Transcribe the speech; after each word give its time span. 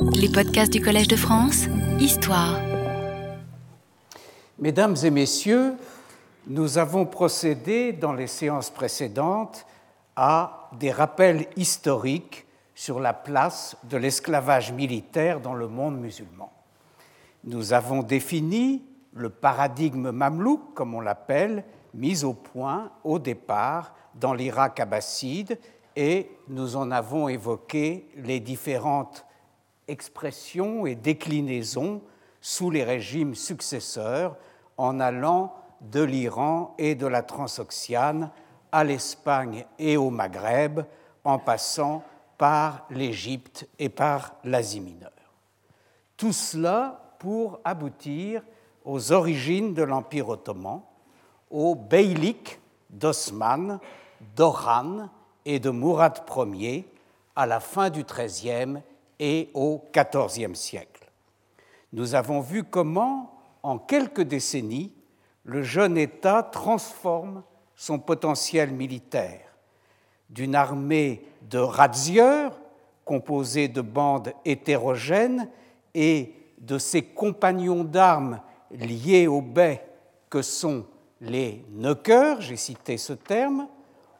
Les 0.00 0.28
podcasts 0.28 0.72
du 0.72 0.80
Collège 0.80 1.08
de 1.08 1.16
France, 1.16 1.66
Histoire. 1.98 2.60
Mesdames 4.58 4.96
et 5.02 5.10
messieurs, 5.10 5.74
nous 6.46 6.78
avons 6.78 7.06
procédé 7.06 7.92
dans 7.92 8.12
les 8.12 8.26
séances 8.26 8.70
précédentes 8.70 9.66
à 10.16 10.70
des 10.78 10.90
rappels 10.90 11.46
historiques 11.56 12.46
sur 12.74 13.00
la 13.00 13.12
place 13.12 13.76
de 13.84 13.96
l'esclavage 13.96 14.72
militaire 14.72 15.40
dans 15.40 15.54
le 15.54 15.68
monde 15.68 15.98
musulman. 15.98 16.52
Nous 17.44 17.72
avons 17.72 18.02
défini 18.02 18.84
le 19.12 19.30
paradigme 19.30 20.10
mamelouk, 20.10 20.74
comme 20.74 20.94
on 20.94 21.00
l'appelle, 21.00 21.64
mis 21.94 22.24
au 22.24 22.34
point 22.34 22.92
au 23.04 23.18
départ 23.18 23.94
dans 24.14 24.34
l'Irak 24.34 24.80
abbasside 24.80 25.58
et 25.96 26.30
nous 26.48 26.76
en 26.76 26.92
avons 26.92 27.28
évoqué 27.28 28.08
les 28.16 28.38
différentes 28.38 29.24
expressions 29.88 30.86
et 30.86 30.94
déclinaisons 30.94 32.02
sous 32.40 32.70
les 32.70 32.84
régimes 32.84 33.34
successeurs 33.34 34.36
en 34.76 35.00
allant 35.00 35.54
de 35.80 36.02
l'Iran 36.02 36.74
et 36.78 36.94
de 36.94 37.06
la 37.06 37.22
Transoxiane 37.22 38.30
à 38.70 38.84
l'Espagne 38.84 39.64
et 39.78 39.96
au 39.96 40.10
Maghreb 40.10 40.80
en 41.24 41.38
passant 41.38 42.04
par 42.36 42.86
l'Égypte 42.90 43.68
et 43.78 43.88
par 43.88 44.34
l'Asie 44.44 44.80
mineure. 44.80 45.10
Tout 46.16 46.32
cela 46.32 47.14
pour 47.18 47.60
aboutir 47.64 48.42
aux 48.84 49.12
origines 49.12 49.74
de 49.74 49.82
l'Empire 49.82 50.28
ottoman, 50.28 50.82
au 51.50 51.74
beylik 51.74 52.60
d'Osman, 52.90 53.80
d'Oran 54.36 55.08
et 55.44 55.58
de 55.58 55.70
Mourad 55.70 56.20
Ier 56.54 56.86
à 57.34 57.46
la 57.46 57.60
fin 57.60 57.90
du 57.90 58.04
XIIIe 58.04 58.82
et 59.18 59.50
au 59.54 59.82
XIVe 59.92 60.54
siècle. 60.54 61.10
Nous 61.92 62.14
avons 62.14 62.40
vu 62.40 62.64
comment, 62.64 63.40
en 63.62 63.78
quelques 63.78 64.22
décennies, 64.22 64.92
le 65.44 65.62
jeune 65.62 65.96
État 65.96 66.42
transforme 66.42 67.42
son 67.74 67.98
potentiel 67.98 68.70
militaire 68.72 69.48
d'une 70.28 70.54
armée 70.54 71.24
de 71.48 71.58
razzieurs 71.58 72.58
composée 73.04 73.68
de 73.68 73.80
bandes 73.80 74.34
hétérogènes 74.44 75.48
et 75.94 76.34
de 76.58 76.76
ses 76.76 77.02
compagnons 77.02 77.84
d'armes 77.84 78.40
liés 78.70 79.26
aux 79.26 79.40
baies 79.40 79.86
que 80.28 80.42
sont 80.42 80.84
les 81.20 81.64
knockers, 81.70 82.42
j'ai 82.42 82.56
cité 82.56 82.98
ce 82.98 83.14
terme, 83.14 83.66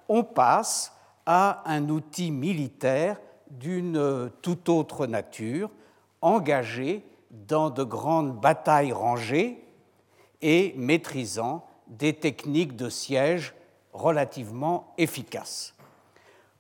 on 0.08 0.24
passe 0.24 0.92
à 1.26 1.62
un 1.66 1.88
outil 1.90 2.30
militaire 2.30 3.20
d'une 3.50 4.30
toute 4.42 4.68
autre 4.68 5.06
nature, 5.06 5.70
engagé 6.20 7.04
dans 7.30 7.70
de 7.70 7.82
grandes 7.82 8.38
batailles 8.40 8.92
rangées 8.92 9.64
et 10.42 10.74
maîtrisant 10.76 11.66
des 11.86 12.14
techniques 12.14 12.76
de 12.76 12.88
siège 12.88 13.54
relativement 13.92 14.94
efficaces. 14.98 15.74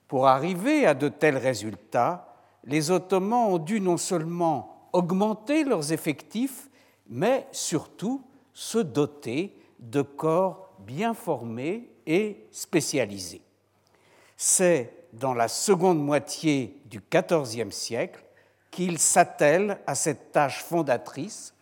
Pour 0.08 0.26
arriver 0.26 0.86
à 0.86 0.94
de 0.94 1.08
tels 1.08 1.36
résultats, 1.36 2.34
les 2.64 2.90
Ottomans 2.90 3.52
ont 3.52 3.58
dû 3.58 3.80
non 3.80 3.96
seulement 3.96 4.88
augmenter 4.92 5.64
leurs 5.64 5.92
effectifs, 5.92 6.68
mais 7.08 7.46
surtout 7.52 8.22
se 8.52 8.78
doter 8.78 9.56
de 9.78 10.02
corps 10.02 10.70
bien 10.80 11.14
formés 11.14 11.90
et 12.06 12.46
spécialisés. 12.50 13.42
C'est 14.36 14.92
dans 15.12 15.34
la 15.34 15.48
seconde 15.48 16.02
moitié 16.02 16.80
du 16.86 17.00
XIVe 17.00 17.70
siècle 17.70 18.24
qu'il 18.70 18.98
s'attelle 18.98 19.78
à 19.86 19.94
cette 19.94 20.32
tâche 20.32 20.62
fondatrice 20.62 21.54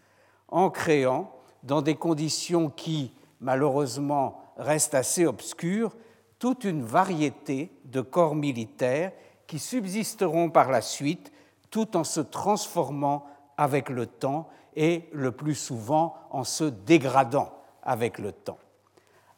en 0.48 0.70
créant, 0.70 1.32
dans 1.62 1.82
des 1.82 1.94
conditions 1.96 2.70
qui, 2.70 3.12
malheureusement, 3.40 4.40
restent 4.56 4.94
assez 4.94 5.26
obscures, 5.26 5.96
toute 6.38 6.64
une 6.64 6.82
variété 6.82 7.72
de 7.84 8.00
corps 8.00 8.34
militaires 8.34 9.12
qui 9.46 9.58
subsisteront 9.58 10.50
par 10.50 10.70
la 10.70 10.80
suite 10.80 11.32
tout 11.70 11.96
en 11.96 12.04
se 12.04 12.20
transformant 12.20 13.26
avec 13.56 13.88
le 13.88 14.06
temps 14.06 14.48
et 14.74 15.08
le 15.12 15.32
plus 15.32 15.54
souvent 15.54 16.14
en 16.30 16.44
se 16.44 16.64
dégradant 16.64 17.52
avec 17.82 18.18
le 18.18 18.32
temps. 18.32 18.58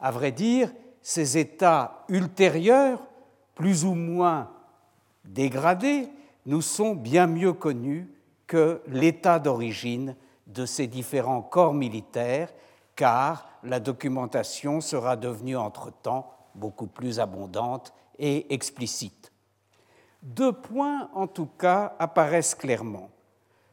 À 0.01 0.11
vrai 0.11 0.33
dire, 0.33 0.73
ces 1.01 1.39
états 1.39 2.05
ultérieurs, 2.09 3.01
plus 3.59 3.85
ou 3.85 3.95
moins 3.95 4.51
dégradés, 5.25 6.09
nous 6.47 6.63
sont 6.63 6.95
bien 6.95 7.27
mieux 7.27 7.53
connus 7.53 8.09
que 8.47 8.81
l'état 8.87 9.41
d'origine 9.41 10.15
de 10.47 10.65
ces 10.65 10.87
différents 10.87 11.43
corps 11.43 11.75
militaires, 11.75 12.51
car 12.95 13.51
la 13.65 13.81
documentation 13.81 14.81
sera 14.81 15.17
devenue 15.17 15.57
entre-temps 15.57 16.33
beaucoup 16.55 16.87
plus 16.87 17.19
abondante 17.19 17.93
et 18.21 18.55
explicite. 18.55 19.33
Deux 20.23 20.53
points, 20.53 21.11
en 21.13 21.27
tout 21.27 21.49
cas, 21.59 21.97
apparaissent 21.99 22.55
clairement. 22.55 23.11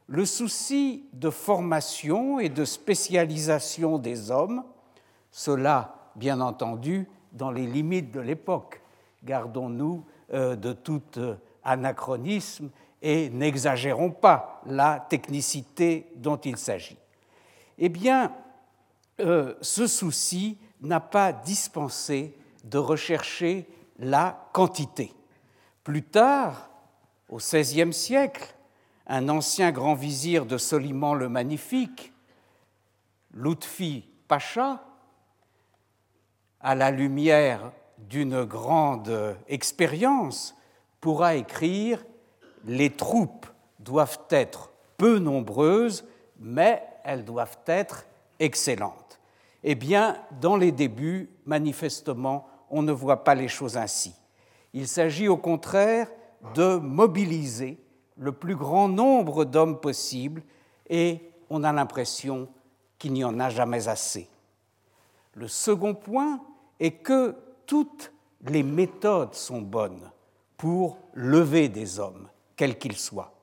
Le 0.08 0.26
souci 0.26 1.08
de 1.14 1.30
formation 1.30 2.40
et 2.40 2.50
de 2.50 2.66
spécialisation 2.66 4.00
des 4.00 4.32
hommes, 4.32 4.64
cela, 5.30 6.12
bien 6.16 6.42
entendu, 6.42 7.08
dans 7.34 7.52
les 7.52 7.68
limites 7.68 8.12
de 8.12 8.20
l'époque. 8.20 8.82
Gardons-nous 9.26 10.06
euh, 10.34 10.56
de 10.56 10.74
tout 10.74 11.02
euh, 11.18 11.36
anachronisme 11.64 12.70
et 13.02 13.30
n'exagérons 13.30 14.12
pas 14.12 14.62
la 14.66 15.06
technicité 15.10 16.12
dont 16.16 16.38
il 16.38 16.58
s'agit. 16.58 16.98
Eh 17.78 17.90
bien, 17.90 18.32
euh, 19.20 19.56
ce 19.62 19.88
souci 19.88 20.58
n'a 20.82 21.00
pas 21.00 21.34
dispensé 21.34 22.38
de 22.64 22.78
rechercher 22.78 23.68
la 24.00 24.50
quantité. 24.54 25.14
Plus 25.84 26.04
tard, 26.04 26.70
au 27.30 27.38
XVIe 27.38 27.94
siècle, 27.94 28.56
un 29.08 29.30
ancien 29.30 29.72
grand 29.72 29.94
vizir 29.94 30.46
de 30.46 30.58
Soliman 30.58 31.14
le 31.14 31.30
Magnifique, 31.30 32.14
Lutfi 33.34 34.08
Pacha, 34.28 34.84
à 36.60 36.74
la 36.74 36.90
lumière 36.90 37.72
d'une 37.98 38.44
grande 38.44 39.38
expérience, 39.48 40.56
pourra 41.02 41.36
écrire 41.36 42.04
Les 42.66 42.90
troupes 42.90 43.46
doivent 43.80 44.20
être 44.30 44.72
peu 44.98 45.20
nombreuses, 45.20 46.06
mais 46.40 46.84
elles 47.04 47.24
doivent 47.24 47.60
être 47.68 48.06
excellentes. 48.40 49.20
Eh 49.64 49.76
bien, 49.76 50.18
dans 50.42 50.58
les 50.58 50.72
débuts, 50.72 51.30
manifestement, 51.46 52.48
on 52.70 52.82
ne 52.82 52.92
voit 52.92 53.24
pas 53.24 53.36
les 53.36 53.48
choses 53.48 53.78
ainsi. 53.78 54.14
Il 54.74 54.88
s'agit 54.88 55.28
au 55.28 55.38
contraire 55.38 56.10
de 56.54 56.78
mobiliser 56.78 57.80
le 58.18 58.32
plus 58.32 58.56
grand 58.56 58.88
nombre 58.88 59.46
d'hommes 59.46 59.80
possible 59.80 60.44
et 60.90 61.32
on 61.50 61.64
a 61.64 61.72
l'impression 61.72 62.48
qu'il 62.98 63.14
n'y 63.14 63.24
en 63.24 63.40
a 63.40 63.50
jamais 63.50 63.88
assez. 63.88 64.30
Le 65.34 65.48
second 65.48 65.94
point 65.94 66.40
est 66.80 66.92
que 66.92 67.36
toutes 67.66 68.12
les 68.48 68.64
méthodes 68.64 69.34
sont 69.34 69.62
bonnes 69.62 70.12
pour 70.58 70.98
lever 71.14 71.70
des 71.70 72.00
hommes, 72.00 72.28
quels 72.56 72.78
qu'ils 72.78 72.98
soient. 72.98 73.34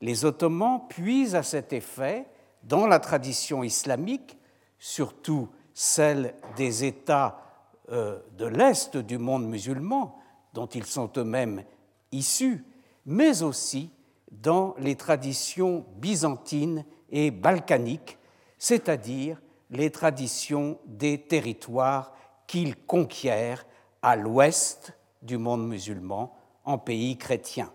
Les 0.00 0.24
Ottomans 0.24 0.82
puisent 0.88 1.34
à 1.34 1.42
cet 1.42 1.72
effet 1.72 2.26
dans 2.62 2.86
la 2.86 2.98
tradition 2.98 3.62
islamique, 3.62 4.38
surtout 4.78 5.48
celle 5.74 6.34
des 6.56 6.84
États 6.84 7.42
euh, 7.90 8.18
de 8.38 8.46
l'Est 8.46 8.96
du 8.96 9.18
monde 9.18 9.46
musulman, 9.46 10.18
dont 10.54 10.66
ils 10.66 10.86
sont 10.86 11.10
eux-mêmes 11.16 11.64
issus, 12.12 12.64
mais 13.06 13.42
aussi 13.42 13.90
dans 14.30 14.74
les 14.78 14.96
traditions 14.96 15.84
byzantines 15.96 16.84
et 17.10 17.30
balkaniques, 17.30 18.18
c'est-à-dire 18.58 19.40
les 19.70 19.90
traditions 19.90 20.78
des 20.86 21.20
territoires 21.20 22.12
qu'ils 22.50 22.74
conquièrent 22.74 23.64
à 24.02 24.16
l'ouest 24.16 24.92
du 25.22 25.38
monde 25.38 25.68
musulman, 25.68 26.34
en 26.64 26.78
pays 26.78 27.16
chrétien. 27.16 27.70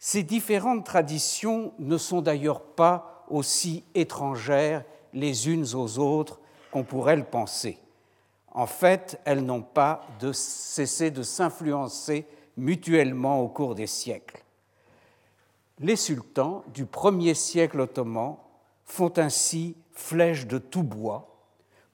Ces 0.00 0.24
différentes 0.24 0.84
traditions 0.84 1.72
ne 1.78 1.96
sont 1.96 2.20
d'ailleurs 2.20 2.62
pas 2.62 3.24
aussi 3.28 3.84
étrangères 3.94 4.84
les 5.12 5.48
unes 5.48 5.66
aux 5.74 5.98
autres 5.98 6.40
qu'on 6.72 6.82
pourrait 6.82 7.16
le 7.16 7.24
penser 7.24 7.78
en 8.58 8.66
fait, 8.66 9.20
elles 9.24 9.44
n'ont 9.44 9.62
pas 9.62 10.00
de 10.18 10.32
cessé 10.32 11.12
de 11.12 11.22
s'influencer 11.22 12.26
mutuellement 12.56 13.40
au 13.40 13.46
cours 13.46 13.76
des 13.76 13.86
siècles. 13.86 14.42
Les 15.78 15.94
sultans 15.94 16.64
du 16.74 16.84
premier 16.84 17.34
siècle 17.34 17.80
ottoman 17.80 18.36
font 18.84 19.12
ainsi 19.16 19.76
flèche 19.92 20.48
de 20.48 20.58
tout 20.58 20.82
bois 20.82 21.27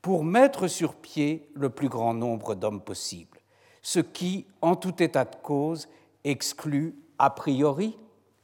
pour 0.05 0.23
mettre 0.23 0.67
sur 0.69 0.97
pied 0.97 1.49
le 1.55 1.71
plus 1.71 1.89
grand 1.89 2.13
nombre 2.13 2.55
d'hommes 2.55 2.83
possible, 2.83 3.41
ce 3.81 4.01
qui, 4.01 4.45
en 4.61 4.77
tout 4.77 5.03
état 5.03 5.25
de 5.25 5.35
cause, 5.37 5.89
exclut 6.25 6.95
a 7.19 7.31
priori, 7.31 7.99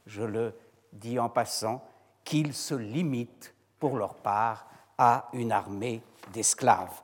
je 0.07 0.23
le 0.23 0.55
dit 0.91 1.19
en 1.19 1.29
passant, 1.29 1.83
qu'ils 2.23 2.55
se 2.55 2.73
limitent 2.73 3.53
pour 3.77 3.95
leur 3.95 4.15
part 4.15 4.65
à 4.97 5.29
une 5.33 5.51
armée 5.51 6.01
d'esclaves. 6.33 7.03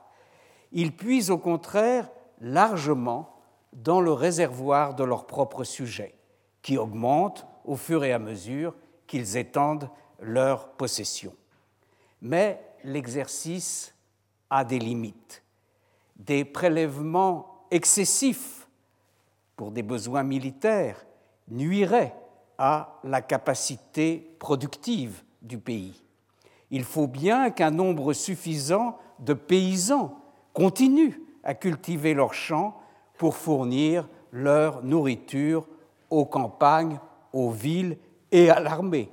Ils 0.72 0.90
puisent 0.90 1.30
au 1.30 1.38
contraire 1.38 2.10
largement 2.40 3.36
dans 3.72 4.00
le 4.00 4.12
réservoir 4.12 4.96
de 4.96 5.04
leurs 5.04 5.28
propres 5.28 5.62
sujets, 5.62 6.16
qui 6.62 6.78
augmente 6.78 7.46
au 7.64 7.76
fur 7.76 8.02
et 8.02 8.12
à 8.12 8.18
mesure 8.18 8.74
qu'ils 9.06 9.36
étendent 9.36 9.88
leur 10.18 10.70
possession. 10.70 11.32
Mais 12.22 12.60
l'exercice 12.82 13.94
a 14.50 14.64
des 14.64 14.78
limites. 14.78 15.42
Des 16.16 16.44
prélèvements 16.44 17.66
excessifs 17.70 18.68
pour 19.56 19.70
des 19.70 19.82
besoins 19.82 20.22
militaires 20.22 21.04
nuiraient 21.48 22.14
à 22.58 22.98
la 23.04 23.22
capacité 23.22 24.36
productive 24.38 25.22
du 25.42 25.58
pays. 25.58 26.02
Il 26.70 26.84
faut 26.84 27.06
bien 27.06 27.50
qu'un 27.50 27.70
nombre 27.70 28.12
suffisant 28.12 28.98
de 29.20 29.32
paysans 29.32 30.18
continuent 30.52 31.20
à 31.44 31.54
cultiver 31.54 32.14
leurs 32.14 32.34
champs 32.34 32.80
pour 33.16 33.36
fournir 33.36 34.08
leur 34.32 34.82
nourriture 34.82 35.66
aux 36.10 36.26
campagnes, 36.26 37.00
aux 37.32 37.50
villes 37.50 37.96
et 38.32 38.50
à 38.50 38.60
l'armée, 38.60 39.10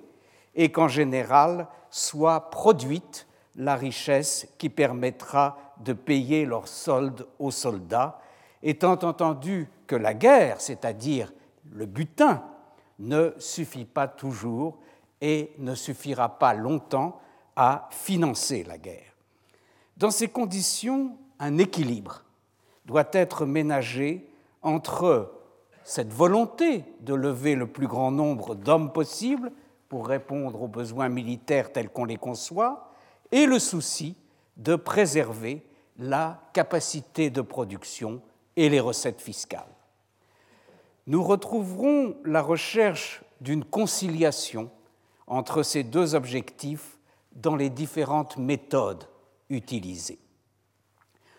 et 0.55 0.71
qu'en 0.71 0.87
général 0.87 1.67
soit 1.89 2.49
produite 2.49 3.27
la 3.55 3.75
richesse 3.75 4.47
qui 4.57 4.69
permettra 4.69 5.57
de 5.79 5.93
payer 5.93 6.45
leurs 6.45 6.67
soldes 6.67 7.25
aux 7.39 7.51
soldats, 7.51 8.19
étant 8.63 8.93
entendu 8.93 9.69
que 9.87 9.95
la 9.95 10.13
guerre, 10.13 10.61
c'est-à-dire 10.61 11.33
le 11.71 11.85
butin, 11.85 12.43
ne 12.99 13.33
suffit 13.37 13.85
pas 13.85 14.07
toujours 14.07 14.77
et 15.21 15.53
ne 15.57 15.75
suffira 15.75 16.39
pas 16.39 16.53
longtemps 16.53 17.19
à 17.55 17.87
financer 17.91 18.63
la 18.63 18.77
guerre. 18.77 19.15
Dans 19.97 20.11
ces 20.11 20.27
conditions, 20.27 21.17
un 21.39 21.57
équilibre 21.57 22.23
doit 22.85 23.07
être 23.13 23.45
ménagé 23.45 24.29
entre 24.61 25.31
cette 25.83 26.11
volonté 26.11 26.83
de 27.01 27.13
lever 27.13 27.55
le 27.55 27.67
plus 27.67 27.87
grand 27.87 28.11
nombre 28.11 28.55
d'hommes 28.55 28.91
possible 28.91 29.51
pour 29.87 30.07
répondre 30.07 30.61
aux 30.61 30.67
besoins 30.67 31.09
militaires 31.09 31.71
tels 31.71 31.89
qu'on 31.89 32.05
les 32.05 32.17
conçoit 32.17 32.84
et 33.31 33.45
le 33.45 33.59
souci 33.59 34.15
de 34.57 34.75
préserver 34.75 35.65
la 35.97 36.41
capacité 36.53 37.29
de 37.29 37.41
production 37.41 38.21
et 38.55 38.69
les 38.69 38.79
recettes 38.79 39.21
fiscales. 39.21 39.63
Nous 41.07 41.23
retrouverons 41.23 42.17
la 42.25 42.41
recherche 42.41 43.21
d'une 43.41 43.63
conciliation 43.63 44.71
entre 45.27 45.63
ces 45.63 45.83
deux 45.83 46.15
objectifs 46.15 46.97
dans 47.33 47.55
les 47.55 47.69
différentes 47.69 48.37
méthodes 48.37 49.07
utilisées. 49.49 50.19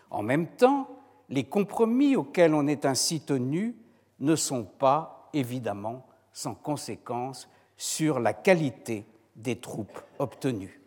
En 0.09 0.21
même 0.21 0.47
temps, 0.47 0.87
les 1.29 1.43
compromis 1.43 2.15
auxquels 2.15 2.53
on 2.53 2.67
est 2.67 2.85
ainsi 2.85 3.21
tenu 3.21 3.75
ne 4.19 4.35
sont 4.35 4.63
pas 4.63 5.29
évidemment 5.33 6.05
sans 6.31 6.55
conséquence 6.55 7.49
sur 7.75 8.19
la 8.19 8.33
qualité 8.33 9.05
des 9.35 9.59
troupes 9.59 9.99
obtenues. 10.19 10.81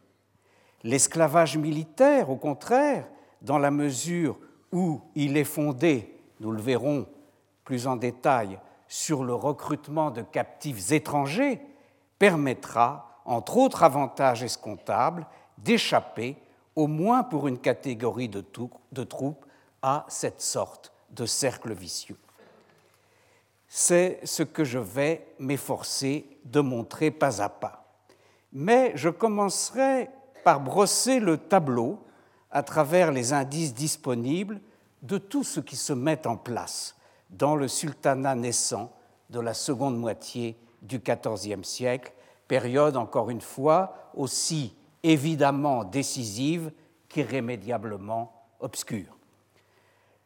L'esclavage 0.82 1.56
militaire, 1.56 2.31
au 2.31 2.37
contraire, 2.37 3.06
dans 3.43 3.59
la 3.59 3.71
mesure 3.71 4.38
où 4.73 5.00
il 5.15 5.37
est 5.37 5.44
fondé, 5.44 6.19
nous 6.41 6.53
le 6.53 6.61
verrons 6.61 7.06
plus 7.65 7.87
en 7.87 7.97
détail, 7.97 8.59
sur 8.88 9.23
le 9.23 9.35
recrutement 9.35 10.11
de 10.11 10.23
captifs 10.23 10.91
étrangers, 10.91 11.61
permettra, 12.19 13.21
entre 13.25 13.56
autres 13.59 13.85
avantages 13.85 14.43
escomptables, 14.43 15.27
d'échapper, 15.59 16.37
au 16.75 16.87
moins 16.87 17.23
pour 17.23 17.47
une 17.47 17.59
catégorie 17.59 18.29
de, 18.29 18.41
troupes, 18.41 19.47
à 19.83 20.05
cette 20.09 20.41
sorte 20.41 20.93
de 21.11 21.26
cercle 21.26 21.73
vicieux. 21.73 22.19
C'est 23.69 24.19
ce 24.25 24.43
que 24.43 24.65
je 24.65 24.79
vais 24.79 25.26
m'efforcer 25.38 26.26
de 26.44 26.61
montrer 26.61 27.11
pas 27.11 27.41
à 27.41 27.49
pas. 27.49 27.85
Mais 28.53 28.93
je 28.97 29.09
commencerai 29.09 30.11
par 30.43 30.61
brosser 30.61 31.21
le 31.21 31.37
tableau 31.37 31.99
à 32.51 32.63
travers 32.63 33.13
les 33.13 33.33
indices 33.33 33.75
disponibles 33.75 34.61
de 35.03 35.19
tout 35.19 35.45
ce 35.45 35.61
qui 35.61 35.77
se 35.77 35.93
met 35.93 36.27
en 36.27 36.37
place 36.37 36.97
dans 37.31 37.57
le 37.57 37.69
sultanat 37.69 38.35
naissant 38.35 38.93
de 39.31 39.41
la 39.41 39.55
seconde 39.55 39.99
moitié 39.99 40.57
du 40.83 40.99
XIVe 40.99 41.63
siècle, 41.63 42.13
période 42.49 42.97
encore 42.97 43.31
une 43.31 43.41
fois 43.41 44.11
aussi 44.15 44.75
évidemment 45.03 45.85
décisive 45.85 46.73
qu'irrémédiablement 47.09 48.33
obscure. 48.61 49.17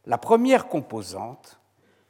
La 0.07 0.19
première 0.19 0.69
composante, 0.69 1.61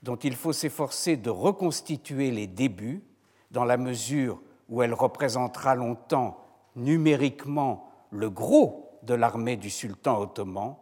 dont 0.03 0.17
il 0.17 0.37
faut 0.37 0.53
s'efforcer 0.53 1.17
de 1.17 1.31
reconstituer 1.31 2.31
les 2.31 2.47
débuts, 2.47 3.03
dans 3.51 3.65
la 3.65 3.77
mesure 3.77 4.41
où 4.69 4.83
elle 4.83 4.95
représentera 4.95 5.75
longtemps 5.75 6.45
numériquement 6.77 7.89
le 8.15 8.31
gros 8.31 8.99
de 9.03 9.15
l'armée 9.15 9.57
du 9.57 9.71
sultan 9.71 10.21
ottoman, 10.21 10.77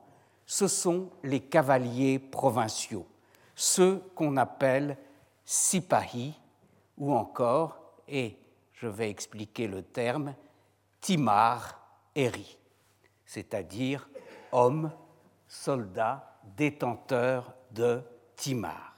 ce 0.45 0.69
sont 0.69 1.09
les 1.23 1.41
cavaliers 1.41 2.19
provinciaux, 2.19 3.07
ceux 3.55 3.99
qu'on 4.15 4.37
appelle 4.37 4.99
sipahi 5.45 6.35
ou 6.99 7.15
encore, 7.15 7.81
et 8.07 8.37
je 8.75 8.87
vais 8.87 9.09
expliquer 9.09 9.67
le 9.67 9.83
terme, 9.83 10.35
timar 11.01 11.81
eri, 12.15 12.59
c'est-à-dire 13.25 14.09
hommes, 14.53 14.93
soldats 15.49 16.39
détenteur 16.57 17.55
de 17.71 18.03
Timar. 18.37 18.97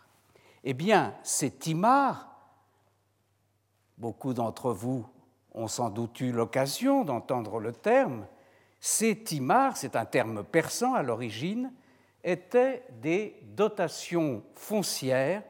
Eh 0.63 0.75
bien, 0.75 1.15
ces 1.23 1.51
Timar, 1.51 2.29
beaucoup 3.99 4.35
d'entre 4.35 4.73
vous 4.73 5.07
ont 5.55 5.69
sans 5.69 5.91
doute 5.91 6.21
eu 6.21 6.33
l'occasion 6.33 7.05
d'entendre 7.05 7.61
le 7.61 7.73
terme, 7.73 8.27
ces 8.81 9.17
Timar, 9.23 9.77
c'est 9.77 9.97
un 9.97 10.05
terme 10.05 10.45
persan 10.45 10.95
à 10.95 11.03
l'origine, 11.03 11.73
étaient 12.23 12.85
des 13.01 13.41
dotations 13.43 14.43
foncières 14.55 15.43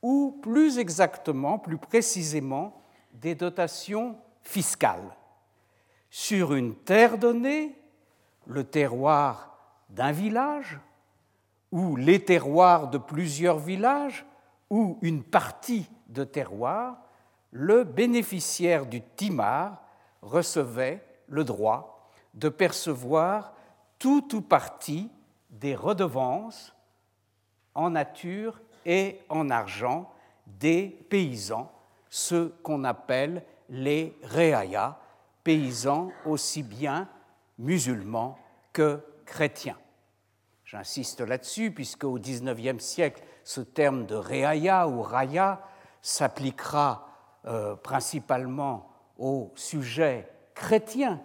ou 0.00 0.38
plus 0.42 0.78
exactement, 0.78 1.58
plus 1.58 1.76
précisément, 1.76 2.82
des 3.12 3.34
dotations 3.34 4.16
fiscales. 4.42 5.16
Sur 6.10 6.54
une 6.54 6.74
terre 6.74 7.18
donnée, 7.18 7.78
le 8.46 8.64
terroir 8.64 9.58
d'un 9.90 10.12
village, 10.12 10.78
ou 11.72 11.96
les 11.96 12.24
terroirs 12.24 12.88
de 12.88 12.98
plusieurs 12.98 13.58
villages 13.58 14.26
ou 14.70 14.98
une 15.02 15.22
partie 15.22 15.88
de 16.08 16.24
terroir, 16.24 16.98
le 17.52 17.84
bénéficiaire 17.84 18.86
du 18.86 19.02
timar 19.02 19.82
recevait 20.22 21.04
le 21.28 21.44
droit 21.44 22.10
de 22.34 22.48
percevoir 22.48 23.52
tout 23.98 24.34
ou 24.34 24.40
partie 24.40 25.10
des 25.50 25.74
redevances 25.74 26.74
en 27.74 27.90
nature 27.90 28.60
et 28.84 29.20
en 29.28 29.50
argent 29.50 30.10
des 30.46 30.88
paysans, 31.08 31.70
ceux 32.08 32.48
qu'on 32.62 32.84
appelle 32.84 33.44
les 33.68 34.16
réayas, 34.22 34.98
paysans 35.44 36.10
aussi 36.24 36.62
bien 36.62 37.08
musulmans 37.58 38.38
que 38.72 39.00
chrétiens. 39.24 39.78
J'insiste 40.64 41.20
là-dessus, 41.20 41.70
puisque 41.70 42.04
au 42.04 42.18
XIXe 42.18 42.82
siècle, 42.82 43.22
ce 43.44 43.60
terme 43.60 44.06
de 44.06 44.14
réaya 44.14 44.88
ou 44.88 45.02
raya 45.02 45.60
s'appliquera 46.00 47.11
euh, 47.46 47.74
principalement 47.76 48.88
au 49.18 49.50
sujet 49.54 50.28
chrétien 50.54 51.20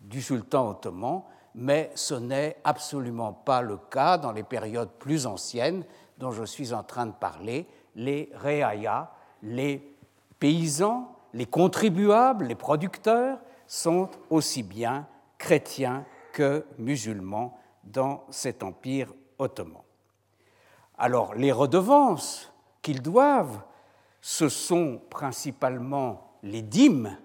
du 0.00 0.22
sultan 0.22 0.70
ottoman, 0.70 1.22
mais 1.54 1.90
ce 1.94 2.14
n'est 2.14 2.56
absolument 2.64 3.32
pas 3.32 3.62
le 3.62 3.76
cas 3.76 4.16
dans 4.18 4.32
les 4.32 4.44
périodes 4.44 4.90
plus 4.98 5.26
anciennes 5.26 5.84
dont 6.18 6.30
je 6.30 6.44
suis 6.44 6.72
en 6.72 6.82
train 6.82 7.06
de 7.06 7.12
parler, 7.12 7.66
les 7.94 8.30
réaya, 8.34 9.10
les 9.42 9.96
paysans, 10.38 11.14
les 11.32 11.46
contribuables, 11.46 12.46
les 12.46 12.54
producteurs 12.54 13.38
sont 13.66 14.08
aussi 14.30 14.62
bien 14.62 15.06
chrétiens 15.36 16.04
que 16.32 16.64
musulmans 16.78 17.58
dans 17.84 18.24
cet 18.30 18.62
empire 18.62 19.12
ottoman. 19.38 19.82
Alors 20.96 21.34
les 21.34 21.52
redevances 21.52 22.52
qu'ils 22.82 23.02
doivent, 23.02 23.62
ce 24.20 24.48
sont 24.48 25.00
principalement 25.10 26.38
les 26.42 26.62
dîmes 26.62 27.16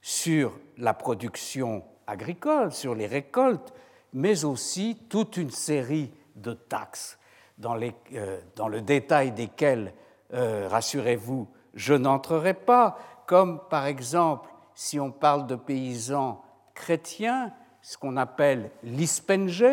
sur 0.00 0.58
la 0.78 0.94
production 0.94 1.84
agricole, 2.06 2.72
sur 2.72 2.94
les 2.94 3.06
récoltes, 3.06 3.72
mais 4.12 4.44
aussi 4.44 4.98
toute 5.08 5.36
une 5.36 5.50
série 5.50 6.12
de 6.36 6.52
taxes 6.52 7.18
dans, 7.58 7.78
euh, 7.80 8.40
le 8.68 8.80
détail 8.80 9.32
desquelles, 9.32 9.94
euh, 10.32 10.68
rassurez-vous, 10.68 11.48
je 11.74 11.94
n'entrerai 11.94 12.54
pas, 12.54 12.98
comme 13.26 13.60
par 13.70 13.86
exemple 13.86 14.50
si 14.74 14.98
on 14.98 15.10
parle 15.10 15.46
de 15.46 15.54
paysans 15.54 16.42
chrétiens, 16.74 17.52
ce 17.82 17.96
qu'on 17.96 18.16
appelle 18.16 18.70
l'ispenge, 18.82 19.64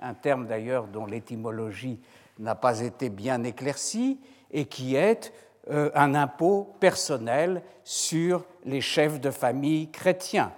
un 0.00 0.14
terme 0.14 0.46
d'ailleurs 0.46 0.86
dont 0.86 1.06
l'étymologie 1.06 2.00
n'a 2.38 2.54
pas 2.54 2.80
été 2.80 3.08
bien 3.08 3.42
éclaircie, 3.44 4.20
et 4.50 4.66
qui 4.66 4.94
est 4.94 5.32
euh, 5.68 5.90
un 5.94 6.14
impôt 6.14 6.76
personnel 6.78 7.62
sur 7.82 8.44
les 8.64 8.80
chefs 8.80 9.20
de 9.20 9.30
famille 9.30 9.90
chrétiens. 9.90 10.52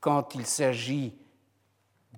Quand 0.00 0.34
il 0.34 0.46
s'agit 0.46 1.16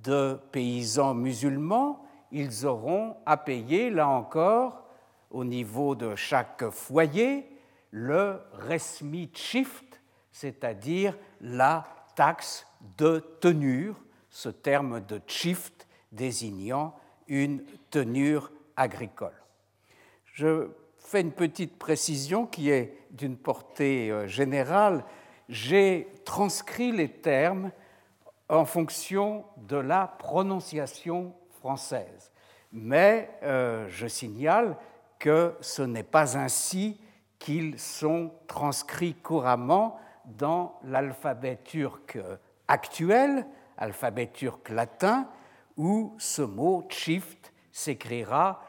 de 0.02 0.38
paysans 0.52 1.14
musulmans, 1.14 2.04
ils 2.30 2.66
auront 2.66 3.16
à 3.24 3.36
payer, 3.36 3.90
là 3.90 4.08
encore, 4.08 4.84
au 5.30 5.44
niveau 5.44 5.94
de 5.94 6.14
chaque 6.14 6.68
foyer, 6.70 7.48
le 7.90 8.40
resmi 8.52 9.30
shift, 9.32 10.00
c'est-à-dire 10.30 11.16
la 11.40 11.84
taxe 12.16 12.66
de 12.98 13.18
tenure, 13.40 13.96
ce 14.30 14.48
terme 14.48 15.00
de 15.00 15.20
shift 15.26 15.86
désignant 16.12 16.94
une 17.28 17.64
tenure 17.90 18.50
agricole. 18.76 19.40
Je 20.24 20.68
une 21.20 21.32
petite 21.32 21.78
précision 21.78 22.46
qui 22.46 22.70
est 22.70 22.98
d'une 23.10 23.36
portée 23.36 24.10
euh, 24.10 24.26
générale. 24.26 25.04
J'ai 25.48 26.08
transcrit 26.24 26.92
les 26.92 27.08
termes 27.08 27.70
en 28.48 28.64
fonction 28.64 29.44
de 29.56 29.76
la 29.76 30.06
prononciation 30.06 31.34
française. 31.58 32.32
Mais 32.72 33.30
euh, 33.42 33.86
je 33.88 34.06
signale 34.06 34.76
que 35.18 35.54
ce 35.60 35.82
n'est 35.82 36.02
pas 36.02 36.36
ainsi 36.36 37.00
qu'ils 37.38 37.78
sont 37.78 38.32
transcrits 38.46 39.14
couramment 39.14 39.98
dans 40.24 40.78
l'alphabet 40.84 41.58
turc 41.64 42.18
actuel, 42.68 43.46
alphabet 43.76 44.30
turc 44.32 44.68
latin, 44.70 45.28
où 45.76 46.14
ce 46.18 46.42
mot 46.42 46.84
shift 46.88 47.52
s'écrira 47.72 48.62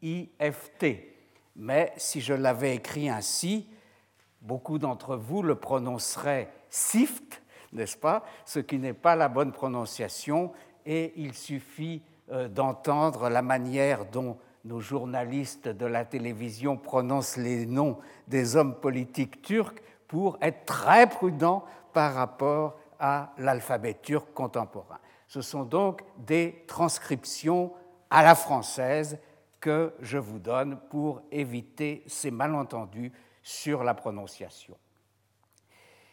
CCD-IFT. 0.00 1.14
Mais 1.56 1.92
si 1.96 2.20
je 2.20 2.34
l'avais 2.34 2.76
écrit 2.76 3.08
ainsi, 3.08 3.68
beaucoup 4.40 4.78
d'entre 4.78 5.16
vous 5.16 5.42
le 5.42 5.56
prononceraient 5.56 6.50
SIFT, 6.70 7.42
n'est-ce 7.72 7.96
pas 7.96 8.24
Ce 8.44 8.60
qui 8.60 8.78
n'est 8.78 8.92
pas 8.92 9.16
la 9.16 9.28
bonne 9.28 9.52
prononciation, 9.52 10.52
et 10.86 11.12
il 11.16 11.34
suffit 11.34 12.02
euh, 12.30 12.48
d'entendre 12.48 13.28
la 13.28 13.42
manière 13.42 14.04
dont 14.06 14.38
nos 14.64 14.80
journalistes 14.80 15.68
de 15.68 15.86
la 15.86 16.04
télévision 16.04 16.76
prononcent 16.76 17.36
les 17.36 17.66
noms 17.66 17.98
des 18.26 18.56
hommes 18.56 18.74
politiques 18.74 19.42
turcs 19.42 19.82
pour 20.06 20.38
être 20.40 20.64
très 20.64 21.08
prudents 21.08 21.64
par 21.92 22.14
rapport 22.14 22.76
à 22.98 23.32
l'alphabet 23.38 23.96
turc 24.00 24.32
contemporain. 24.34 24.98
Ce 25.26 25.42
sont 25.42 25.64
donc 25.64 26.02
des 26.18 26.64
transcriptions 26.66 27.72
à 28.10 28.22
la 28.22 28.34
française 28.34 29.18
que 29.68 29.92
je 30.00 30.16
vous 30.16 30.38
donne 30.38 30.78
pour 30.88 31.20
éviter 31.30 32.02
ces 32.06 32.30
malentendus 32.30 33.12
sur 33.42 33.84
la 33.84 33.92
prononciation. 33.92 34.78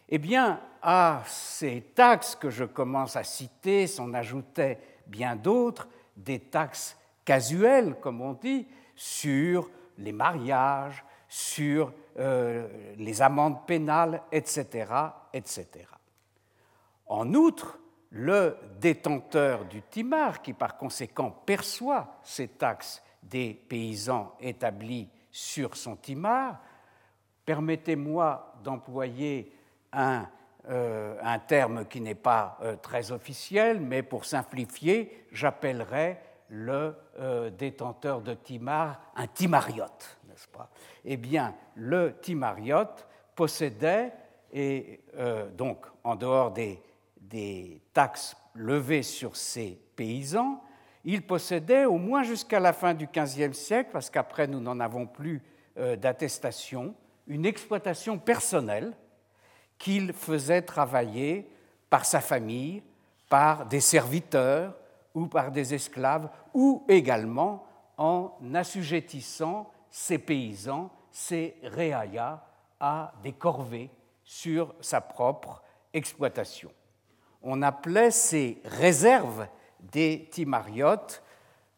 Eh 0.10 0.18
bien, 0.18 0.60
à 0.82 1.24
ces 1.26 1.80
taxes 1.96 2.36
que 2.36 2.50
je 2.50 2.66
commence 2.66 3.16
à 3.16 3.24
citer 3.24 3.88
s'en 3.88 4.14
ajoutaient 4.14 4.78
bien 5.08 5.38
d'autres, 5.38 5.88
des 6.18 6.40
taxes 6.42 6.98
casuelles, 7.24 7.96
comme 8.02 8.20
on 8.20 8.34
dit, 8.34 8.68
sur 8.94 9.70
les 10.00 10.12
mariages, 10.12 11.06
sur 11.30 11.94
euh, 12.20 12.68
les 12.98 13.22
amendes 13.22 13.66
pénales, 13.66 14.22
etc., 14.34 14.92
etc. 15.32 15.68
En 17.06 17.34
outre, 17.34 17.80
le 18.10 18.58
détenteur 18.82 19.64
du 19.64 19.82
timar, 19.82 20.42
qui 20.42 20.52
par 20.52 20.76
conséquent 20.76 21.32
perçoit 21.32 22.20
ces 22.22 22.50
taxes 22.50 23.02
des 23.26 23.54
paysans 23.54 24.36
établis 24.40 25.10
sur 25.32 25.76
son 25.76 25.96
timar, 25.96 26.62
permettez-moi 27.46 28.56
d'employer 28.64 29.52
un, 29.92 30.28
euh, 30.70 31.18
un, 31.22 31.40
terme 31.40 31.86
qui 31.86 32.02
n'est 32.02 32.16
pas 32.16 32.58
euh, 32.62 32.76
très 32.76 33.12
officiel, 33.12 33.80
mais 33.80 34.02
pour 34.02 34.26
simplifier, 34.26 35.28
j'appellerai 35.32 36.18
le 36.50 36.96
euh, 37.20 37.50
détenteur 37.50 38.22
de 38.22 38.34
timar 38.34 39.02
un 39.16 39.28
timariote, 39.28 40.18
n'est-ce 40.28 40.48
pas? 40.48 40.70
Eh 41.04 41.18
bien, 41.18 41.54
le 41.76 42.16
timariote 42.22 43.08
possédait, 43.36 44.14
et 44.54 45.02
donc 45.58 45.86
en 46.06 46.16
dehors 46.16 46.52
des, 46.52 46.82
des 47.20 47.82
taxes 47.94 48.38
levées 48.54 49.04
sur 49.04 49.36
ses 49.36 49.78
paysans, 49.96 50.64
il 51.06 51.22
possédait 51.22 51.86
au 51.86 51.98
moins 51.98 52.24
jusqu'à 52.24 52.60
la 52.60 52.74
fin 52.74 52.94
du 52.94 53.08
XVe 53.08 53.54
siècle, 53.54 53.92
parce 53.94 54.10
qu'après 54.10 54.48
nous 54.48 54.60
n'en 54.60 54.80
avons 54.80 55.06
plus 55.06 55.42
d'attestation, 55.78 56.96
une 57.28 57.46
exploitation 57.46 58.18
personnelle 58.18 58.94
qu'il 59.78 60.14
faisait 60.14 60.62
travailler 60.62 61.50
par 61.90 62.06
sa 62.06 62.22
famille, 62.22 62.82
par 63.30 63.66
des 63.66 63.80
serviteurs 63.80 64.76
ou 65.14 65.28
par 65.28 65.52
des 65.52 65.74
esclaves, 65.74 66.30
ou 66.54 66.84
également 66.88 67.66
en 67.98 68.34
assujettissant 68.54 69.72
ses 69.90 70.18
paysans, 70.18 70.92
ses 71.12 71.56
réaillas, 71.64 72.44
à 72.80 73.14
des 73.24 73.32
corvées 73.32 73.90
sur 74.24 74.74
sa 74.82 75.02
propre 75.02 75.62
exploitation. 75.94 76.72
On 77.42 77.62
appelait 77.62 78.12
ces 78.12 78.62
réserves 78.66 79.48
des 79.92 80.28
timariotes 80.32 81.22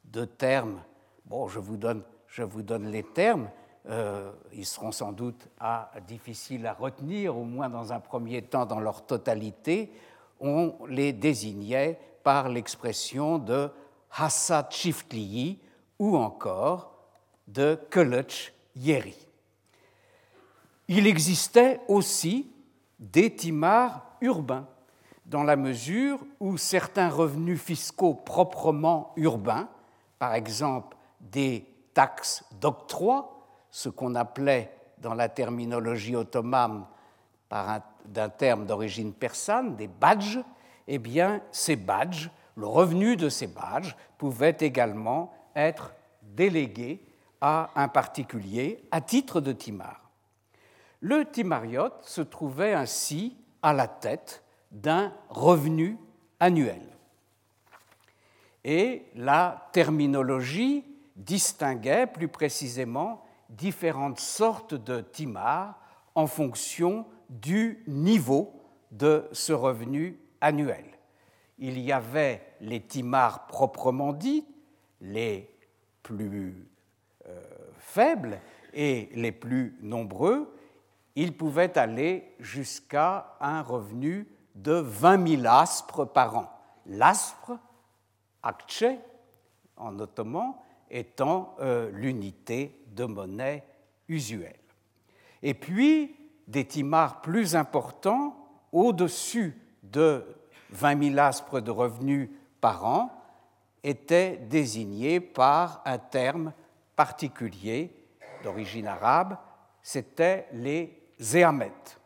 de 0.05 0.25
termes, 0.25 0.81
bon, 1.25 1.47
je 1.47 1.59
vous 1.59 1.77
donne, 1.77 2.03
je 2.27 2.43
vous 2.43 2.61
donne 2.61 2.87
les 2.89 3.03
termes, 3.03 3.49
euh, 3.89 4.31
ils 4.53 4.65
seront 4.65 4.91
sans 4.91 5.11
doute 5.11 5.47
à, 5.59 5.91
difficiles 6.07 6.65
à 6.65 6.73
retenir, 6.73 7.37
au 7.37 7.43
moins 7.43 7.69
dans 7.69 7.93
un 7.93 7.99
premier 7.99 8.41
temps 8.41 8.65
dans 8.65 8.79
leur 8.79 9.05
totalité, 9.05 9.91
on 10.39 10.75
les 10.87 11.13
désignait 11.13 11.99
par 12.23 12.49
l'expression 12.49 13.37
de 13.37 13.69
Hassad 14.11 14.71
Shiftliyi 14.71 15.59
ou 15.99 16.17
encore 16.17 16.93
de 17.47 17.79
Kölöch 17.89 18.53
Yeri. 18.75 19.15
Il 20.87 21.07
existait 21.07 21.81
aussi 21.87 22.51
des 22.99 23.33
timars 23.35 24.05
urbains, 24.21 24.67
dans 25.27 25.43
la 25.43 25.57
mesure 25.57 26.19
où 26.39 26.57
certains 26.57 27.09
revenus 27.09 27.61
fiscaux 27.61 28.13
proprement 28.13 29.11
urbains, 29.17 29.67
par 30.19 30.33
exemple 30.33 30.97
des 31.19 31.65
taxes 31.93 32.45
d'octroi, 32.61 33.45
ce 33.69 33.89
qu'on 33.89 34.15
appelait 34.15 34.73
dans 34.99 35.13
la 35.13 35.29
terminologie 35.29 36.15
ottomane 36.15 36.85
d'un 37.49 38.29
terme 38.29 38.65
d'origine 38.65 39.13
persane, 39.13 39.75
des 39.75 39.87
badges, 39.87 40.39
eh 40.87 40.97
bien, 40.97 41.41
ces 41.51 41.75
badges, 41.75 42.29
le 42.55 42.65
revenu 42.65 43.15
de 43.17 43.29
ces 43.29 43.47
badges 43.47 43.95
pouvait 44.17 44.57
également 44.59 45.33
être 45.55 45.93
délégué 46.21 47.03
à 47.41 47.69
un 47.75 47.87
particulier 47.87 48.83
à 48.91 49.01
titre 49.01 49.41
de 49.41 49.51
timar. 49.51 50.09
Le 51.01 51.29
timariote 51.29 52.03
se 52.03 52.21
trouvait 52.21 52.73
ainsi 52.73 53.37
à 53.61 53.73
la 53.73 53.87
tête 53.87 54.43
d'un 54.71 55.13
revenu 55.29 55.97
annuel. 56.39 56.81
Et 58.63 59.05
la 59.15 59.69
terminologie 59.71 60.83
distinguait 61.15 62.07
plus 62.07 62.27
précisément 62.27 63.23
différentes 63.49 64.19
sortes 64.19 64.75
de 64.75 65.01
timars 65.01 65.79
en 66.15 66.27
fonction 66.27 67.05
du 67.29 67.83
niveau 67.87 68.53
de 68.91 69.27
ce 69.31 69.53
revenu 69.53 70.19
annuel. 70.41 70.85
Il 71.59 71.79
y 71.79 71.91
avait 71.91 72.41
les 72.61 72.81
timars 72.81 73.47
proprement 73.47 74.13
dits, 74.13 74.45
les 75.01 75.49
plus 76.03 76.67
euh, 77.27 77.41
faibles 77.77 78.39
et 78.73 79.09
les 79.13 79.31
plus 79.31 79.77
nombreux. 79.81 80.53
Ils 81.15 81.35
pouvaient 81.35 81.77
aller 81.77 82.35
jusqu'à 82.39 83.35
un 83.39 83.61
revenu 83.61 84.27
de 84.57 84.73
20 84.73 85.27
000 85.41 85.45
aspres 85.45 86.05
par 86.05 86.35
an. 86.35 86.49
L'aspre, 86.87 87.57
akche 88.43 88.85
en 89.75 89.99
ottoman, 89.99 90.55
étant 90.89 91.55
euh, 91.59 91.91
l'unité 91.91 92.83
de 92.87 93.05
monnaie 93.05 93.63
usuelle. 94.07 94.59
Et 95.43 95.53
puis, 95.53 96.15
des 96.47 96.65
timars 96.65 97.21
plus 97.21 97.55
importants, 97.55 98.35
au-dessus 98.71 99.61
de 99.83 100.25
20 100.71 101.11
000 101.11 101.19
aspres 101.19 101.59
de 101.59 101.71
revenus 101.71 102.29
par 102.59 102.85
an, 102.85 103.11
étaient 103.83 104.37
désignés 104.37 105.19
par 105.19 105.81
un 105.85 105.97
terme 105.97 106.53
particulier 106.95 107.93
d'origine 108.43 108.87
arabe, 108.87 109.37
c'était 109.81 110.47
les 110.51 110.99
zéamètes. 111.19 111.99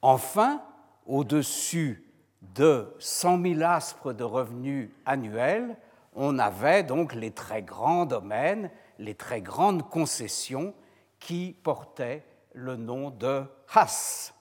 Enfin, 0.00 0.62
au-dessus 1.06 2.04
de 2.42 2.94
100 2.98 3.42
000 3.42 3.62
aspres 3.62 4.12
de 4.12 4.24
revenus 4.24 4.90
annuels, 5.04 5.76
on 6.14 6.38
avait 6.38 6.82
donc 6.82 7.14
les 7.14 7.30
très 7.30 7.62
grands 7.62 8.06
domaines, 8.06 8.70
les 8.98 9.14
très 9.14 9.40
grandes 9.40 9.88
concessions 9.88 10.74
qui 11.18 11.56
portaient 11.62 12.24
le 12.54 12.76
nom 12.76 13.10
de 13.10 13.44
Has. 13.74 14.32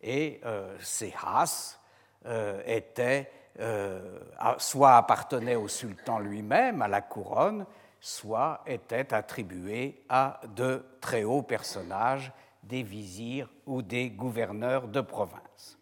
Et 0.00 0.40
euh, 0.44 0.76
ces 0.80 1.12
Has 1.20 1.80
euh, 2.26 2.62
étaient, 2.66 3.30
euh, 3.58 4.20
soit 4.58 4.96
appartenaient 4.96 5.56
au 5.56 5.66
sultan 5.66 6.20
lui-même, 6.20 6.82
à 6.82 6.88
la 6.88 7.00
couronne, 7.00 7.66
soit 8.00 8.62
étaient 8.66 9.12
attribués 9.12 10.04
à 10.08 10.40
de 10.54 10.84
très 11.00 11.24
hauts 11.24 11.42
personnages, 11.42 12.32
des 12.68 12.82
vizirs 12.82 13.48
ou 13.66 13.82
des 13.82 14.10
gouverneurs 14.10 14.88
de 14.88 15.00
province. 15.00 15.78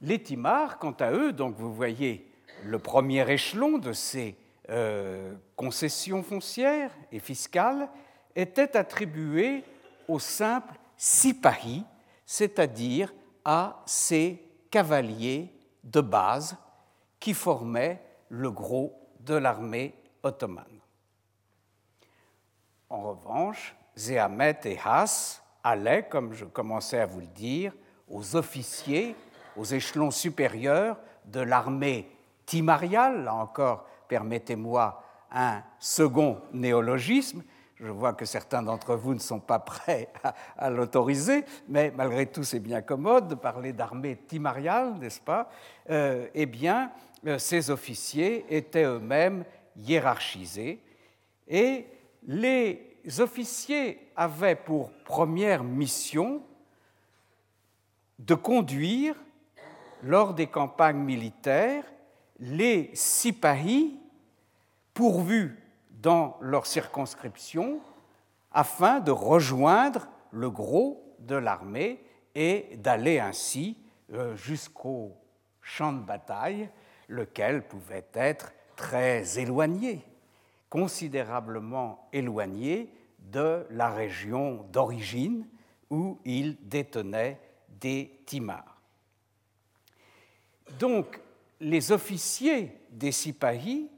Les 0.00 0.22
Timars, 0.22 0.78
quant 0.78 0.92
à 0.92 1.10
eux, 1.12 1.32
donc 1.32 1.56
vous 1.56 1.72
voyez 1.72 2.30
le 2.62 2.78
premier 2.78 3.28
échelon 3.30 3.78
de 3.78 3.92
ces 3.92 4.36
euh, 4.68 5.34
concessions 5.56 6.22
foncières 6.22 6.92
et 7.10 7.20
fiscales, 7.20 7.88
étaient 8.36 8.76
attribués 8.76 9.64
aux 10.08 10.18
simples 10.18 10.78
sipahi, 10.96 11.84
c'est-à-dire 12.26 13.14
à 13.44 13.82
ces 13.86 14.42
cavaliers 14.70 15.50
de 15.82 16.00
base 16.00 16.56
qui 17.18 17.32
formaient 17.32 18.02
le 18.28 18.50
gros 18.50 18.92
de 19.20 19.34
l'armée 19.34 19.94
ottomane. 20.22 20.80
En 22.90 23.02
revanche, 23.02 23.74
Zéhamet 23.96 24.60
et 24.64 24.78
Haas 24.84 25.42
allaient, 25.62 26.06
comme 26.08 26.34
je 26.34 26.44
commençais 26.44 27.00
à 27.00 27.06
vous 27.06 27.20
le 27.20 27.26
dire, 27.26 27.72
aux 28.08 28.36
officiers 28.36 29.16
aux 29.56 29.64
échelons 29.64 30.10
supérieurs 30.10 30.96
de 31.26 31.40
l'armée 31.40 32.08
timariale. 32.46 33.24
Là 33.24 33.34
encore, 33.34 33.86
permettez-moi 34.08 35.02
un 35.30 35.62
second 35.78 36.40
néologisme. 36.52 37.42
Je 37.76 37.88
vois 37.88 38.12
que 38.12 38.24
certains 38.24 38.62
d'entre 38.62 38.94
vous 38.94 39.14
ne 39.14 39.18
sont 39.18 39.40
pas 39.40 39.58
prêts 39.58 40.08
à, 40.58 40.70
l'autoriser, 40.70 41.44
mais 41.68 41.92
malgré 41.94 42.26
tout, 42.26 42.44
c'est 42.44 42.60
bien 42.60 42.82
commode 42.82 43.28
de 43.28 43.34
parler 43.34 43.72
d'armée 43.72 44.16
timariale, 44.28 44.94
n'est-ce 44.98 45.20
pas? 45.20 45.50
Euh, 45.90 46.28
Eh 46.34 46.46
bien, 46.46 46.92
euh, 47.26 47.38
ces 47.38 47.70
officiers 47.70 48.46
étaient 48.48 48.84
eux-mêmes 48.84 49.44
hiérarchisés 49.76 50.80
et 51.48 51.86
les 52.26 52.93
officiers 53.18 54.10
avaient 54.16 54.56
pour 54.56 54.90
première 55.04 55.64
mission 55.64 56.42
de 58.18 58.34
conduire 58.34 59.16
lors 60.02 60.34
des 60.34 60.46
campagnes 60.46 61.02
militaires 61.02 61.84
les 62.38 62.90
sipahis 62.94 63.98
pourvus 64.92 65.58
dans 65.90 66.36
leur 66.40 66.66
circonscription 66.66 67.80
afin 68.52 69.00
de 69.00 69.10
rejoindre 69.10 70.08
le 70.30 70.50
gros 70.50 71.16
de 71.18 71.34
l'armée 71.34 72.04
et 72.34 72.76
d'aller 72.76 73.18
ainsi 73.18 73.76
euh, 74.12 74.36
jusqu'au 74.36 75.16
champ 75.60 75.92
de 75.92 76.00
bataille, 76.00 76.68
lequel 77.08 77.66
pouvait 77.66 78.06
être 78.12 78.52
très 78.76 79.38
éloigné, 79.38 80.04
considérablement 80.74 82.08
éloigné 82.12 82.92
de 83.20 83.64
la 83.70 83.90
région 83.90 84.66
d'origine 84.72 85.46
où 85.88 86.18
il 86.24 86.56
détenait 86.68 87.38
des 87.68 88.10
timars. 88.26 88.82
Donc, 90.80 91.20
les 91.60 91.92
officiers 91.92 92.72
des 92.90 93.12
Sipahis 93.12 93.88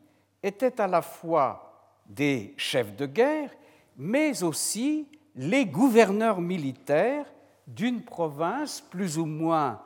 étaient 0.43 0.79
à 0.79 0.87
la 0.87 1.01
fois 1.01 1.95
des 2.05 2.53
chefs 2.59 2.95
de 2.95 3.07
guerre, 3.07 3.53
mais 3.97 4.43
aussi 4.43 5.09
les 5.35 5.65
gouverneurs 5.65 6.43
militaires 6.43 7.25
d'une 7.67 8.03
province 8.03 8.83
plus 8.83 9.17
ou 9.17 9.25
moins 9.25 9.81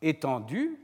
étendue, 0.00 0.80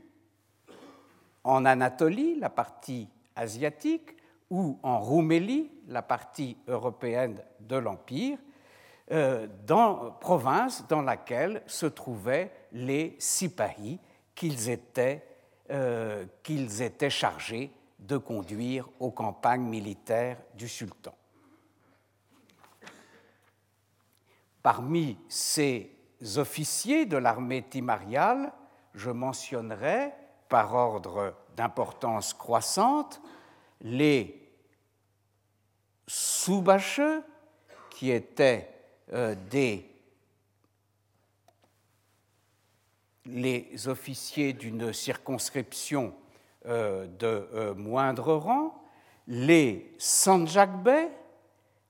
en 1.43 1.65
Anatolie, 1.65 2.35
la 2.35 2.51
partie 2.51 3.07
asiatique, 3.35 4.16
ou 4.49 4.79
en 4.83 4.99
Roumélie, 4.99 5.71
la 5.87 6.01
partie 6.01 6.57
européenne 6.67 7.41
de 7.59 7.75
l'Empire, 7.75 8.37
euh, 9.11 9.47
dans 9.65 10.11
province 10.11 10.85
dans 10.87 11.01
laquelle 11.01 11.63
se 11.65 11.85
trouvaient 11.85 12.51
les 12.73 13.15
Sipahis 13.19 13.99
qu'ils 14.35 14.69
étaient 14.69 15.25
euh, 15.69 16.25
qu'ils 16.43 16.81
étaient 16.81 17.09
chargés 17.09 17.71
de 17.99 18.17
conduire 18.17 18.87
aux 19.01 19.11
campagnes 19.11 19.65
militaires 19.65 20.37
du 20.55 20.69
sultan. 20.69 21.13
Parmi 24.63 25.17
ces 25.27 25.91
officiers 26.37 27.05
de 27.05 27.17
l'armée 27.17 27.63
timariale, 27.63 28.53
je 28.93 29.09
mentionnerai, 29.09 30.13
par 30.47 30.73
ordre 30.73 31.33
d'importance 31.57 32.33
croissante, 32.33 33.21
les 33.81 34.36
soubacheux, 36.07 37.23
qui 37.97 38.11
étaient 38.11 38.69
euh, 39.13 39.35
des 39.49 39.89
les 43.25 43.87
officiers 43.87 44.53
d'une 44.53 44.93
circonscription 44.93 46.13
euh, 46.67 47.07
de 47.07 47.49
euh, 47.53 47.73
moindre 47.73 48.35
rang, 48.35 48.83
les 49.27 49.91
sanjakbey, 49.97 51.09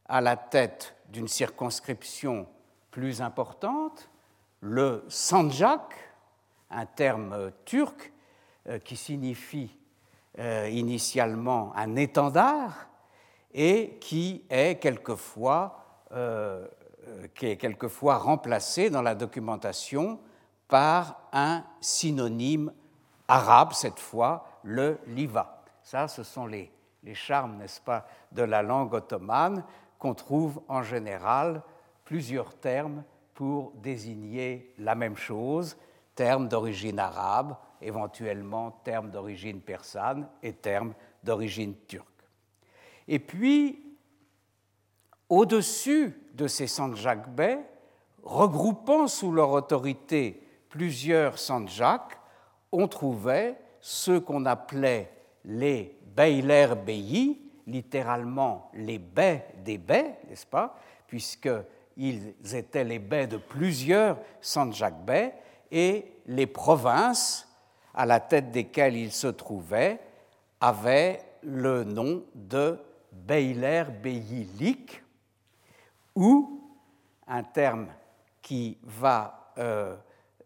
à 0.06 0.22
la 0.22 0.38
tête 0.38 0.96
d'une 1.10 1.28
circonscription 1.28 2.48
plus 2.90 3.22
importante, 3.22 4.10
le 4.62 5.04
sanjak, 5.10 5.94
un 6.72 6.86
terme 6.86 7.52
turc 7.66 8.14
qui 8.84 8.96
signifie 8.96 9.78
initialement 10.38 11.74
un 11.76 11.96
étendard 11.96 12.88
et 13.58 13.98
qui 14.00 14.46
est 14.52 14.80
quelquefois, 14.80 16.06
qui 17.34 17.48
est 17.48 17.58
quelquefois 17.58 18.18
remplacé 18.18 18.92
dans 18.92 19.02
la 19.02 19.16
documentation 19.16 20.20
par 20.68 21.20
un 21.34 21.64
synonyme 21.82 22.72
arabe, 23.28 23.74
cette 23.74 24.00
fois, 24.00 24.46
le 24.64 25.00
liva. 25.08 25.64
Ça, 25.82 26.08
ce 26.08 26.22
sont 26.22 26.46
les, 26.46 26.72
les 27.04 27.16
charmes, 27.16 27.58
n'est-ce 27.58 27.82
pas, 27.82 28.06
de 28.32 28.44
la 28.44 28.62
langue 28.62 28.94
ottomane, 28.94 29.64
qu'on 29.98 30.14
trouve 30.14 30.62
en 30.68 30.84
général 30.84 31.64
plusieurs 32.06 32.54
termes 32.54 33.04
pour 33.34 33.72
désigner 33.76 34.74
la 34.78 34.94
même 34.94 35.16
chose, 35.18 35.78
termes 36.16 36.48
d'origine 36.48 37.00
arabe, 37.00 37.56
éventuellement 37.82 38.72
termes 38.84 39.10
d'origine 39.10 39.62
persane 39.62 40.28
et 40.44 40.54
termes 40.54 40.94
d'origine 41.24 41.76
turque. 41.88 42.17
Et 43.08 43.20
puis, 43.20 43.84
au-dessus 45.30 46.14
de 46.34 46.48
ces 46.48 46.68
Sanjakbey, 46.68 47.60
regroupant 48.24 49.08
sous 49.08 49.32
leur 49.32 49.52
autorité 49.52 50.44
plusieurs 50.70 51.38
Sanjak, 51.38 52.20
on 52.72 52.88
trouvait 52.88 53.58
ce 53.80 54.18
qu'on 54.20 54.46
appelait 54.46 55.12
les 55.46 55.98
Beyler 56.16 56.68
Beyi, 56.86 57.42
littéralement 57.66 58.70
les 58.74 59.00
baies 59.00 59.48
des 59.64 59.78
baies, 59.78 60.20
n'est-ce 60.30 60.46
pas, 60.46 60.78
puisqu'ils 61.08 62.34
étaient 62.54 62.84
les 62.84 63.00
baies 63.00 63.28
de 63.28 63.38
plusieurs 63.38 64.18
Sanjak 64.42 65.06
bey, 65.06 65.34
et 65.72 66.12
les 66.26 66.48
provinces 66.48 67.48
à 67.94 68.06
la 68.06 68.20
tête 68.20 68.52
desquelles 68.52 68.96
ils 68.96 69.12
se 69.12 69.28
trouvaient 69.28 70.00
avaient 70.60 71.22
le 71.44 71.84
nom 71.84 72.24
de 72.36 72.80
Beyler 73.26 73.86
Beyilik, 74.02 75.04
ou 76.16 76.62
un 77.28 77.44
terme 77.44 77.88
qui 78.42 78.78
va 78.84 79.54
euh, 79.58 79.96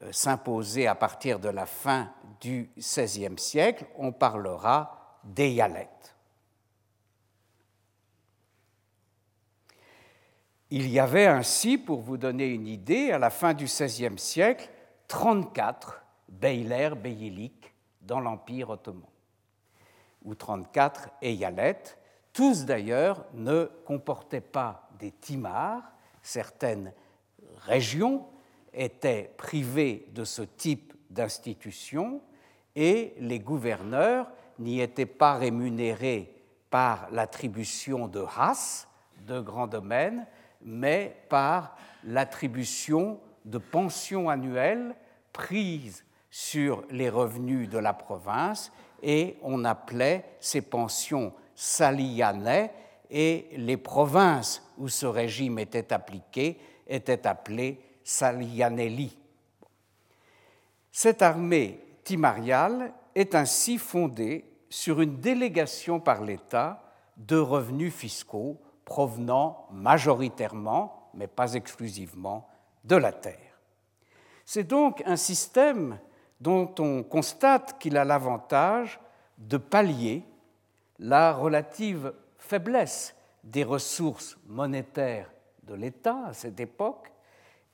euh, 0.01 0.11
s'imposer 0.11 0.87
à 0.87 0.95
partir 0.95 1.39
de 1.39 1.49
la 1.49 1.65
fin 1.65 2.11
du 2.39 2.69
XVIe 2.77 3.37
siècle, 3.37 3.85
on 3.97 4.11
parlera 4.11 5.19
d'Eyalet. 5.23 5.89
Il 10.71 10.87
y 10.89 10.99
avait 10.99 11.27
ainsi, 11.27 11.77
pour 11.77 11.99
vous 11.99 12.17
donner 12.17 12.47
une 12.47 12.65
idée, 12.65 13.11
à 13.11 13.19
la 13.19 13.29
fin 13.29 13.53
du 13.53 13.65
XVIe 13.65 14.17
siècle, 14.17 14.69
34 15.07 16.01
Beyler 16.29 16.91
Beyilik 16.95 17.73
dans 18.01 18.21
l'Empire 18.21 18.69
ottoman, 18.69 19.03
ou 20.23 20.33
34 20.33 21.09
Eyalet. 21.21 21.83
Tous 22.33 22.65
d'ailleurs 22.65 23.25
ne 23.33 23.65
comportaient 23.85 24.41
pas 24.41 24.89
des 24.99 25.11
timars, 25.11 25.83
certaines 26.21 26.93
régions 27.65 28.25
étaient 28.73 29.33
privés 29.37 30.07
de 30.13 30.23
ce 30.23 30.41
type 30.41 30.93
d'institution 31.09 32.21
et 32.75 33.13
les 33.19 33.39
gouverneurs 33.39 34.31
n'y 34.59 34.79
étaient 34.79 35.05
pas 35.05 35.33
rémunérés 35.33 36.33
par 36.69 37.09
l'attribution 37.11 38.07
de 38.07 38.23
has, 38.37 38.87
de 39.27 39.41
grands 39.41 39.67
domaines, 39.67 40.25
mais 40.61 41.17
par 41.27 41.75
l'attribution 42.03 43.19
de 43.43 43.57
pensions 43.57 44.29
annuelles 44.29 44.95
prises 45.33 46.05
sur 46.29 46.83
les 46.89 47.09
revenus 47.09 47.69
de 47.69 47.77
la 47.77 47.93
province 47.93 48.71
et 49.03 49.37
on 49.41 49.65
appelait 49.65 50.23
ces 50.39 50.61
pensions 50.61 51.33
salianais 51.61 52.73
et 53.11 53.49
les 53.55 53.77
provinces 53.77 54.63
où 54.79 54.87
ce 54.87 55.05
régime 55.05 55.59
était 55.59 55.93
appliqué 55.93 56.57
étaient 56.87 57.27
appelées 57.27 57.79
salianelli. 58.03 59.15
Cette 60.91 61.21
armée 61.21 61.79
timariale 62.03 62.91
est 63.13 63.35
ainsi 63.35 63.77
fondée 63.77 64.43
sur 64.71 65.01
une 65.01 65.19
délégation 65.19 65.99
par 65.99 66.23
l'État 66.23 66.81
de 67.15 67.37
revenus 67.37 67.93
fiscaux 67.93 68.59
provenant 68.83 69.67
majoritairement, 69.71 71.11
mais 71.13 71.27
pas 71.27 71.53
exclusivement, 71.53 72.49
de 72.85 72.95
la 72.95 73.11
terre. 73.11 73.59
C'est 74.45 74.63
donc 74.63 75.03
un 75.05 75.15
système 75.15 75.99
dont 76.39 76.73
on 76.79 77.03
constate 77.03 77.77
qu'il 77.77 77.97
a 77.97 78.03
l'avantage 78.03 78.99
de 79.37 79.57
pallier 79.57 80.25
la 81.01 81.33
relative 81.33 82.13
faiblesse 82.37 83.15
des 83.43 83.63
ressources 83.63 84.37
monétaires 84.45 85.31
de 85.63 85.73
l'État 85.73 86.27
à 86.27 86.33
cette 86.33 86.59
époque 86.59 87.11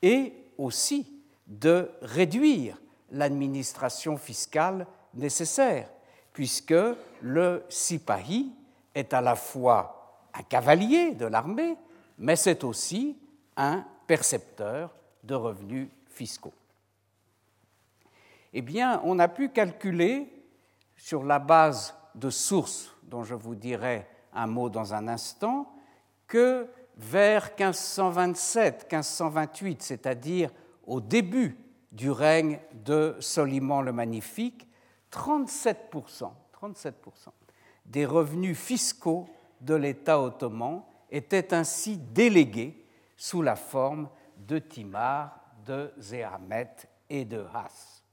et 0.02 0.34
aussi 0.58 1.14
de 1.46 1.92
réduire 2.02 2.82
l'administration 3.12 4.18
fiscale 4.18 4.88
nécessaire, 5.14 5.90
puisque 6.34 6.74
le 7.22 7.64
sipahi 7.70 8.52
est 8.96 9.14
à 9.14 9.22
la 9.22 9.36
fois 9.36 10.22
un 10.34 10.44
cavalier 10.44 11.14
de 11.14 11.26
l'armée, 11.26 11.78
mais 12.18 12.36
c'est 12.36 12.64
aussi 12.64 13.18
un 13.56 13.86
percepteur 14.08 14.96
de 15.24 15.36
revenus 15.36 15.90
fiscaux. 16.08 16.54
Eh 18.54 18.62
bien, 18.62 19.02
on 19.04 19.20
a 19.20 19.28
pu 19.28 19.50
calculer, 19.50 20.34
sur 20.96 21.24
la 21.24 21.38
base 21.38 21.94
de 22.16 22.32
sources 22.32 22.92
dont 23.08 23.24
je 23.24 23.34
vous 23.34 23.56
dirai 23.56 24.06
un 24.34 24.48
mot 24.48 24.70
dans 24.70 24.94
un 24.94 25.08
instant, 25.08 25.74
que 26.28 26.68
vers 26.98 27.50
1527-1528, 27.58 29.78
c'est-à-dire 29.80 30.52
au 30.86 31.02
début 31.02 31.58
du 31.92 32.12
règne 32.12 32.60
de 32.86 33.16
Soliman 33.20 33.82
le 33.82 33.94
Magnifique, 33.94 34.68
37%, 35.12 36.30
37% 36.62 36.94
des 37.88 38.06
revenus 38.06 38.58
fiscaux 38.58 39.28
de 39.62 39.74
l'État 39.74 40.22
ottoman 40.22 40.84
étaient 41.10 41.54
ainsi 41.54 41.98
délégués 41.98 42.86
sous 43.16 43.42
la 43.42 43.56
forme 43.56 44.10
de 44.38 44.60
Timar, 44.60 45.40
de 45.66 45.92
Zéhamet 45.98 46.76
et 47.10 47.26
de 47.26 47.44
Has. 47.54 48.04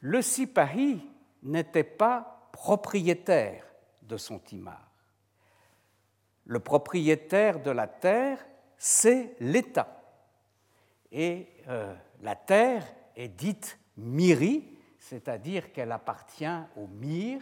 Le 0.00 0.22
Sipahi 0.22 1.04
n'était 1.42 1.84
pas 1.84 2.37
propriétaire 2.58 3.64
de 4.02 4.16
son 4.16 4.40
Timar. 4.40 4.90
Le 6.44 6.58
propriétaire 6.58 7.62
de 7.62 7.70
la 7.70 7.86
terre, 7.86 8.44
c'est 8.76 9.36
l'État. 9.38 10.02
Et 11.12 11.46
euh, 11.68 11.94
la 12.20 12.34
terre 12.34 12.84
est 13.14 13.28
dite 13.28 13.78
miri, 13.96 14.76
c'est-à-dire 14.98 15.72
qu'elle 15.72 15.92
appartient 15.92 16.58
au 16.76 16.88
mir, 16.88 17.40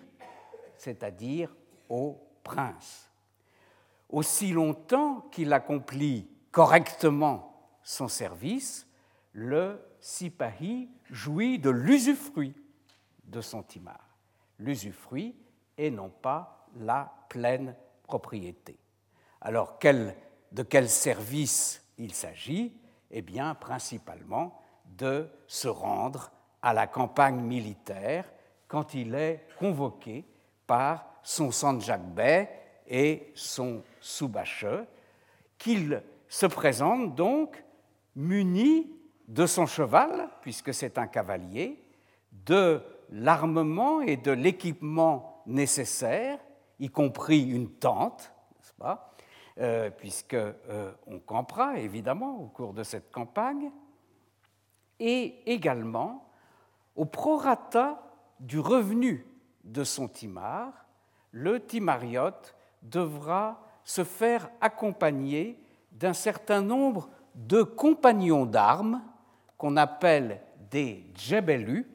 c'est-à-dire 0.77 1.51
au 1.89 2.21
prince. 2.45 3.11
Aussi 4.11 4.53
longtemps 4.53 5.23
qu'il 5.33 5.55
accomplit 5.55 6.29
correctement 6.51 7.71
son 7.83 8.09
service, 8.09 8.87
le 9.33 9.81
sipahi 9.99 10.91
jouit 11.11 11.59
de 11.59 11.71
l'usufruit 11.71 12.55
de 13.25 13.41
son 13.41 13.63
timar. 13.63 14.06
L'usufruit 14.59 15.37
et 15.77 15.91
non 15.91 16.09
pas 16.09 16.67
la 16.77 17.13
pleine 17.29 17.75
propriété. 18.03 18.79
Alors, 19.41 19.79
de 20.53 20.63
quel 20.63 20.89
service 20.89 21.83
il 21.99 22.13
s'agit? 22.15 22.77
Eh 23.11 23.23
bien, 23.23 23.55
principalement 23.55 24.61
de 24.85 25.29
se 25.47 25.69
rendre 25.69 26.31
à 26.63 26.73
la 26.73 26.87
campagne 26.87 27.41
militaire 27.41 28.25
quand 28.67 28.95
il 28.95 29.15
est 29.15 29.47
convoqué 29.59 30.25
par 30.67 31.07
son 31.23 31.51
Sanjak 31.51 32.01
et 32.87 33.33
son 33.35 33.83
Soubache, 34.01 34.67
qu'il 35.59 36.03
se 36.29 36.47
présente 36.47 37.15
donc 37.15 37.63
muni 38.15 38.93
de 39.29 39.47
son 39.47 39.67
cheval, 39.67 40.29
puisque 40.41 40.73
c'est 40.73 40.99
un 40.99 41.07
cavalier, 41.07 41.83
de 42.33 42.83
l'armement 43.11 44.01
et 44.01 44.17
de 44.17 44.31
l'équipement 44.31 45.43
nécessaires, 45.47 46.39
y 46.79 46.89
compris 46.89 47.51
une 47.51 47.71
tente, 47.71 48.33
n'est-ce 48.59 48.73
pas, 48.75 49.13
euh, 49.59 49.91
puisqu'on 49.91 50.55
euh, 50.69 50.93
campera 51.25 51.79
évidemment 51.79 52.37
au 52.41 52.47
cours 52.47 52.75
de 52.75 52.83
cette 52.83 53.11
campagne, 53.11 53.71
et 54.99 55.43
également 55.51 56.31
au 56.95 57.05
prorata 57.05 58.03
du 58.41 58.59
revenu 58.59 59.27
de 59.65 59.85
son 59.85 60.09
timar, 60.09 60.73
le 61.31 61.65
timariote 61.65 62.55
devra 62.83 63.63
se 63.85 64.05
faire 64.05 64.51
accompagner 64.61 65.59
d'un 65.93 66.13
certain 66.13 66.61
nombre 66.61 67.09
de 67.35 67.63
compagnons 67.63 68.47
d'armes 68.47 69.03
qu'on 69.59 69.77
appelle 69.77 70.41
des 70.71 71.05
djebelus. 71.15 71.87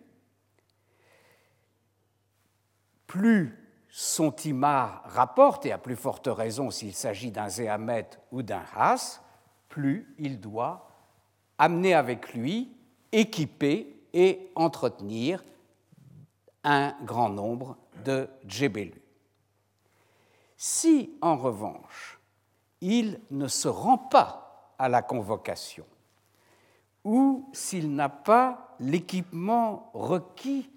Plus 3.12 3.54
son 3.90 4.32
timar 4.32 5.04
rapporte, 5.04 5.66
et 5.66 5.74
à 5.74 5.78
plus 5.78 5.98
forte 5.98 6.30
raison 6.32 6.72
s'il 6.72 6.94
s'agit 6.94 7.30
d'un 7.30 7.50
zéhamet 7.50 8.10
ou 8.32 8.42
d'un 8.42 8.64
has, 8.74 9.22
plus 9.68 10.16
il 10.18 10.40
doit 10.40 10.88
amener 11.58 11.94
avec 11.94 12.34
lui 12.34 12.72
équiper 13.12 14.02
et 14.14 14.50
entretenir 14.56 15.44
un 16.64 16.96
grand 17.04 17.28
nombre 17.28 17.76
de 18.06 18.30
djebelus. 18.46 19.04
Si, 20.56 21.18
en 21.20 21.36
revanche, 21.36 22.18
il 22.80 23.20
ne 23.30 23.50
se 23.50 23.68
rend 23.68 23.98
pas 23.98 24.74
à 24.80 24.88
la 24.88 25.02
convocation, 25.02 25.86
ou 27.04 27.50
s'il 27.52 27.94
n'a 27.94 28.08
pas 28.08 28.74
l'équipement 28.80 29.92
requis 29.94 30.70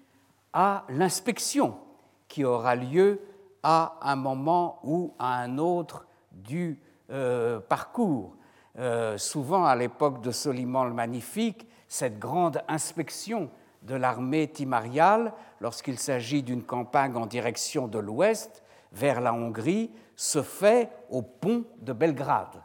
à 0.51 0.83
l'inspection 0.89 1.79
qui 2.27 2.43
aura 2.43 2.75
lieu 2.75 3.21
à 3.63 3.97
un 4.01 4.15
moment 4.15 4.79
ou 4.83 5.13
à 5.19 5.39
un 5.39 5.57
autre 5.57 6.05
du 6.31 6.79
euh, 7.09 7.59
parcours. 7.59 8.35
Euh, 8.77 9.17
souvent, 9.17 9.65
à 9.65 9.75
l'époque 9.75 10.21
de 10.21 10.31
Soliman 10.31 10.85
le 10.85 10.93
Magnifique, 10.93 11.67
cette 11.87 12.19
grande 12.19 12.61
inspection 12.67 13.49
de 13.83 13.95
l'armée 13.95 14.47
timariale, 14.47 15.33
lorsqu'il 15.59 15.99
s'agit 15.99 16.43
d'une 16.43 16.63
campagne 16.63 17.15
en 17.15 17.25
direction 17.25 17.87
de 17.87 17.99
l'ouest, 17.99 18.63
vers 18.91 19.21
la 19.21 19.33
Hongrie, 19.33 19.91
se 20.15 20.41
fait 20.41 20.89
au 21.09 21.21
pont 21.21 21.65
de 21.81 21.93
Belgrade. 21.93 22.61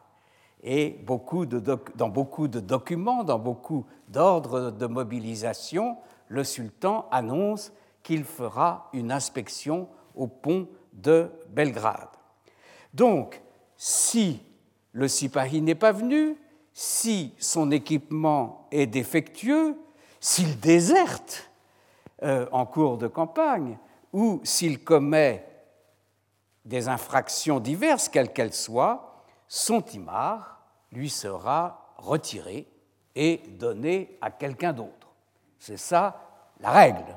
Et 0.62 0.98
dans 1.04 2.08
beaucoup 2.08 2.48
de 2.48 2.60
documents, 2.60 3.24
dans 3.24 3.38
beaucoup 3.38 3.86
d'ordres 4.08 4.70
de 4.70 4.86
mobilisation, 4.86 5.96
le 6.28 6.44
sultan 6.44 7.08
annonce 7.10 7.72
qu'il 8.02 8.24
fera 8.24 8.88
une 8.92 9.12
inspection 9.12 9.88
au 10.14 10.26
pont 10.26 10.68
de 10.92 11.30
Belgrade. 11.48 12.08
Donc, 12.92 13.40
si 13.76 14.42
le 14.92 15.08
Sipahi 15.08 15.60
n'est 15.60 15.74
pas 15.74 15.92
venu, 15.92 16.36
si 16.72 17.34
son 17.38 17.70
équipement 17.70 18.66
est 18.70 18.86
défectueux, 18.86 19.76
s'il 20.20 20.58
déserte 20.60 21.50
euh, 22.22 22.46
en 22.52 22.66
cours 22.66 22.98
de 22.98 23.06
campagne, 23.06 23.78
ou 24.12 24.40
s'il 24.44 24.82
commet 24.82 25.46
des 26.64 26.88
infractions 26.88 27.60
diverses, 27.60 28.08
quelles 28.08 28.32
qu'elles 28.32 28.54
soient, 28.54 29.24
son 29.48 29.80
timar 29.80 30.62
lui 30.92 31.08
sera 31.08 31.94
retiré 31.96 32.66
et 33.14 33.42
donné 33.58 34.18
à 34.20 34.30
quelqu'un 34.30 34.72
d'autre. 34.72 35.08
C'est 35.58 35.76
ça 35.76 36.20
la 36.60 36.70
règle. 36.70 37.16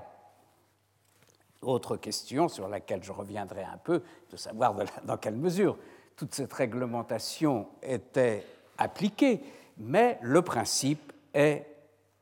Autre 1.63 1.97
question 1.97 2.47
sur 2.47 2.67
laquelle 2.67 3.03
je 3.03 3.11
reviendrai 3.11 3.63
un 3.63 3.77
peu, 3.77 4.03
de 4.29 4.37
savoir 4.37 4.75
dans 5.03 5.17
quelle 5.17 5.35
mesure 5.35 5.77
toute 6.15 6.35
cette 6.35 6.53
réglementation 6.53 7.67
était 7.81 8.45
appliquée, 8.77 9.41
mais 9.77 10.19
le 10.21 10.41
principe 10.41 11.11
est 11.33 11.65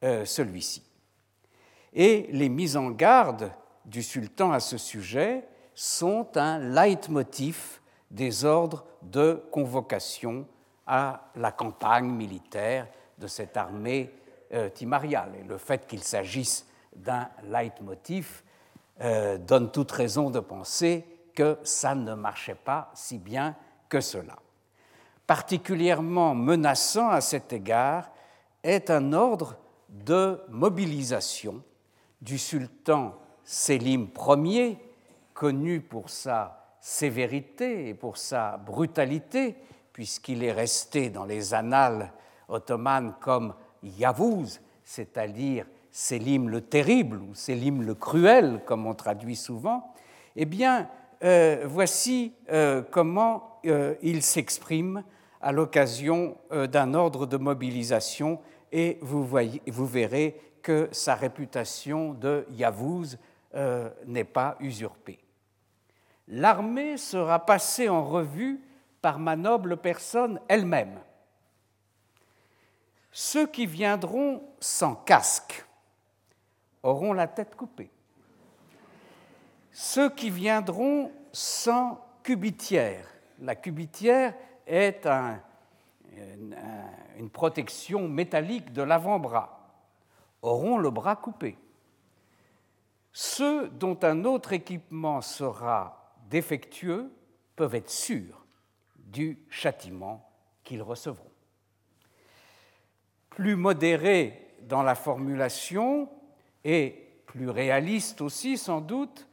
euh, 0.04 0.26
celui-ci. 0.26 0.84
Et 1.94 2.28
les 2.32 2.50
mises 2.50 2.78
en 2.78 2.92
garde 2.92 3.52
du 3.86 4.02
sultan 4.04 4.52
à 4.52 4.60
ce 4.60 4.78
sujet 4.78 5.46
sont 5.74 6.28
un 6.36 6.60
leitmotiv 6.60 7.82
des 8.10 8.46
ordres 8.46 8.86
de 9.02 9.44
convocation 9.52 10.46
à 10.86 11.30
la 11.36 11.52
campagne 11.52 12.10
militaire 12.10 12.88
de 13.18 13.28
cette 13.28 13.58
armée 13.58 14.14
euh, 14.54 14.70
timariale. 14.70 15.32
Et 15.40 15.44
le 15.44 15.58
fait 15.58 15.88
qu'il 15.88 16.04
s'agisse 16.04 16.68
d'un 16.96 17.30
leitmotiv 17.44 18.44
euh, 19.02 19.38
donne 19.38 19.72
toute 19.72 19.92
raison 19.92 20.30
de 20.30 20.40
penser 20.40 21.06
que 21.34 21.58
ça 21.64 21.96
ne 21.96 22.14
marchait 22.14 22.56
pas 22.56 22.92
si 22.94 23.18
bien 23.18 23.56
que 23.90 24.00
cela. 24.02 24.36
Particulièrement 25.26 26.36
menaçant 26.36 27.10
à 27.10 27.22
cet 27.22 27.54
égard 27.54 28.12
est 28.64 28.90
un 28.90 29.14
ordre 29.14 29.58
de 29.90 30.40
mobilisation 30.50 31.64
du 32.22 32.38
sultan 32.38 33.18
Sélim 33.44 34.08
Ier, 34.46 34.78
connu 35.34 35.82
pour 35.82 36.10
sa 36.10 36.76
sévérité 36.80 37.90
et 37.90 37.94
pour 37.94 38.18
sa 38.18 38.58
brutalité, 38.58 39.56
puisqu'il 39.94 40.44
est 40.44 40.52
resté 40.52 41.10
dans 41.10 41.26
les 41.26 41.54
annales 41.54 42.12
ottomanes 42.48 43.16
comme 43.20 43.56
Yavuz, 43.84 44.60
c'est-à-dire 44.84 45.66
Sélim 45.92 46.50
le 46.50 46.62
terrible 46.62 47.22
ou 47.22 47.34
Sélim 47.34 47.82
le 47.82 47.96
cruel, 47.96 48.62
comme 48.66 48.88
on 48.88 48.94
traduit 48.94 49.36
souvent, 49.36 49.94
eh 50.36 50.46
bien, 50.46 50.90
euh, 51.24 51.64
voici 51.66 52.34
euh, 52.52 52.82
comment 52.90 53.60
euh, 53.66 53.96
il 54.02 54.24
s'exprime 54.24 55.04
à 55.42 55.52
l'occasion 55.52 56.38
d'un 56.52 56.94
ordre 56.94 57.26
de 57.26 57.38
mobilisation 57.38 58.40
et 58.72 59.00
vous, 59.02 59.26
verrez 59.26 60.40
que 60.62 60.88
sa 60.92 61.16
réputation 61.16 62.14
de 62.14 62.46
Yavuz 62.52 63.18
n'est 64.06 64.24
pas 64.24 64.56
usurpée. 64.60 65.18
L'armée 66.28 66.98
sera 66.98 67.44
passée 67.44 67.90
en 67.90 68.06
revue 68.06 68.62
par 69.02 69.18
ma 69.18 69.36
noble 69.36 69.78
personne 69.78 70.40
elle-même. 70.48 71.00
Ceux 73.12 73.48
qui 73.48 73.66
viendront 73.66 74.44
sans 74.60 74.94
casque 74.94 75.66
auront 76.84 77.14
la 77.14 77.28
tête 77.28 77.56
coupée. 77.56 77.92
Ceux 79.72 80.10
qui 80.10 80.30
viendront 80.30 81.12
sans 81.32 82.04
cubitière, 82.24 83.08
la 83.40 83.56
cubitière 83.56 84.36
est 84.68 85.08
une 87.18 87.30
protection 87.30 88.08
métallique 88.08 88.74
de 88.74 88.82
l'avant-bras, 88.82 89.72
auront 90.42 90.78
le 90.78 90.90
bras 90.90 91.16
coupé. 91.16 91.58
Ceux 93.14 93.70
dont 93.70 93.98
un 94.04 94.24
autre 94.26 94.54
équipement 94.54 95.22
sera 95.22 96.16
défectueux 96.30 97.12
peuvent 97.56 97.76
être 97.76 97.90
sûrs 97.90 98.46
du 98.96 99.40
châtiment 99.50 100.30
qu'ils 100.64 100.82
recevront. 100.82 101.32
Plus 103.30 103.56
modéré 103.56 104.56
dans 104.62 104.84
la 104.84 104.96
formulation 104.96 106.10
et 106.64 107.08
plus 107.26 107.50
réaliste 107.50 108.22
aussi 108.22 108.58
sans 108.58 108.82
doute, 108.82 109.28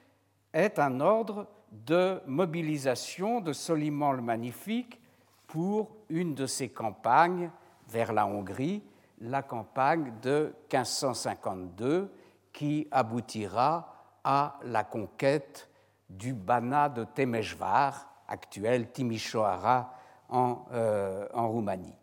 est 0.52 0.78
un 0.78 1.00
ordre 1.00 1.46
de 1.72 2.20
mobilisation 2.26 3.40
de 3.40 3.52
Soliman 3.52 4.12
le 4.12 4.22
Magnifique 4.22 5.00
pour 5.46 5.96
une 6.08 6.34
de 6.34 6.46
ses 6.46 6.68
campagnes 6.68 7.50
vers 7.88 8.12
la 8.12 8.26
Hongrie, 8.26 8.82
la 9.20 9.42
campagne 9.42 10.12
de 10.22 10.54
1552 10.72 12.10
qui 12.52 12.86
aboutira 12.90 13.94
à 14.24 14.58
la 14.64 14.84
conquête 14.84 15.68
du 16.08 16.32
Banat 16.32 16.88
de 16.88 17.04
Temeshvar, 17.04 18.08
actuel 18.26 18.90
Timișoara 18.90 19.94
en, 20.28 20.66
euh, 20.72 21.26
en 21.32 21.48
Roumanie. 21.48 21.94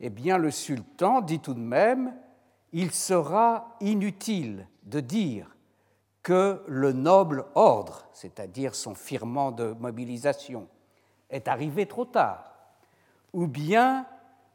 Eh 0.00 0.10
bien, 0.10 0.38
le 0.38 0.50
sultan 0.50 1.20
dit 1.20 1.40
tout 1.40 1.54
de 1.54 1.60
même 1.60 2.14
il 2.78 2.92
sera 2.92 3.74
inutile 3.80 4.68
de 4.82 5.00
dire 5.00 5.56
que 6.22 6.62
le 6.68 6.92
noble 6.92 7.46
ordre, 7.54 8.06
c'est-à-dire 8.12 8.74
son 8.74 8.94
firmant 8.94 9.50
de 9.50 9.74
mobilisation, 9.80 10.68
est 11.30 11.48
arrivé 11.48 11.86
trop 11.86 12.04
tard, 12.04 12.52
ou 13.32 13.46
bien 13.46 14.04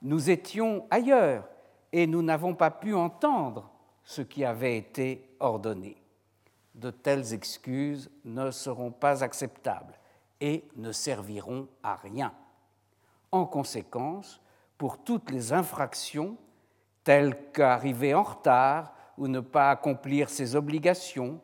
nous 0.03 0.29
étions 0.29 0.85
ailleurs 0.91 1.47
et 1.91 2.05
nous 2.05 2.21
n'avons 2.21 2.53
pas 2.53 2.69
pu 2.69 2.93
entendre 2.93 3.71
ce 4.03 4.21
qui 4.21 4.45
avait 4.45 4.77
été 4.77 5.27
ordonné. 5.39 5.97
De 6.75 6.91
telles 6.91 7.33
excuses 7.33 8.11
ne 8.23 8.51
seront 8.51 8.91
pas 8.91 9.23
acceptables 9.23 9.95
et 10.39 10.63
ne 10.75 10.91
serviront 10.91 11.67
à 11.81 11.95
rien. 11.95 12.35
En 13.31 13.47
conséquence, 13.47 14.39
pour 14.77 14.99
toutes 14.99 15.31
les 15.31 15.53
infractions, 15.53 16.37
telles 17.03 17.51
qu'arriver 17.51 18.13
en 18.13 18.23
retard 18.23 18.93
ou 19.17 19.27
ne 19.27 19.39
pas 19.39 19.71
accomplir 19.71 20.29
ses 20.29 20.55
obligations, 20.55 21.39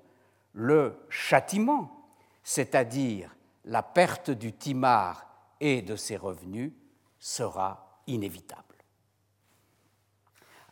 le 0.53 0.97
châtiment, 1.09 2.09
c'est-à-dire 2.43 3.35
la 3.65 3.83
perte 3.83 4.31
du 4.31 4.53
timar 4.53 5.25
et 5.59 5.81
de 5.81 5.95
ses 5.95 6.17
revenus, 6.17 6.71
sera 7.19 8.01
inévitable. 8.07 8.63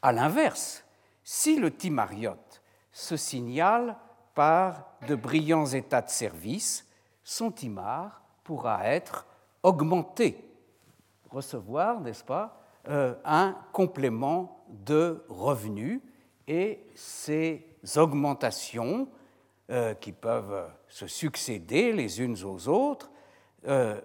A 0.01 0.11
l'inverse, 0.11 0.83
si 1.23 1.57
le 1.59 1.75
timariote 1.75 2.61
se 2.91 3.17
signale 3.17 3.97
par 4.33 4.85
de 5.07 5.15
brillants 5.15 5.65
états 5.65 6.01
de 6.01 6.09
service, 6.09 6.87
son 7.23 7.51
timar 7.51 8.21
pourra 8.43 8.85
être 8.87 9.25
augmenté, 9.63 10.47
recevoir, 11.31 11.99
n'est-ce 11.99 12.23
pas, 12.23 12.61
euh, 12.87 13.15
un 13.25 13.57
complément 13.71 14.63
de 14.69 15.23
revenus 15.29 16.01
et 16.47 16.79
ces 16.95 17.65
augmentations 17.95 19.07
euh, 19.71 19.93
qui 19.95 20.11
peuvent 20.11 20.69
se 20.87 21.07
succéder 21.07 21.91
les 21.91 22.21
unes 22.21 22.37
aux 22.43 22.67
autres 22.67 23.11
euh, 23.67 23.99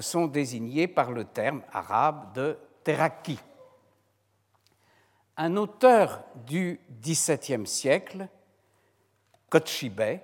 sont 0.00 0.26
désignées 0.26 0.88
par 0.88 1.10
le 1.10 1.24
terme 1.24 1.62
arabe 1.72 2.32
de 2.34 2.58
teraki. 2.84 3.38
Un 5.36 5.56
auteur 5.56 6.24
du 6.46 6.80
XVIIe 7.00 7.66
siècle, 7.66 8.28
Kochibé, 9.48 10.20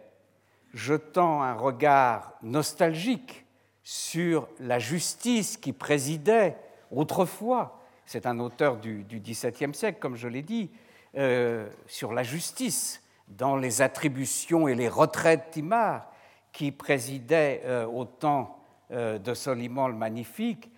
jetant 0.72 1.42
un 1.42 1.54
regard 1.54 2.32
nostalgique 2.42 3.46
sur 3.82 4.48
la 4.58 4.78
justice 4.78 5.56
qui 5.56 5.72
présidait 5.72 6.56
autrefois, 6.90 7.80
c'est 8.06 8.26
un 8.26 8.38
auteur 8.38 8.76
du, 8.76 9.04
XVIIe 9.08 9.74
siècle, 9.74 9.98
comme 10.00 10.16
je 10.16 10.28
l'ai 10.28 10.42
dit, 10.42 10.70
euh, 11.16 11.68
sur 11.86 12.12
la 12.12 12.22
justice 12.22 13.02
dans 13.28 13.56
les 13.56 13.82
attributions 13.82 14.68
et 14.68 14.74
les 14.74 14.88
retraites 14.88 15.50
Timar 15.52 16.10
qui 16.52 16.70
présidaient 16.70 17.62
euh, 17.64 17.86
au 17.86 18.04
temps 18.04 18.58
euh, 18.90 19.18
de 19.18 19.34
Soliman 19.34 19.88
le 19.88 19.94
Magnifique, 19.94 20.70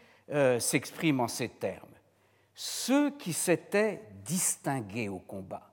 s'exprime 0.58 1.20
en 1.20 1.28
ces 1.28 1.48
termes. 1.48 1.86
Ceux 2.52 3.12
qui 3.12 3.32
s'étaient 3.32 4.02
distingués 4.24 5.08
au 5.08 5.20
combat 5.20 5.70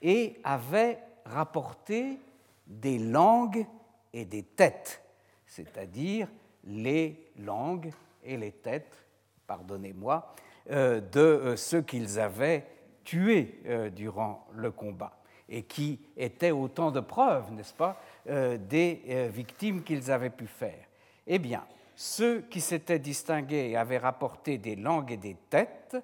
et 0.00 0.40
avaient 0.42 0.98
rapporté 1.24 2.18
des 2.66 2.98
langues 2.98 3.64
et 4.12 4.24
des 4.24 4.42
têtes, 4.42 5.02
c'est-à-dire 5.46 6.26
les 6.64 7.30
langues 7.38 7.92
et 8.24 8.36
les 8.36 8.50
têtes, 8.50 9.04
pardonnez-moi, 9.46 10.34
de 10.68 11.20
euh, 11.20 11.56
ceux 11.56 11.82
qu'ils 11.82 12.18
avaient 12.18 12.66
tués 13.04 13.60
euh, 13.66 13.90
durant 13.90 14.46
le 14.54 14.70
combat 14.70 15.18
et 15.48 15.64
qui 15.64 16.00
étaient 16.16 16.50
autant 16.50 16.90
de 16.90 17.00
preuves, 17.00 17.52
n'est-ce 17.52 17.74
pas, 17.74 18.00
des 18.24 19.28
victimes 19.30 19.82
qu'ils 19.82 20.10
avaient 20.10 20.30
pu 20.30 20.46
faire. 20.46 20.86
Eh 21.26 21.38
bien, 21.38 21.62
ceux 21.94 22.40
qui 22.42 22.60
s'étaient 22.62 23.00
distingués 23.00 23.70
et 23.70 23.76
avaient 23.76 23.98
rapporté 23.98 24.56
des 24.56 24.76
langues 24.76 25.12
et 25.12 25.18
des 25.18 25.36
têtes 25.50 25.96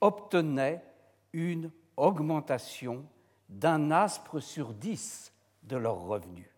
obtenaient 0.00 0.82
une 1.32 1.72
augmentation 1.96 3.04
d'un 3.48 3.90
aspre 3.90 4.38
sur 4.38 4.72
dix 4.72 5.32
de 5.64 5.76
leurs 5.76 6.02
revenus. 6.02 6.48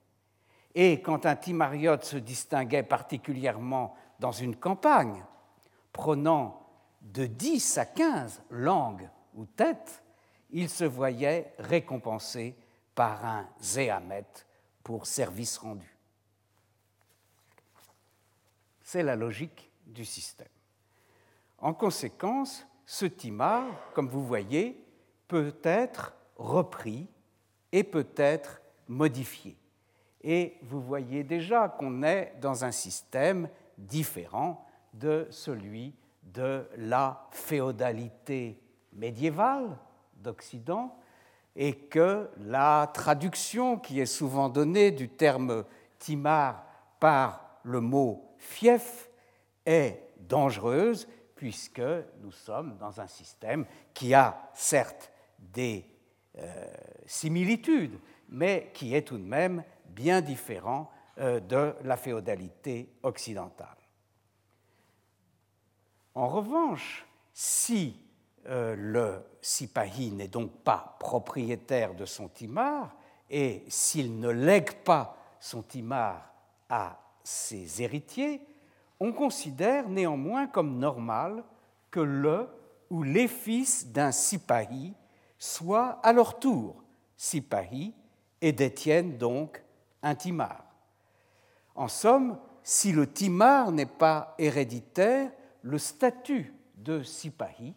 Et 0.75 1.01
quand 1.01 1.25
un 1.25 1.37
timariote 1.37 2.05
se 2.05 2.17
distinguait 2.17 2.83
particulièrement 2.83 3.95
dans 4.19 4.33
une 4.33 4.57
campagne, 4.57 5.25
prenant 5.93 6.64
de 7.05 7.27
10 7.27 7.79
à 7.79 7.87
15 7.87 8.43
langues 8.51 9.09
ou 9.35 9.45
têtes, 9.45 10.03
il 10.51 10.69
se 10.69 10.85
voyait 10.85 11.53
récompensé 11.59 12.57
par 12.95 13.25
un 13.25 13.49
zéamet 13.61 14.27
pour 14.83 15.07
service 15.07 15.59
rendu. 15.59 15.97
C'est 18.83 19.03
la 19.03 19.17
logique 19.17 19.71
du 19.87 20.05
système. 20.05 20.49
En 21.59 21.75
conséquence, 21.75 22.67
ce 22.87 23.07
timar, 23.07 23.67
comme 23.95 24.09
vous 24.09 24.25
voyez, 24.25 24.85
peut 25.29 25.57
être 25.63 26.15
repris 26.37 27.09
et 27.73 27.83
peut 27.83 28.11
être 28.17 28.61
modifié. 28.87 29.57
Et 30.23 30.59
vous 30.63 30.81
voyez 30.81 31.25
déjà 31.25 31.69
qu'on 31.69 32.03
est 32.03 32.35
dans 32.41 32.65
un 32.65 32.73
système 32.73 33.49
différent 33.77 34.67
de 34.93 35.27
celui 35.31 35.95
de 36.25 36.69
la 36.77 37.29
féodalité 37.31 38.61
médiévale 38.93 39.77
d'Occident 40.17 40.97
et 41.57 41.75
que 41.75 42.31
la 42.39 42.91
traduction 42.93 43.79
qui 43.79 44.01
est 44.01 44.07
souvent 44.07 44.49
donnée 44.49 44.91
du 44.91 45.09
terme 45.09 45.65
timar 45.99 46.65
par 46.99 47.59
le 47.63 47.81
mot 47.81 48.35
fief 48.39 49.09
est 49.65 50.01
dangereuse 50.19 51.07
puisque 51.37 51.83
nous 52.21 52.33
sommes 52.33 52.77
dans 52.79 53.01
un 53.01 53.07
système 53.07 53.67
qui 53.93 54.15
a 54.15 54.51
certes 54.55 55.13
des 55.39 55.85
euh, 56.39 56.67
similitudes, 57.07 57.99
mais 58.29 58.71
qui 58.75 58.95
est 58.95 59.03
tout 59.03 59.19
de 59.19 59.25
même 59.25 59.63
bien 59.87 60.21
différent 60.21 60.91
euh, 61.19 61.39
de 61.41 61.75
la 61.85 61.97
féodalité 61.97 62.93
occidentale. 63.03 63.84
En 66.15 66.29
revanche, 66.29 67.07
si 67.33 67.99
euh, 68.47 68.77
le 68.77 69.23
sipahi 69.41 70.13
n'est 70.13 70.29
donc 70.29 70.51
pas 70.63 70.97
propriétaire 71.01 71.95
de 71.95 72.05
son 72.05 72.29
timar, 72.29 72.95
et 73.31 73.65
s'il 73.69 74.19
ne 74.21 74.29
lègue 74.29 74.73
pas 74.85 75.17
son 75.41 75.63
timar 75.63 76.31
à 76.69 76.99
ses 77.25 77.83
héritiers, 77.83 78.41
on 79.01 79.13
considère 79.13 79.89
néanmoins 79.89 80.47
comme 80.47 80.79
normal 80.79 81.43
que 81.91 82.01
le 82.01 82.49
ou 82.91 83.03
les 83.03 83.29
fils 83.29 83.89
d'un 83.89 84.13
sipahi 84.13 84.95
soient 85.39 85.99
à 86.03 86.13
leur 86.13 86.39
tour 86.39 86.85
sipahi 87.17 87.93
et 88.41 88.53
détiennent 88.53 89.17
donc 89.17 89.63
un 90.03 90.15
timar. 90.15 90.65
En 91.75 91.89
somme, 91.89 92.39
si 92.63 92.93
le 92.93 93.11
timar 93.11 93.73
n'est 93.73 93.87
pas 93.87 94.35
héréditaire, 94.39 95.33
le 95.65 95.79
statut 95.79 96.53
de 96.77 97.03
sipahi 97.03 97.75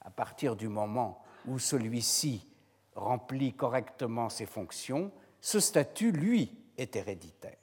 à 0.00 0.10
partir 0.10 0.56
du 0.56 0.68
moment 0.68 1.22
où 1.46 1.58
celui-ci 1.58 2.46
remplit 2.94 3.52
correctement 3.54 4.28
ses 4.28 4.46
fonctions, 4.46 5.12
ce 5.40 5.60
statut, 5.60 6.10
lui, 6.10 6.58
est 6.76 6.96
héréditaire. 6.96 7.56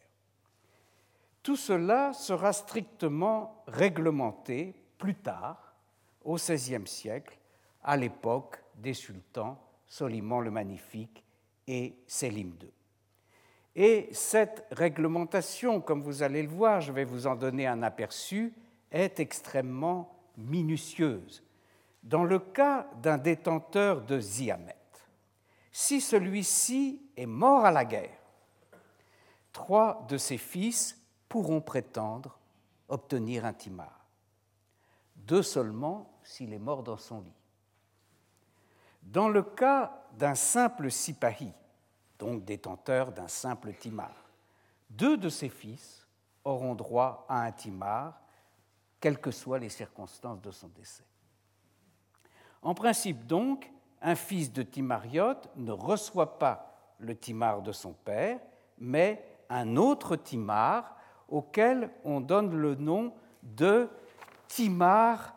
Tout 1.44 1.58
cela 1.58 2.14
sera 2.14 2.54
strictement 2.54 3.64
réglementé 3.68 4.74
plus 4.98 5.16
tard, 5.16 5.76
au 6.24 6.36
XVIe 6.36 6.88
siècle, 6.88 7.38
à 7.84 7.98
l'époque 7.98 8.64
des 8.76 8.94
sultans 8.94 9.62
Soliman 9.86 10.40
le 10.40 10.52
Magnifique 10.52 11.24
et 11.68 11.98
Sélim 12.08 12.54
II. 12.62 12.72
Et 13.76 14.08
cette 14.14 14.66
réglementation, 14.72 15.82
comme 15.82 16.02
vous 16.02 16.24
allez 16.24 16.42
le 16.42 16.50
voir, 16.50 16.80
je 16.80 16.94
vais 16.94 17.04
vous 17.04 17.28
en 17.28 17.36
donner 17.36 17.68
un 17.68 17.84
aperçu, 17.84 18.54
est 18.96 19.20
extrêmement 19.20 20.18
minutieuse 20.38 21.44
dans 22.06 22.24
le 22.24 22.40
cas 22.40 22.88
d'un 23.02 23.18
détenteur 23.18 24.02
de 24.02 24.20
Ziamet, 24.20 24.76
si 25.72 26.00
celui-ci 26.00 27.02
est 27.18 27.26
mort 27.26 27.66
à 27.66 27.72
la 27.72 27.84
guerre, 27.84 28.18
trois 29.52 30.06
de 30.08 30.18
ses 30.18 30.38
fils 30.38 31.02
pourront 31.28 31.62
prétendre 31.62 32.40
obtenir 32.88 33.44
un 33.44 33.54
timar, 33.54 34.06
deux 35.16 35.42
seulement 35.42 36.20
s'il 36.24 36.54
est 36.54 36.60
mort 36.60 36.84
dans 36.84 36.98
son 36.98 37.22
lit. 37.22 37.34
Dans 39.02 39.28
le 39.28 39.42
cas 39.42 40.06
d'un 40.14 40.36
simple 40.36 40.92
sipahi, 40.92 41.52
donc 42.20 42.46
détenteur 42.46 43.12
d'un 43.12 43.28
simple 43.28 43.74
timar, 43.74 44.14
deux 44.92 45.18
de 45.18 45.30
ses 45.30 45.50
fils 45.50 46.06
auront 46.44 46.76
droit 46.76 47.26
à 47.28 47.42
un 47.42 47.52
timar, 47.52 48.22
quelles 49.00 49.20
que 49.20 49.32
soient 49.32 49.60
les 49.60 49.70
circonstances 49.70 50.42
de 50.42 50.52
son 50.52 50.68
décès. 50.70 51.04
En 52.62 52.74
principe 52.74 53.26
donc, 53.28 53.72
un 54.02 54.16
fils 54.16 54.52
de 54.52 54.64
Timariote 54.64 55.50
ne 55.56 55.72
reçoit 55.72 56.40
pas 56.40 56.94
le 57.00 57.16
timar 57.16 57.62
de 57.62 57.72
son 57.72 57.94
père, 57.94 58.40
mais 58.78 59.24
un 59.50 59.76
autre 59.76 60.16
timar 60.16 60.96
auquel 61.28 61.90
on 62.04 62.22
donne 62.22 62.56
le 62.56 62.76
nom 62.76 63.14
de 63.44 63.90
timar 64.48 65.36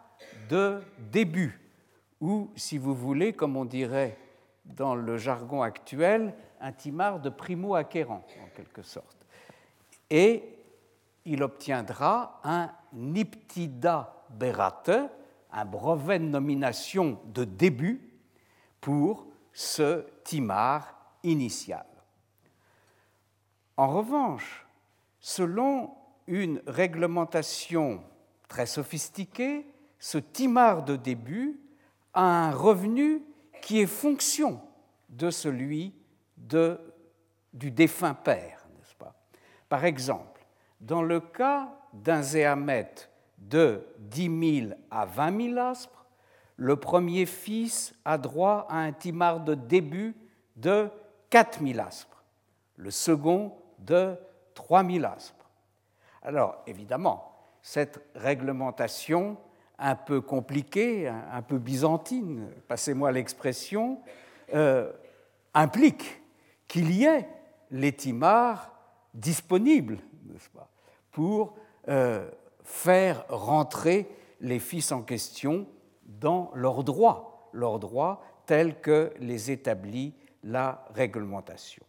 de 0.48 0.80
début, 1.10 1.60
ou 2.20 2.50
si 2.56 2.78
vous 2.78 2.94
voulez, 2.94 3.32
comme 3.32 3.56
on 3.56 3.64
dirait 3.64 4.16
dans 4.64 4.94
le 4.94 5.16
jargon 5.18 5.62
actuel, 5.62 6.34
un 6.60 6.72
timar 6.72 7.20
de 7.20 7.30
primo-acquérant, 7.30 8.24
en 8.42 8.48
quelque 8.54 8.82
sorte. 8.82 9.26
Et 10.10 10.57
il 11.28 11.42
obtiendra 11.42 12.40
un 12.42 12.70
niptida 12.94 14.24
berate, 14.30 15.10
un 15.52 15.64
brevet 15.66 16.18
de 16.18 16.24
nomination 16.24 17.20
de 17.26 17.44
début 17.44 18.00
pour 18.80 19.26
ce 19.52 20.06
timar 20.24 20.94
initial. 21.22 21.86
En 23.76 23.88
revanche, 23.88 24.66
selon 25.20 25.90
une 26.26 26.62
réglementation 26.66 28.02
très 28.48 28.66
sophistiquée, 28.66 29.66
ce 29.98 30.16
timar 30.16 30.82
de 30.82 30.96
début 30.96 31.60
a 32.14 32.22
un 32.22 32.52
revenu 32.52 33.22
qui 33.60 33.80
est 33.80 33.86
fonction 33.86 34.62
de 35.10 35.30
celui 35.30 35.94
du 36.36 37.70
défunt 37.70 38.14
père, 38.14 38.66
n'est-ce 38.78 38.94
pas? 38.94 39.14
Par 39.68 39.84
exemple, 39.84 40.37
dans 40.80 41.02
le 41.02 41.20
cas 41.20 41.68
d'un 41.92 42.22
zéamet 42.22 42.90
de 43.38 43.84
10 43.98 44.60
000 44.66 44.72
à 44.90 45.06
20 45.06 45.54
000 45.54 45.58
aspres, 45.58 46.06
le 46.56 46.76
premier 46.76 47.24
fils 47.26 47.94
a 48.04 48.18
droit 48.18 48.66
à 48.68 48.78
un 48.78 48.92
timar 48.92 49.40
de 49.40 49.54
début 49.54 50.16
de 50.56 50.88
4 51.30 51.64
000 51.64 51.78
aspres, 51.80 52.24
le 52.76 52.90
second 52.90 53.54
de 53.78 54.16
3 54.54 54.84
000 54.84 55.04
aspres. 55.04 55.48
Alors, 56.22 56.62
évidemment, 56.66 57.32
cette 57.62 58.02
réglementation 58.14 59.36
un 59.78 59.94
peu 59.94 60.20
compliquée, 60.20 61.06
un 61.06 61.42
peu 61.42 61.58
byzantine, 61.58 62.48
passez-moi 62.66 63.12
l'expression, 63.12 64.00
euh, 64.52 64.90
implique 65.54 66.20
qu'il 66.66 66.90
y 66.90 67.04
ait 67.04 67.28
les 67.70 67.92
timars 67.92 68.72
disponibles, 69.14 69.98
pour 71.10 71.56
euh, 71.88 72.30
faire 72.62 73.24
rentrer 73.28 74.08
les 74.40 74.58
fils 74.58 74.92
en 74.92 75.02
question 75.02 75.66
dans 76.04 76.50
leurs 76.54 76.84
droits, 76.84 77.50
leurs 77.52 77.78
droits 77.78 78.22
tels 78.46 78.80
que 78.80 79.12
les 79.18 79.50
établit 79.50 80.14
la 80.42 80.84
réglementation. 80.94 81.84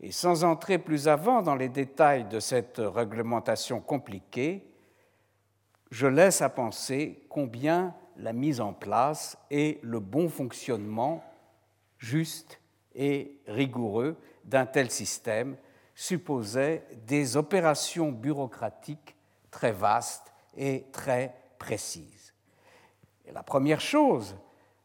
Et 0.00 0.12
sans 0.12 0.44
entrer 0.44 0.78
plus 0.78 1.08
avant 1.08 1.42
dans 1.42 1.54
les 1.54 1.68
détails 1.68 2.24
de 2.24 2.40
cette 2.40 2.78
réglementation 2.78 3.80
compliquée, 3.80 4.66
je 5.90 6.06
laisse 6.06 6.42
à 6.42 6.48
penser 6.48 7.24
combien 7.28 7.94
la 8.16 8.32
mise 8.32 8.60
en 8.60 8.72
place 8.72 9.38
et 9.50 9.78
le 9.82 10.00
bon 10.00 10.28
fonctionnement 10.28 11.24
juste 11.98 12.60
et 12.94 13.40
rigoureux 13.46 14.16
d'un 14.44 14.66
tel 14.66 14.90
système 14.90 15.56
supposaient 15.94 16.86
des 17.06 17.36
opérations 17.36 18.10
bureaucratiques 18.10 19.16
très 19.50 19.72
vaste 19.72 20.32
et 20.56 20.86
très 20.92 21.34
précise. 21.58 22.34
Et 23.24 23.32
la 23.32 23.42
première 23.42 23.80
chose 23.80 24.36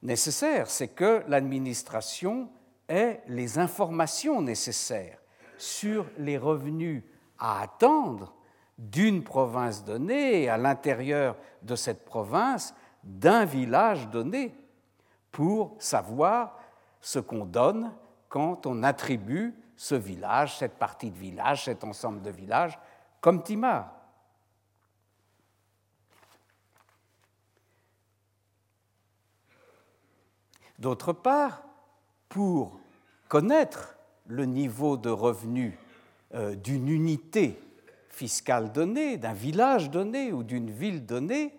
nécessaire, 0.02 0.70
c'est 0.70 0.90
que 0.90 1.24
l'administration 1.28 2.50
ait 2.88 3.22
les 3.28 3.58
informations 3.58 4.42
nécessaires 4.42 5.20
sur 5.58 6.06
les 6.18 6.38
revenus 6.38 7.04
à 7.38 7.62
attendre 7.62 8.34
d'une 8.78 9.24
province 9.24 9.84
donnée 9.84 10.48
à 10.48 10.58
l'intérieur 10.58 11.36
de 11.64 11.76
cette 11.76 12.06
province 12.06 12.74
d'un 13.04 13.46
village 13.46 14.08
donné 14.08 14.56
pour 15.32 15.76
savoir 15.80 16.58
ce 17.02 17.20
qu'on 17.20 17.46
donne 17.46 17.92
quand 18.30 18.66
on 18.66 18.84
attribue 18.84 19.54
ce 19.80 19.96
village, 19.96 20.58
cette 20.58 20.78
partie 20.78 21.10
de 21.10 21.18
village, 21.18 21.64
cet 21.64 21.86
ensemble 21.86 22.22
de 22.22 22.30
villages 22.30 22.78
comme 23.22 23.42
timar. 23.42 23.94
D'autre 30.78 31.14
part, 31.14 31.64
pour 32.28 32.78
connaître 33.30 33.96
le 34.28 34.44
niveau 34.44 34.98
de 34.98 35.10
revenu 35.10 35.80
euh, 36.34 36.56
d'une 36.56 36.90
unité 36.90 37.58
fiscale 38.10 38.74
donnée, 38.74 39.16
d'un 39.16 39.32
village 39.32 39.90
donné 39.90 40.34
ou 40.34 40.44
d'une 40.44 40.72
ville 40.72 41.06
donnée, 41.06 41.58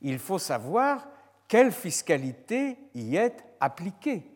il 0.00 0.18
faut 0.18 0.40
savoir 0.40 1.06
quelle 1.46 1.70
fiscalité 1.70 2.78
y 2.96 3.14
est 3.14 3.44
appliquée, 3.60 4.28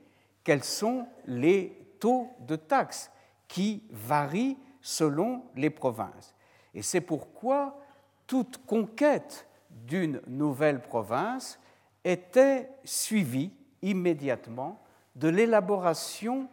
quels 0.45 0.63
sont 0.63 1.09
les 1.27 1.97
taux 1.99 2.31
de 2.39 2.55
taxes 2.55 3.11
qui 3.55 3.85
varient 3.89 4.59
selon 4.81 5.45
les 5.55 5.71
provinces. 5.71 6.35
Et 6.75 6.83
c'est 6.83 7.01
pourquoi 7.01 7.79
toute 8.27 8.67
conquête 8.67 9.47
d'une 9.71 10.21
nouvelle 10.27 10.83
province 10.83 11.61
était 12.03 12.69
suivie 12.83 13.53
immédiatement 13.81 14.83
de 15.15 15.29
l'élaboration 15.29 16.49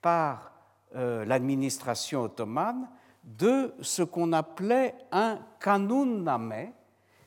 par 0.00 0.54
euh, 0.96 1.26
l'administration 1.26 2.22
ottomane 2.22 2.88
de 3.22 3.74
ce 3.82 4.02
qu'on 4.02 4.32
appelait 4.32 4.94
un 5.12 5.40
kanunname, 5.60 6.72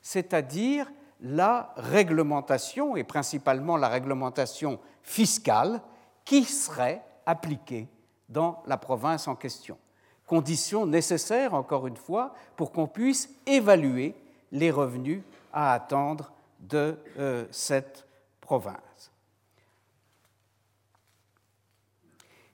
c'est-à-dire 0.02 0.92
la 1.22 1.72
réglementation, 1.78 2.96
et 2.96 3.04
principalement 3.04 3.78
la 3.78 3.90
réglementation 3.90 4.80
fiscale, 5.04 5.84
qui 6.26 6.46
serait 6.46 7.04
appliquée 7.28 7.88
dans 8.30 8.64
la 8.66 8.78
province 8.78 9.28
en 9.28 9.36
question. 9.36 9.78
Condition 10.26 10.86
nécessaire, 10.86 11.54
encore 11.54 11.88
une 11.88 11.98
fois, 11.98 12.34
pour 12.56 12.72
qu'on 12.72 12.88
puisse 12.88 13.30
évaluer 13.46 14.16
les 14.52 14.72
revenus 14.72 15.22
à 15.52 15.74
attendre 15.74 16.32
de 16.60 16.98
euh, 17.18 17.46
cette 17.52 18.08
province. 18.40 19.12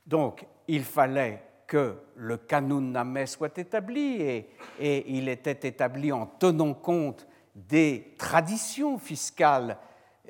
Donc, 0.05 0.45
il 0.67 0.83
fallait 0.83 1.43
que 1.67 1.95
le 2.15 2.37
canon 2.37 2.81
namé 2.81 3.27
soit 3.27 3.55
établi 3.59 4.21
et, 4.21 4.49
et, 4.79 5.17
il 5.17 5.29
était 5.29 5.67
établi 5.67 6.11
en 6.11 6.25
tenant 6.25 6.73
compte 6.73 7.27
des 7.53 8.15
traditions 8.17 8.97
fiscales, 8.97 9.77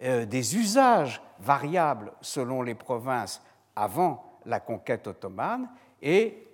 euh, 0.03 0.25
des 0.25 0.57
usages 0.57 1.21
variables 1.39 2.11
selon 2.19 2.61
les 2.61 2.75
provinces 2.75 3.41
avant 3.73 4.28
la 4.45 4.59
conquête 4.59 5.07
ottomane 5.07 5.69
et 6.01 6.47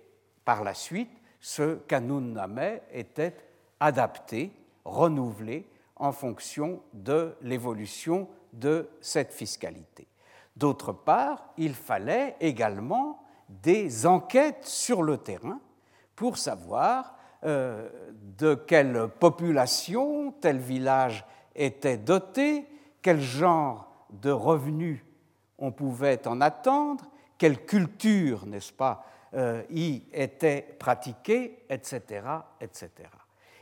par 0.44 0.64
la 0.64 0.74
suite, 0.74 1.12
ce 1.40 1.76
canon 1.76 2.22
namé 2.22 2.82
était 2.92 3.36
adapté, 3.80 4.52
renouvelé 4.84 5.68
en 5.96 6.12
fonction 6.12 6.82
de 6.94 7.36
l'évolution 7.42 8.28
de 8.54 8.90
cette 9.02 9.34
fiscalité. 9.34 10.08
D'autre 10.56 10.94
part, 10.94 11.50
il 11.58 11.74
fallait 11.74 12.36
également 12.40 13.22
des 13.50 14.06
enquêtes 14.06 14.66
sur 14.66 15.04
le 15.04 15.18
terrain 15.18 15.60
pour 16.16 16.38
savoir 16.38 17.16
euh, 17.44 17.90
de 18.38 18.56
quelle 18.56 19.08
population 19.20 20.32
tel 20.42 20.58
village 20.58 21.26
était 21.56 21.98
doté, 21.98 22.66
quel 23.02 23.22
genre 23.22 24.08
de 24.10 24.32
revenus 24.32 25.02
on 25.58 25.72
pouvait 25.72 26.28
en 26.28 26.42
attendre, 26.42 27.06
quelle 27.38 27.66
culture, 27.66 28.46
n'est-ce 28.46 28.74
pas, 28.74 29.06
euh, 29.34 29.64
y 29.70 30.04
était 30.14 30.62
pratiquée, 30.80 31.66
etc., 31.70 32.22
etc. 32.62 32.90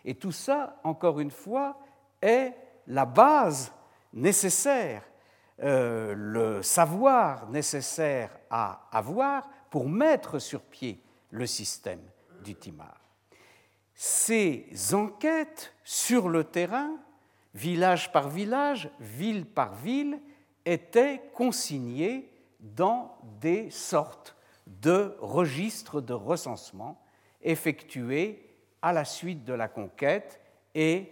Et 0.06 0.16
tout 0.16 0.32
ça, 0.32 0.80
encore 0.84 1.20
une 1.20 1.32
fois, 1.32 1.78
est 2.22 2.54
la 2.88 3.06
base 3.06 3.72
nécessaire, 4.14 5.04
euh, 5.62 6.14
le 6.16 6.62
savoir 6.62 7.50
nécessaire 7.50 8.38
à 8.50 8.88
avoir 8.92 9.50
pour 9.70 9.90
mettre 9.90 10.40
sur 10.40 10.62
pied 10.62 11.02
le 11.32 11.48
système 11.48 12.02
du 12.44 12.56
Timar. 12.56 13.00
Ces 13.96 14.68
enquêtes 14.94 15.74
sur 15.84 16.30
le 16.30 16.44
terrain, 16.44 16.98
village 17.54 18.12
par 18.12 18.30
village, 18.30 18.90
ville 19.00 19.46
par 19.46 19.74
ville, 19.76 20.20
étaient 20.66 21.22
consignées 21.34 22.33
dans 22.64 23.18
des 23.42 23.70
sortes 23.70 24.36
de 24.66 25.16
registres 25.20 26.02
de 26.02 26.14
recensement 26.14 27.02
effectués 27.42 28.50
à 28.82 28.94
la 28.94 29.06
suite 29.06 29.44
de 29.44 29.54
la 29.54 29.68
conquête 29.68 30.40
et 30.74 31.12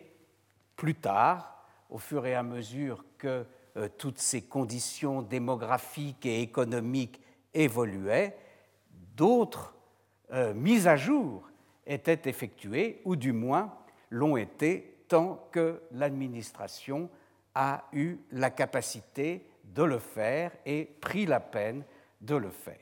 plus 0.75 0.95
tard, 0.95 1.63
au 1.89 1.97
fur 1.97 2.25
et 2.25 2.33
à 2.33 2.41
mesure 2.41 3.05
que 3.17 3.45
euh, 3.77 3.89
toutes 3.97 4.17
ces 4.17 4.41
conditions 4.41 5.21
démographiques 5.21 6.25
et 6.25 6.41
économiques 6.41 7.21
évoluaient, 7.53 8.35
d'autres 9.15 9.75
euh, 10.31 10.53
mises 10.53 10.87
à 10.87 10.95
jour 10.95 11.49
étaient 11.85 12.29
effectuées, 12.29 13.01
ou 13.05 13.15
du 13.15 13.33
moins 13.33 13.73
l'ont 14.09 14.37
été 14.37 15.03
tant 15.07 15.47
que 15.51 15.81
l'administration 15.91 17.09
a 17.53 17.83
eu 17.91 18.17
la 18.31 18.49
capacité 18.49 19.45
de 19.73 19.83
le 19.83 19.99
faire 19.99 20.51
et 20.65 20.85
pris 20.85 21.25
la 21.25 21.39
peine 21.39 21.83
de 22.19 22.35
le 22.35 22.49
faire. 22.49 22.77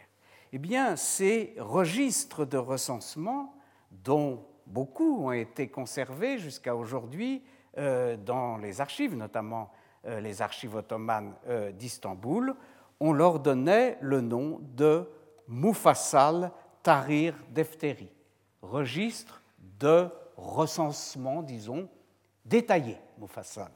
Eh 0.52 0.58
bien, 0.58 0.96
ces 0.96 1.56
registres 1.58 2.46
de 2.46 2.58
recensement, 2.58 3.54
dont 3.92 4.46
beaucoup 4.66 5.26
ont 5.26 5.32
été 5.32 5.70
conservés 5.70 6.38
jusqu'à 6.38 6.76
aujourd'hui, 6.76 7.44
euh, 7.78 8.18
dans 8.18 8.58
les 8.58 8.82
archives, 8.82 9.16
notamment 9.16 9.72
euh, 10.06 10.20
les 10.20 10.42
archives 10.42 10.76
ottomanes 10.76 11.36
euh, 11.48 11.72
d'Istanbul, 11.72 12.56
on 13.00 13.14
leur 13.14 13.40
donnait 13.40 13.98
le 14.02 14.22
nom 14.22 14.60
de 14.76 15.08
Mufassal 15.48 16.52
Tahrir 16.82 17.36
Defteri, 17.52 18.10
registre 18.62 19.42
de 19.80 20.08
recensement, 20.36 21.44
disons, 21.44 21.90
détaillé, 22.46 22.98
Mufassal. 23.20 23.72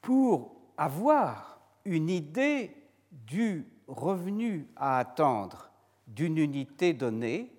Pour 0.00 0.56
avoir 0.76 1.60
une 1.84 2.08
idée 2.08 2.76
du 3.10 3.66
revenu 3.86 4.68
à 4.76 4.98
attendre 4.98 5.70
d'une 6.06 6.38
unité 6.38 6.92
donnée, 6.92 7.52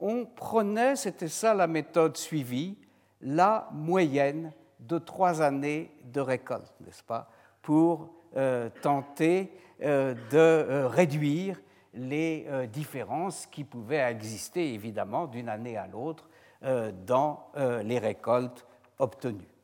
on 0.00 0.26
prenait, 0.26 0.96
c'était 0.96 1.28
ça 1.28 1.54
la 1.54 1.66
méthode 1.66 2.16
suivie, 2.16 2.76
la 3.20 3.68
moyenne 3.72 4.52
de 4.80 4.98
trois 4.98 5.42
années 5.42 5.90
de 6.04 6.20
récolte, 6.20 6.72
n'est-ce 6.84 7.02
pas, 7.02 7.30
pour 7.62 8.10
euh, 8.36 8.68
tenter 8.82 9.52
euh, 9.82 10.14
de 10.30 10.36
euh, 10.36 10.88
réduire 10.88 11.60
les 11.94 12.46
différences 12.72 13.46
qui 13.46 13.64
pouvaient 13.64 13.98
exister, 13.98 14.72
évidemment, 14.74 15.26
d'une 15.26 15.48
année 15.48 15.76
à 15.76 15.88
l'autre 15.88 16.28
dans 17.06 17.50
les 17.82 17.98
récoltes 17.98 18.64
obtenues. 18.98 19.57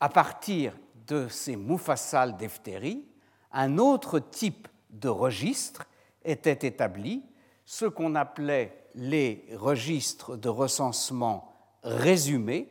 À 0.00 0.08
partir 0.08 0.74
de 1.06 1.28
ces 1.28 1.56
Mufassal 1.56 2.36
d'Efteri, 2.36 3.06
un 3.52 3.78
autre 3.78 4.18
type 4.18 4.68
de 4.90 5.08
registre 5.08 5.86
était 6.24 6.66
établi 6.66 7.22
ce 7.64 7.86
qu'on 7.86 8.14
appelait 8.14 8.88
les 8.94 9.46
registres 9.54 10.36
de 10.36 10.48
recensement 10.48 11.52
résumés, 11.82 12.70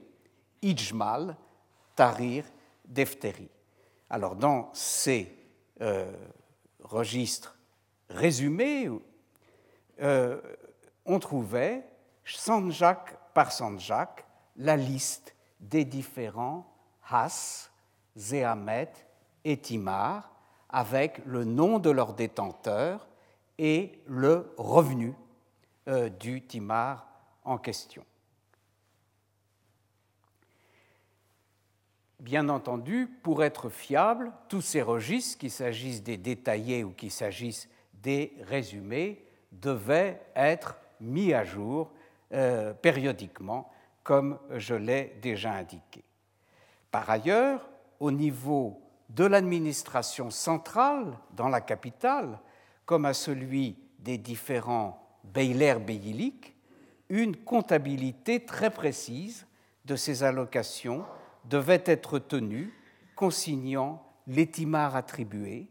Ijmal, 0.62 1.36
Tahrir, 1.96 2.46
Defteri. 2.86 3.50
Alors, 4.10 4.36
dans 4.36 4.70
ces 4.74 5.36
euh, 5.82 6.12
registres 6.80 7.58
résumés, 8.10 8.90
euh, 10.02 10.40
on 11.06 11.20
trouvait, 11.20 11.86
Sanjak 12.26 13.18
par 13.34 13.52
Sanjak, 13.52 14.26
la 14.58 14.78
liste 14.78 15.36
des 15.60 15.86
différents 15.86 16.73
Has, 17.10 17.70
Zéhamet 18.16 18.92
et 19.44 19.58
Timar, 19.58 20.32
avec 20.70 21.22
le 21.26 21.44
nom 21.44 21.80
de 21.80 21.90
leur 21.90 22.14
détenteur 22.14 23.08
et 23.58 24.02
le 24.08 24.54
revenu 24.58 25.14
euh, 25.88 26.10
du 26.10 26.42
timar 26.42 27.08
en 27.44 27.58
question. 27.58 28.04
Bien 32.20 32.48
entendu, 32.48 33.08
pour 33.22 33.44
être 33.44 33.70
fiable, 33.70 34.32
tous 34.48 34.62
ces 34.62 34.82
registres, 34.82 35.38
qu'il 35.38 35.52
s'agisse 35.52 36.02
des 36.02 36.18
détaillés 36.18 36.84
ou 36.84 36.92
qu'il 36.92 37.12
s'agisse 37.12 37.70
des 37.96 38.34
résumés, 38.44 39.26
devaient 39.52 40.22
être 40.36 40.78
mis 41.02 41.34
à 41.34 41.44
jour 41.44 41.92
euh, 42.32 42.74
périodiquement, 42.74 43.70
comme 44.04 44.40
je 44.52 44.74
l'ai 44.74 45.18
déjà 45.22 45.52
indiqué. 45.52 46.04
Par 46.94 47.10
ailleurs, 47.10 47.68
au 48.00 48.12
niveau 48.12 48.80
de 49.10 49.26
l'administration 49.26 50.30
centrale 50.30 51.18
dans 51.32 51.50
la 51.50 51.60
capitale, 51.60 52.38
comme 52.86 53.06
à 53.06 53.16
celui 53.16 53.76
des 53.98 54.20
différents 54.20 55.04
Beiler 55.24 55.78
Beylik, 55.84 56.56
une 57.10 57.36
comptabilité 57.36 58.46
très 58.46 58.70
précise 58.70 59.48
de 59.86 59.96
ces 59.96 60.22
allocations 60.22 61.04
devait 61.46 61.82
être 61.88 62.20
tenue, 62.20 62.72
consignant 63.16 64.06
les 64.28 64.46
timars 64.46 64.96
attribués, 64.96 65.70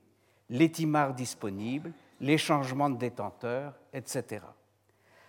les 0.51 0.73
timars 0.73 1.15
disponibles, 1.15 1.93
les 2.21 2.37
changements 2.37 2.91
de 2.91 2.99
détenteurs, 2.99 3.75
etc. 3.93 4.45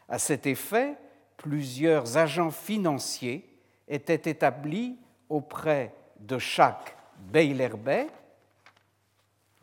À 0.10 0.18
cet 0.18 0.48
effet, 0.48 0.98
plusieurs 1.38 2.18
agents 2.18 2.50
financiers 2.50 3.48
était 3.88 4.32
établi 4.32 4.98
auprès 5.34 5.96
de 6.20 6.38
chaque 6.38 6.96
Beylerbey, 7.18 8.08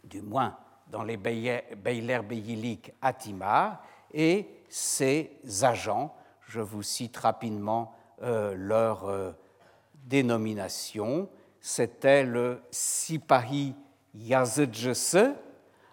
du 0.02 0.20
moins 0.20 0.56
dans 0.88 1.04
les 1.04 1.16
Beyler 1.16 2.20
à 3.00 3.12
Timar, 3.12 3.80
et 4.12 4.48
ses 4.68 5.30
agents. 5.62 6.12
Je 6.48 6.60
vous 6.60 6.82
cite 6.82 7.16
rapidement 7.16 7.94
euh, 8.22 8.54
leur 8.56 9.08
euh, 9.08 9.30
dénomination. 9.94 11.28
C'était 11.60 12.24
le 12.24 12.60
Sipahi 12.72 13.76
Yazedjese. 14.14 15.34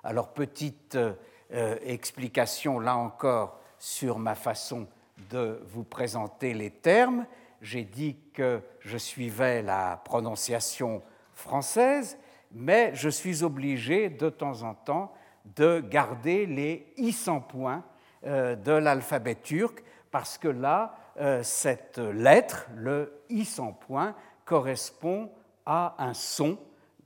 Alors, 0.04 0.30
petite 0.30 0.96
euh, 0.96 1.76
explication 1.84 2.80
là 2.80 2.98
encore 2.98 3.60
sur 3.78 4.18
ma 4.18 4.34
façon 4.34 4.88
de 5.30 5.62
vous 5.68 5.84
présenter 5.84 6.56
les 6.56 6.72
termes. 6.72 7.28
J'ai 7.62 7.84
dit 7.84 8.18
que 8.34 8.62
je 8.80 8.98
suivais 8.98 9.62
la 9.62 10.02
prononciation 10.04 11.02
française, 11.34 12.18
mais 12.52 12.92
je 12.94 13.10
suis 13.10 13.44
obligé 13.44 14.10
de 14.10 14.30
temps 14.30 14.64
en 14.64 14.74
temps 14.74 15.14
de 15.56 15.80
garder 15.80 16.46
les 16.46 16.94
i 16.98 17.12
sans 17.12 17.40
points 17.40 17.84
euh, 18.26 18.56
de 18.56 18.72
l'alphabet 18.72 19.36
turc, 19.36 19.84
parce 20.12 20.38
que 20.38 20.48
là, 20.48 20.96
euh, 21.20 21.42
cette 21.44 21.98
lettre, 21.98 22.68
le 22.76 23.22
i 23.30 23.46
sans 23.46 23.74
point, 23.74 24.16
correspond 24.46 25.32
à 25.66 25.96
un 26.00 26.14
son 26.14 26.58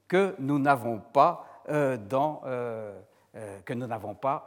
que 0.07 0.35
nous 0.39 0.59
n'avons 0.59 0.99
pas, 0.99 1.63
euh, 1.69 1.97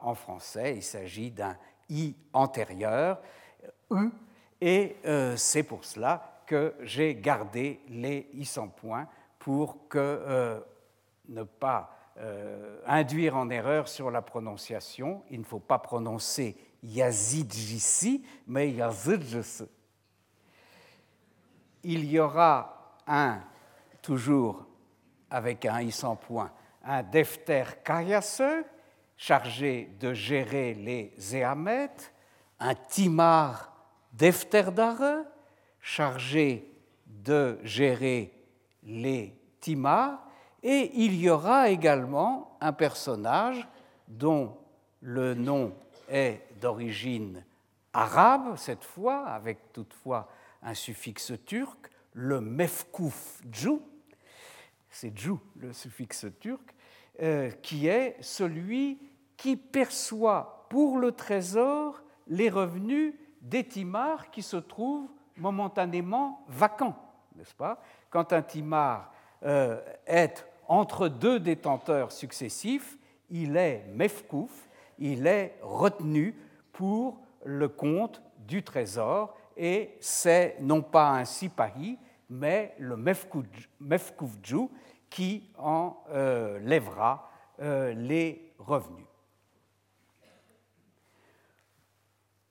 en 0.02 0.14
français. 0.14 0.76
Il 0.76 0.82
s'agit 0.82 1.30
d'un 1.30 1.56
i 1.88 2.14
antérieur, 2.32 3.20
u, 3.90 4.10
et 4.66 4.96
c'est 5.36 5.62
pour 5.62 5.84
cela 5.84 6.40
que 6.46 6.74
j'ai 6.80 7.14
gardé 7.14 7.80
les 7.88 8.28
i 8.34 8.44
sans 8.44 8.68
point 8.68 9.06
pour 9.38 9.88
que 9.88 10.62
ne 11.28 11.42
pas 11.42 11.90
euh, 12.18 12.80
induire 12.86 13.36
en 13.36 13.50
erreur 13.50 13.88
sur 13.88 14.08
la 14.08 14.22
prononciation. 14.22 15.24
Il 15.30 15.40
ne 15.40 15.44
faut 15.44 15.58
pas 15.58 15.80
prononcer 15.80 16.56
Yazidjisi, 16.82 18.24
mais 18.46 18.70
Yazidjisi. 18.70 19.64
Il 21.82 22.04
y 22.04 22.20
aura 22.20 22.98
un, 23.08 23.40
toujours 24.00 24.64
avec 25.28 25.66
un 25.66 25.80
i 25.80 25.90
sans 25.90 26.14
point, 26.14 26.52
un 26.84 27.02
defter 27.02 27.64
kayase, 27.84 28.64
chargé 29.16 29.90
de 29.98 30.14
gérer 30.14 30.74
les 30.74 31.12
zéamet, 31.18 31.90
un 32.60 32.74
timar 32.76 33.73
defterdare, 34.16 35.24
chargé 35.80 36.70
de 37.06 37.58
gérer 37.62 38.32
les 38.84 39.34
timars, 39.60 40.20
et 40.62 40.90
il 40.94 41.14
y 41.14 41.28
aura 41.28 41.68
également 41.68 42.56
un 42.60 42.72
personnage 42.72 43.66
dont 44.08 44.56
le 45.00 45.34
nom 45.34 45.74
est 46.08 46.40
d'origine 46.60 47.44
arabe, 47.92 48.56
cette 48.56 48.84
fois, 48.84 49.26
avec 49.26 49.72
toutefois 49.72 50.28
un 50.62 50.74
suffixe 50.74 51.32
turc, 51.46 51.90
le 52.12 52.40
mefkouf 52.40 53.42
djou, 53.50 53.82
c'est 54.90 55.16
djou 55.16 55.40
le 55.56 55.72
suffixe 55.72 56.26
turc, 56.40 56.74
euh, 57.22 57.50
qui 57.62 57.86
est 57.86 58.16
celui 58.20 58.98
qui 59.36 59.56
perçoit 59.56 60.66
pour 60.70 60.98
le 60.98 61.12
trésor 61.12 62.02
les 62.26 62.48
revenus 62.48 63.14
des 63.44 63.62
timars 63.62 64.30
qui 64.30 64.42
se 64.42 64.56
trouvent 64.56 65.08
momentanément 65.36 66.44
vacants, 66.48 66.96
n'est-ce 67.36 67.54
pas? 67.54 67.80
Quand 68.10 68.32
un 68.32 68.42
timar 68.42 69.12
euh, 69.44 69.80
est 70.06 70.46
entre 70.66 71.08
deux 71.08 71.38
détenteurs 71.38 72.10
successifs, 72.10 72.96
il 73.30 73.56
est 73.56 73.84
mefkouf, 73.92 74.68
il 74.98 75.26
est 75.26 75.56
retenu 75.60 76.34
pour 76.72 77.20
le 77.44 77.68
compte 77.68 78.22
du 78.38 78.62
trésor, 78.62 79.36
et 79.56 79.96
c'est 80.00 80.56
non 80.60 80.82
pas 80.82 81.10
un 81.10 81.24
sipahi, 81.24 81.98
mais 82.30 82.74
le 82.78 82.96
mefkoufdjou 82.96 84.70
qui 85.10 85.50
en 85.58 85.96
euh, 86.10 86.58
lèvera 86.60 87.30
euh, 87.60 87.92
les 87.92 88.52
revenus. 88.58 89.06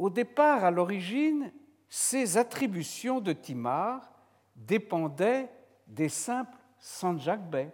Au 0.03 0.09
départ, 0.09 0.65
à 0.65 0.69
l'origine, 0.69 1.49
ces 1.87 2.37
attributions 2.37 3.21
de 3.21 3.31
Timar 3.31 4.11
dépendaient 4.53 5.49
des 5.87 6.09
simples 6.09 6.57
Sanjak 6.77 7.49
Bey, 7.49 7.71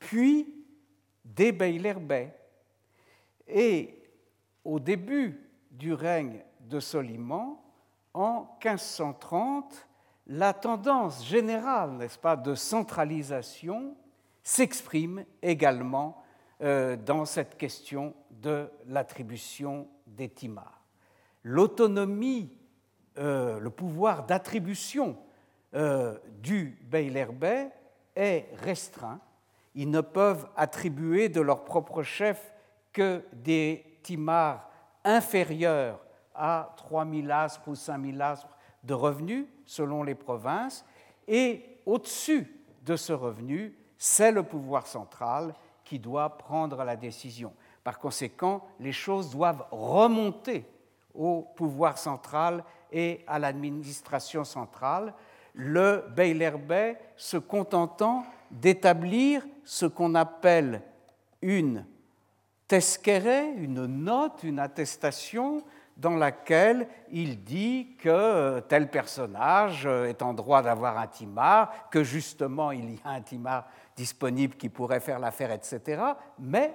puis 0.00 0.52
des 1.24 1.52
Bey. 1.52 2.34
Et 3.46 4.02
au 4.64 4.80
début 4.80 5.48
du 5.70 5.92
règne 5.92 6.42
de 6.58 6.80
Soliman, 6.80 7.62
en 8.14 8.58
1530, 8.60 9.86
la 10.26 10.52
tendance 10.52 11.24
générale, 11.24 11.92
n'est-ce 11.92 12.18
pas, 12.18 12.34
de 12.34 12.56
centralisation 12.56 13.96
s'exprime 14.42 15.24
également 15.40 16.20
euh, 16.62 16.96
dans 16.96 17.24
cette 17.24 17.56
question 17.56 18.12
de 18.28 18.68
l'attribution 18.88 19.86
des 20.04 20.30
timars. 20.30 20.77
L'autonomie, 21.42 22.52
euh, 23.18 23.58
le 23.58 23.70
pouvoir 23.70 24.26
d'attribution 24.26 25.16
euh, 25.74 26.18
du 26.40 26.78
Beylerbey 26.90 27.70
est 28.16 28.48
restreint 28.56 29.20
ils 29.78 29.90
ne 29.90 30.00
peuvent 30.00 30.48
attribuer 30.56 31.28
de 31.28 31.40
leur 31.40 31.64
propre 31.64 32.02
chef 32.02 32.52
que 32.92 33.22
des 33.32 34.00
timars 34.02 34.68
inférieurs 35.04 36.00
à 36.34 36.74
3 36.76 37.06
000 37.06 37.30
aspres 37.30 37.68
ou 37.68 37.74
5 37.76 38.04
000 38.04 38.20
aspres 38.20 38.56
de 38.82 38.92
revenus 38.92 39.46
selon 39.66 40.02
les 40.02 40.16
provinces, 40.16 40.84
et 41.28 41.80
au-dessus 41.86 42.60
de 42.82 42.96
ce 42.96 43.12
revenu, 43.12 43.78
c'est 43.96 44.32
le 44.32 44.42
pouvoir 44.42 44.88
central 44.88 45.54
qui 45.84 46.00
doit 46.00 46.38
prendre 46.38 46.82
la 46.82 46.96
décision. 46.96 47.52
Par 47.84 48.00
conséquent, 48.00 48.66
les 48.80 48.92
choses 48.92 49.30
doivent 49.30 49.64
remonter 49.70 50.66
au 51.18 51.42
pouvoir 51.56 51.98
central 51.98 52.64
et 52.90 53.24
à 53.26 53.38
l'administration 53.38 54.44
centrale, 54.44 55.12
le 55.54 56.04
Beylerbey 56.14 56.96
se 57.16 57.36
contentant 57.36 58.24
d'établir 58.50 59.44
ce 59.64 59.84
qu'on 59.84 60.14
appelle 60.14 60.80
une 61.42 61.84
teskere, 62.68 63.52
une 63.56 63.86
note, 63.86 64.42
une 64.44 64.60
attestation 64.60 65.62
dans 65.96 66.16
laquelle 66.16 66.86
il 67.10 67.42
dit 67.42 67.96
que 67.98 68.60
tel 68.68 68.88
personnage 68.88 69.86
est 69.86 70.22
en 70.22 70.32
droit 70.32 70.62
d'avoir 70.62 70.96
un 70.96 71.08
timar, 71.08 71.90
que 71.90 72.04
justement 72.04 72.70
il 72.70 72.94
y 72.94 73.00
a 73.04 73.10
un 73.10 73.20
timar 73.20 73.66
disponible 73.96 74.54
qui 74.54 74.68
pourrait 74.68 75.00
faire 75.00 75.18
l'affaire, 75.18 75.50
etc. 75.50 76.00
Mais 76.38 76.72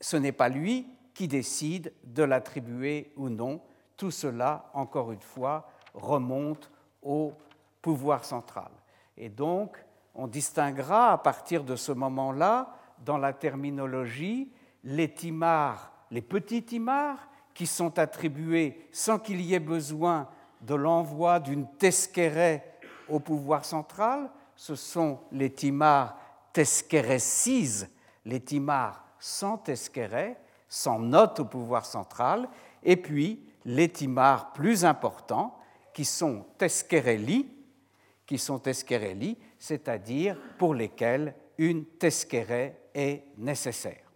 ce 0.00 0.16
n'est 0.16 0.32
pas 0.32 0.48
lui 0.48 0.88
qui 1.14 1.28
décide 1.28 1.92
de 2.04 2.22
l'attribuer 2.22 3.12
ou 3.16 3.28
non. 3.28 3.60
Tout 3.96 4.10
cela, 4.10 4.70
encore 4.74 5.12
une 5.12 5.20
fois, 5.20 5.68
remonte 5.94 6.70
au 7.02 7.32
pouvoir 7.80 8.24
central. 8.24 8.70
Et 9.16 9.28
donc, 9.28 9.76
on 10.14 10.26
distinguera 10.26 11.12
à 11.12 11.18
partir 11.18 11.64
de 11.64 11.76
ce 11.76 11.92
moment-là, 11.92 12.76
dans 13.04 13.18
la 13.18 13.32
terminologie, 13.32 14.52
les 14.84 15.12
timars, 15.12 15.92
les 16.10 16.22
petits 16.22 16.64
timars, 16.64 17.28
qui 17.54 17.66
sont 17.66 17.98
attribués 17.98 18.88
sans 18.92 19.18
qu'il 19.18 19.40
y 19.40 19.54
ait 19.54 19.60
besoin 19.60 20.28
de 20.62 20.74
l'envoi 20.74 21.40
d'une 21.40 21.66
tesquerée 21.76 22.62
au 23.08 23.20
pouvoir 23.20 23.64
central. 23.64 24.30
Ce 24.56 24.74
sont 24.74 25.20
les 25.32 25.52
timars 25.52 26.16
tesquerécises, 26.52 27.90
les 28.24 28.40
timars 28.40 29.04
sans 29.18 29.58
tesquerée, 29.58 30.36
sans 30.72 30.98
note 30.98 31.38
au 31.38 31.44
pouvoir 31.44 31.84
central, 31.84 32.48
et 32.82 32.96
puis 32.96 33.44
les 33.66 33.90
timars 33.90 34.54
plus 34.54 34.86
importants, 34.86 35.54
qui 35.92 36.06
sont 36.06 36.46
tesqueréli, 36.56 37.46
qui 38.24 38.38
sont 38.38 38.58
c'est-à-dire 39.58 40.38
pour 40.56 40.74
lesquels 40.74 41.34
une 41.58 41.84
tesquerée 41.84 42.74
est 42.94 43.22
nécessaire. 43.36 44.10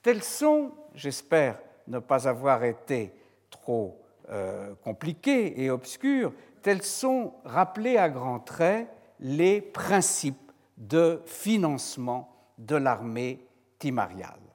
Tels 0.00 0.22
sont, 0.22 0.72
j'espère 0.94 1.58
ne 1.86 1.98
pas 1.98 2.26
avoir 2.26 2.64
été 2.64 3.12
trop 3.50 4.00
euh, 4.30 4.74
compliqués 4.82 5.62
et 5.62 5.68
obscurs, 5.68 6.32
tels 6.62 6.82
sont 6.82 7.34
rappelés 7.44 7.98
à 7.98 8.08
grands 8.08 8.40
traits 8.40 8.88
les 9.20 9.60
principes 9.60 10.50
de 10.78 11.20
financement 11.26 12.34
de 12.56 12.76
l'armée 12.76 13.46
timariale. 13.78 14.51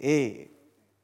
Et 0.00 0.50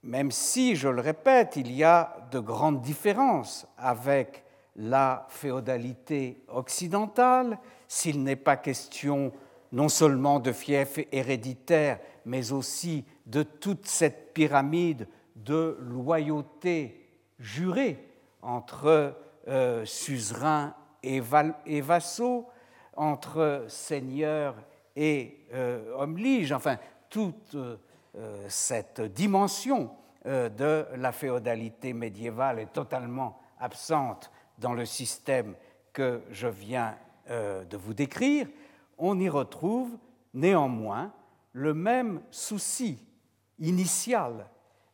même 0.02 0.30
si, 0.30 0.76
je 0.76 0.88
le 0.88 1.00
répète, 1.00 1.56
il 1.56 1.72
y 1.72 1.84
a 1.84 2.16
de 2.30 2.38
grandes 2.38 2.80
différences 2.80 3.66
avec 3.76 4.44
la 4.76 5.26
féodalité 5.28 6.42
occidentale, 6.48 7.58
s'il 7.86 8.22
n'est 8.22 8.36
pas 8.36 8.56
question 8.56 9.32
non 9.72 9.88
seulement 9.88 10.40
de 10.40 10.52
fief 10.52 10.98
héréditaire, 11.12 12.00
mais 12.24 12.52
aussi 12.52 13.04
de 13.26 13.42
toute 13.42 13.86
cette 13.86 14.32
pyramide 14.32 15.06
de 15.36 15.76
loyauté 15.80 17.08
jurée 17.38 18.08
entre 18.42 19.16
euh, 19.48 19.84
suzerains 19.84 20.74
et, 21.02 21.20
vassaux, 21.80 22.48
entre 22.96 23.64
seigneurs 23.68 24.56
et 24.96 25.46
euh, 25.54 25.94
hommes 25.96 26.18
liges, 26.18 26.52
enfin 26.52 26.78
toute 27.08 27.54
euh, 27.54 27.76
cette 28.48 29.00
dimension 29.00 29.90
de 30.24 30.86
la 30.96 31.12
féodalité 31.12 31.92
médiévale 31.92 32.58
est 32.58 32.72
totalement 32.72 33.40
absente 33.58 34.30
dans 34.58 34.74
le 34.74 34.84
système 34.84 35.54
que 35.92 36.22
je 36.30 36.48
viens 36.48 36.96
de 37.28 37.76
vous 37.76 37.94
décrire, 37.94 38.48
on 38.98 39.18
y 39.18 39.28
retrouve 39.28 39.96
néanmoins 40.34 41.12
le 41.52 41.74
même 41.74 42.22
souci 42.30 43.04
initial 43.58 44.48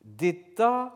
d'État 0.04 0.94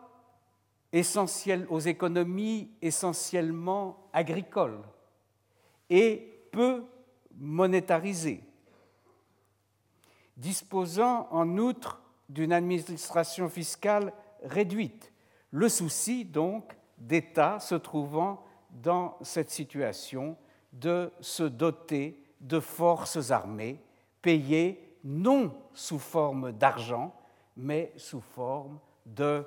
aux 1.69 1.79
économies 1.79 2.71
essentiellement 2.83 4.09
agricoles 4.13 4.83
et 5.89 6.49
peu 6.51 6.85
monétarisées, 7.37 8.43
disposant 10.37 11.29
en 11.31 11.57
outre 11.59 12.01
d'une 12.31 12.53
administration 12.53 13.49
fiscale 13.49 14.13
réduite. 14.45 15.13
Le 15.51 15.69
souci 15.69 16.25
donc 16.25 16.77
d'État 16.97 17.59
se 17.59 17.75
trouvant 17.75 18.45
dans 18.71 19.19
cette 19.21 19.51
situation 19.51 20.37
de 20.73 21.13
se 21.21 21.43
doter 21.43 22.23
de 22.41 22.61
forces 22.61 23.33
armées 23.33 23.81
payées 24.23 24.97
non 25.03 25.53
sous 25.75 25.99
forme 25.99 26.53
d'argent, 26.53 27.13
mais 27.57 27.93
sous 27.97 28.21
forme 28.21 28.79
de 29.05 29.45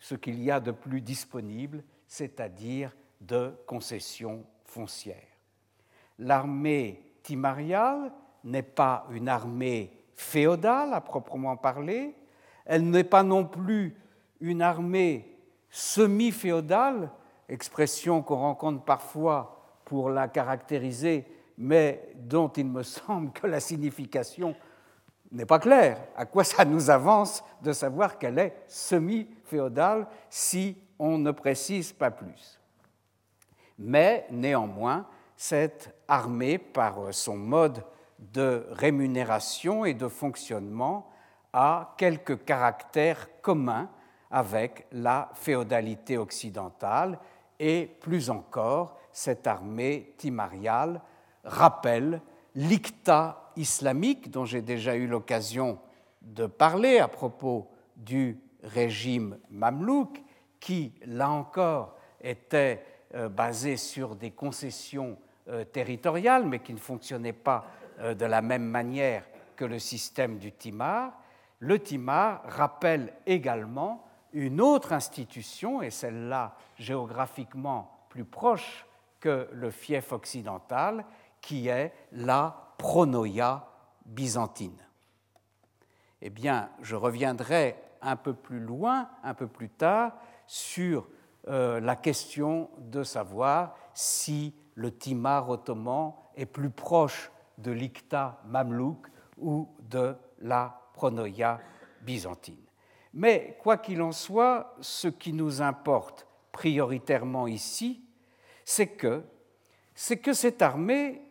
ce 0.00 0.16
qu'il 0.16 0.42
y 0.42 0.50
a 0.50 0.58
de 0.58 0.72
plus 0.72 1.00
disponible, 1.00 1.84
c'est-à-dire 2.08 2.96
de 3.20 3.54
concessions 3.66 4.44
foncières. 4.64 5.16
L'armée 6.18 7.14
timariale 7.22 8.12
n'est 8.42 8.62
pas 8.62 9.06
une 9.10 9.28
armée 9.28 10.04
féodale 10.14 10.92
à 10.94 11.00
proprement 11.00 11.56
parler, 11.56 12.14
elle 12.64 12.88
n'est 12.88 13.04
pas 13.04 13.22
non 13.22 13.44
plus 13.44 13.96
une 14.40 14.62
armée 14.62 15.36
semi-féodale, 15.70 17.10
expression 17.48 18.22
qu'on 18.22 18.36
rencontre 18.36 18.84
parfois 18.84 19.78
pour 19.84 20.10
la 20.10 20.28
caractériser, 20.28 21.26
mais 21.58 22.10
dont 22.16 22.48
il 22.48 22.66
me 22.66 22.82
semble 22.82 23.32
que 23.32 23.46
la 23.46 23.60
signification 23.60 24.54
n'est 25.30 25.46
pas 25.46 25.58
clair. 25.58 25.98
À 26.16 26.26
quoi 26.26 26.44
ça 26.44 26.64
nous 26.64 26.90
avance 26.90 27.42
de 27.62 27.72
savoir 27.72 28.18
qu'elle 28.18 28.38
est 28.38 28.56
semi-féodale 28.68 30.06
si 30.30 30.76
on 30.98 31.18
ne 31.18 31.32
précise 31.32 31.92
pas 31.92 32.10
plus? 32.10 32.60
Mais 33.78 34.26
néanmoins, 34.30 35.06
cette 35.36 35.94
armée, 36.06 36.58
par 36.58 37.12
son 37.12 37.36
mode 37.36 37.82
de 38.18 38.66
rémunération 38.70 39.84
et 39.84 39.94
de 39.94 40.06
fonctionnement, 40.06 41.10
a 41.54 41.94
quelques 41.96 42.44
caractères 42.44 43.28
communs 43.40 43.88
avec 44.30 44.86
la 44.92 45.30
féodalité 45.34 46.18
occidentale 46.18 47.18
et 47.60 47.88
plus 48.00 48.28
encore, 48.28 48.98
cette 49.12 49.46
armée 49.46 50.12
timariale 50.18 51.00
rappelle 51.44 52.20
l'icta 52.56 53.52
islamique 53.56 54.30
dont 54.30 54.44
j'ai 54.44 54.62
déjà 54.62 54.96
eu 54.96 55.06
l'occasion 55.06 55.78
de 56.20 56.46
parler 56.46 56.98
à 56.98 57.06
propos 57.06 57.70
du 57.96 58.40
régime 58.64 59.38
mamelouk, 59.50 60.20
qui, 60.58 60.94
là 61.06 61.30
encore, 61.30 61.96
était 62.20 62.84
euh, 63.14 63.28
basé 63.28 63.76
sur 63.76 64.16
des 64.16 64.30
concessions 64.32 65.16
euh, 65.48 65.64
territoriales, 65.64 66.46
mais 66.46 66.58
qui 66.60 66.72
ne 66.72 66.78
fonctionnait 66.78 67.34
pas 67.34 67.66
euh, 68.00 68.14
de 68.14 68.24
la 68.24 68.42
même 68.42 68.64
manière 68.64 69.24
que 69.54 69.64
le 69.64 69.78
système 69.78 70.38
du 70.38 70.50
Timar. 70.50 71.12
Le 71.64 71.78
Timar 71.78 72.42
rappelle 72.44 73.14
également 73.24 74.04
une 74.34 74.60
autre 74.60 74.92
institution, 74.92 75.80
et 75.80 75.88
celle-là 75.88 76.56
géographiquement 76.76 78.06
plus 78.10 78.26
proche 78.26 78.84
que 79.18 79.48
le 79.50 79.70
fief 79.70 80.12
occidental, 80.12 81.06
qui 81.40 81.68
est 81.68 81.94
la 82.12 82.74
pronoia 82.76 83.66
byzantine. 84.04 84.76
Eh 86.20 86.28
bien, 86.28 86.68
je 86.82 86.96
reviendrai 86.96 87.76
un 88.02 88.16
peu 88.16 88.34
plus 88.34 88.60
loin, 88.60 89.08
un 89.22 89.32
peu 89.32 89.46
plus 89.46 89.70
tard, 89.70 90.12
sur 90.46 91.08
euh, 91.48 91.80
la 91.80 91.96
question 91.96 92.68
de 92.76 93.02
savoir 93.02 93.74
si 93.94 94.54
le 94.74 94.94
Timar 94.94 95.48
ottoman 95.48 96.12
est 96.36 96.44
plus 96.44 96.68
proche 96.68 97.32
de 97.56 97.70
l'Ikta 97.70 98.42
mamelouk 98.44 99.06
ou 99.38 99.70
de 99.88 100.14
la 100.40 100.83
pronoia 100.94 101.60
byzantine. 102.00 102.64
Mais 103.12 103.58
quoi 103.60 103.76
qu'il 103.76 104.00
en 104.02 104.12
soit, 104.12 104.74
ce 104.80 105.08
qui 105.08 105.32
nous 105.32 105.60
importe 105.60 106.26
prioritairement 106.50 107.46
ici, 107.46 108.02
c'est 108.64 108.88
que, 108.88 109.22
que 110.22 110.32
cette 110.32 110.62
armée 110.62 111.22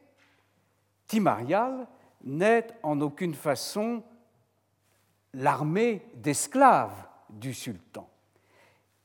timarial 1.07 1.87
n'est 2.23 2.67
en 2.83 3.01
aucune 3.01 3.33
façon 3.33 4.03
l'armée 5.33 6.05
d'esclaves 6.15 7.07
du 7.29 7.53
sultan. 7.53 8.09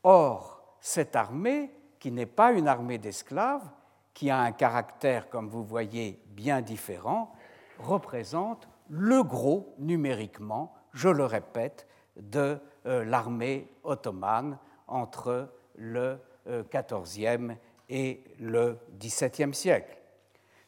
Or, 0.03 0.77
cette 0.81 1.17
armée, 1.17 1.73
qui 1.99 2.13
n'est 2.13 2.27
pas 2.27 2.53
une 2.53 2.69
armée 2.69 2.99
d'esclaves, 2.99 3.69
qui 4.15 4.31
a 4.31 4.41
un 4.41 4.53
caractère, 4.53 5.29
comme 5.29 5.49
vous 5.49 5.65
voyez, 5.65 6.21
bien 6.27 6.61
différent, 6.61 7.33
représente 7.79 8.69
le 8.89 9.23
gros 9.23 9.75
numériquement, 9.79 10.75
je 10.93 11.09
le 11.09 11.25
répète, 11.25 11.87
de 12.17 12.59
euh, 12.87 13.05
l'armée 13.05 13.69
ottomane 13.85 14.59
entre 14.87 15.51
le 15.77 16.19
XIVe 16.47 17.51
euh, 17.51 17.55
et 17.89 18.23
le 18.41 18.79
XVIIe 18.99 19.55
siècle. 19.55 19.97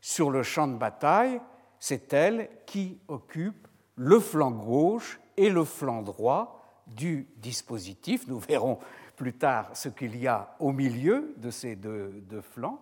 Sur 0.01 0.31
le 0.31 0.43
champ 0.43 0.69
de 0.69 0.77
bataille, 0.77 1.41
c'est 1.79 2.13
elle 2.13 2.49
qui 2.67 2.99
occupe 3.09 3.69
le 3.97 4.21
flanc 4.21 4.51
gauche 4.51 5.21
et 5.37 5.51
le 5.51 5.65
flanc 5.65 6.03
droit 6.03 6.85
du 6.87 7.29
dispositif. 7.37 8.27
Nous 8.29 8.39
verrons 8.39 8.79
plus 9.17 9.35
tard 9.35 9.71
ce 9.75 9.89
qu'il 9.89 10.17
y 10.17 10.27
a 10.27 10.57
au 10.59 10.73
milieu 10.73 11.35
de 11.37 11.51
ces 11.51 11.77
deux, 11.77 12.23
flancs. 12.43 12.81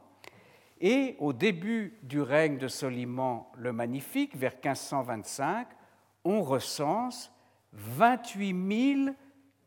Et 0.80 1.16
au 1.18 1.32
début 1.32 1.98
du 2.02 2.20
règne 2.20 2.58
de 2.58 2.68
Soliman 2.68 3.50
le 3.56 3.72
Magnifique, 3.72 4.36
vers 4.36 4.54
1525, 4.54 5.66
on 6.24 6.42
recense 6.42 7.32
28 7.72 9.16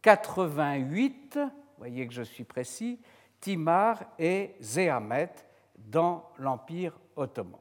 088, 0.02 1.38
vous 1.38 1.50
voyez 1.78 2.08
que 2.08 2.14
je 2.14 2.24
suis 2.24 2.44
précis, 2.44 3.00
Timar 3.40 4.04
et 4.18 4.56
Zéhamet 4.60 5.34
dans 5.78 6.30
l'Empire 6.38 6.98
ottoman. 7.16 7.60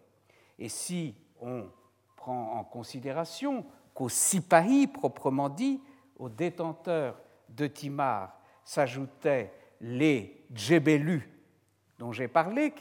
Et 0.58 0.68
si 0.68 1.14
on 1.40 1.68
prend 2.16 2.52
en 2.52 2.64
considération 2.64 3.64
qu'aux 3.94 4.08
Sipahi 4.08 4.86
proprement 4.86 5.48
dit, 5.48 5.80
aux 6.18 6.28
détenteurs 6.28 7.20
de 7.48 7.66
Timar, 7.66 8.38
s'ajoutaient 8.64 9.52
les 9.80 10.44
Djebelus 10.52 11.28
dont 12.00 12.12
j'ai 12.12 12.28
parlé, 12.28 12.72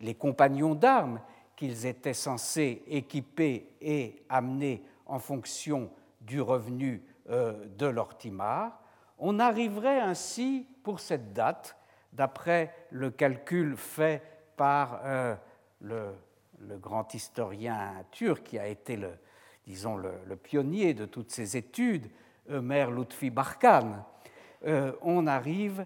les 0.00 0.14
compagnons 0.14 0.76
d'armes 0.76 1.20
qu'ils 1.56 1.86
étaient 1.86 2.14
censés 2.14 2.84
équiper 2.86 3.68
et 3.80 4.22
amener 4.28 4.84
en 5.06 5.18
fonction 5.18 5.90
du 6.20 6.40
revenu 6.40 7.02
euh, 7.30 7.66
de 7.76 7.86
leur 7.86 8.16
Timar, 8.16 8.80
on 9.18 9.40
arriverait 9.40 9.98
ainsi 9.98 10.68
pour 10.84 11.00
cette 11.00 11.32
date, 11.32 11.76
d'après 12.12 12.72
le 12.90 13.10
calcul 13.10 13.76
fait 13.76 14.22
par 14.56 15.00
euh, 15.04 15.34
le, 15.80 16.14
grand 16.78 17.12
historien 17.12 18.04
turc 18.12 18.44
qui 18.44 18.58
a 18.58 18.68
été 18.68 18.96
le, 18.96 19.10
disons, 19.66 19.96
le, 19.96 20.36
pionnier 20.36 20.94
de 20.94 21.06
toutes 21.06 21.32
ces 21.32 21.56
études, 21.56 22.08
Ömer 22.48 22.92
Lutfi 22.92 23.30
Barkan, 23.30 24.06
euh, 24.64 24.92
on 25.02 25.26
arrive 25.26 25.84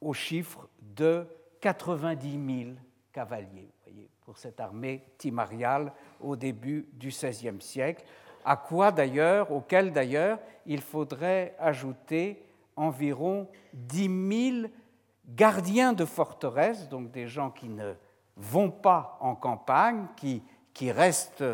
au 0.00 0.12
chiffre 0.12 0.66
de 0.80 1.24
90 1.62 2.64
000 2.64 2.76
cavaliers 3.12 3.70
voyez, 3.86 4.10
pour 4.24 4.36
cette 4.36 4.60
armée 4.60 5.04
timariale 5.16 5.92
au 6.20 6.36
début 6.36 6.88
du 6.92 7.08
XVIe 7.08 7.60
siècle, 7.60 8.04
à 8.44 8.56
quoi 8.56 8.90
d'ailleurs, 8.90 9.52
auquel 9.52 9.92
d'ailleurs 9.92 10.38
il 10.66 10.80
faudrait 10.80 11.54
ajouter 11.58 12.42
environ 12.74 13.48
10 13.74 14.60
000 14.62 14.72
gardiens 15.28 15.92
de 15.92 16.04
forteresse, 16.04 16.88
donc 16.88 17.12
des 17.12 17.28
gens 17.28 17.50
qui 17.50 17.68
ne 17.68 17.94
vont 18.36 18.70
pas 18.70 19.16
en 19.20 19.36
campagne, 19.36 20.06
qui, 20.16 20.42
qui 20.74 20.90
restent 20.90 21.44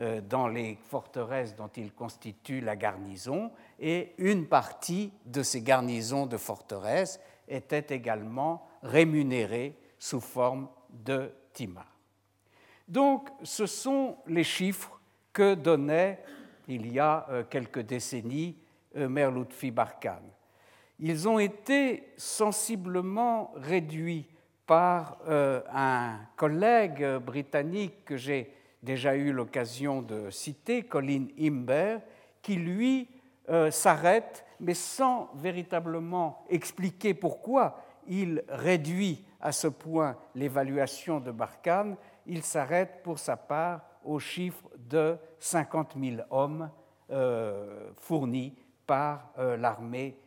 euh, 0.00 0.22
dans 0.22 0.48
les 0.48 0.78
forteresses 0.88 1.54
dont 1.54 1.70
ils 1.76 1.92
constituent 1.92 2.62
la 2.62 2.76
garnison, 2.76 3.50
et 3.78 4.14
une 4.16 4.46
partie 4.46 5.12
de 5.26 5.42
ces 5.42 5.60
garnisons 5.60 6.24
de 6.24 6.38
forteresses 6.38 7.20
était 7.48 7.94
également 7.94 8.68
rémunérée 8.82 9.76
sous 9.98 10.20
forme 10.20 10.68
de 10.90 11.30
timar. 11.52 11.86
Donc, 12.86 13.28
ce 13.42 13.66
sont 13.66 14.16
les 14.26 14.44
chiffres 14.44 14.98
que 15.32 15.54
donnait 15.54 16.20
il 16.68 16.92
y 16.92 16.98
a 16.98 17.26
euh, 17.30 17.44
quelques 17.48 17.80
décennies 17.80 18.56
euh, 18.96 19.08
Mère 19.08 19.30
Lutfi 19.30 19.70
Barkhane. 19.70 20.30
Ils 21.00 21.28
ont 21.28 21.38
été 21.38 22.12
sensiblement 22.16 23.52
réduits 23.56 24.26
par 24.66 25.18
euh, 25.28 25.62
un 25.72 26.18
collègue 26.36 27.04
britannique 27.18 28.04
que 28.04 28.16
j'ai 28.16 28.52
déjà 28.82 29.14
eu 29.16 29.32
l'occasion 29.32 30.02
de 30.02 30.30
citer, 30.30 30.82
Colin 30.82 31.26
Imber, 31.38 31.98
qui 32.42 32.56
lui 32.56 33.08
s'arrête, 33.70 34.44
mais 34.60 34.74
sans 34.74 35.30
véritablement 35.34 36.44
expliquer 36.48 37.14
pourquoi 37.14 37.80
il 38.06 38.42
réduit 38.48 39.24
à 39.40 39.52
ce 39.52 39.68
point 39.68 40.16
l'évaluation 40.34 41.20
de 41.20 41.30
Barkhane, 41.30 41.96
il 42.26 42.42
s'arrête 42.42 43.02
pour 43.02 43.18
sa 43.18 43.36
part 43.36 43.82
au 44.04 44.18
chiffre 44.18 44.68
de 44.76 45.16
50 45.38 45.94
000 46.00 46.22
hommes 46.30 46.70
euh, 47.10 47.90
fournis 47.96 48.56
par 48.86 49.32
euh, 49.38 49.56
l'armée 49.56 50.18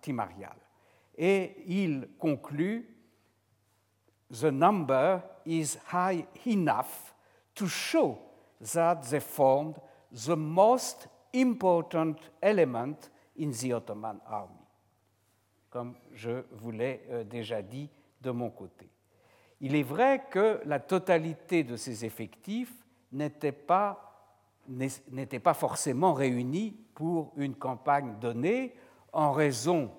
timariale. 0.00 0.56
Et 1.16 1.64
il 1.66 2.08
conclut 2.18 2.92
The 4.30 4.50
number 4.50 5.22
is 5.46 5.78
high 5.92 6.26
enough 6.46 7.14
to 7.54 7.66
show 7.68 8.18
that 8.72 9.02
they 9.08 9.20
formed 9.20 9.76
the 10.12 10.36
most 10.36 11.08
important 11.32 12.16
element 12.42 13.10
in 13.38 13.50
the 13.50 13.72
Ottoman 13.72 14.18
army, 14.26 14.66
comme 15.70 15.94
je 16.12 16.44
vous 16.52 16.70
l'ai 16.70 17.02
euh, 17.10 17.24
déjà 17.24 17.62
dit 17.62 17.90
de 18.20 18.30
mon 18.30 18.50
côté. 18.50 18.90
Il 19.60 19.74
est 19.74 19.82
vrai 19.82 20.24
que 20.30 20.60
la 20.64 20.80
totalité 20.80 21.64
de 21.64 21.76
ces 21.76 22.04
effectifs 22.04 22.74
n'était 23.12 23.52
pas, 23.52 24.32
pas 25.42 25.54
forcément 25.54 26.12
réunie 26.12 26.76
pour 26.94 27.32
une 27.36 27.54
campagne 27.54 28.18
donnée 28.20 28.74
en 29.12 29.32
raison 29.32 29.90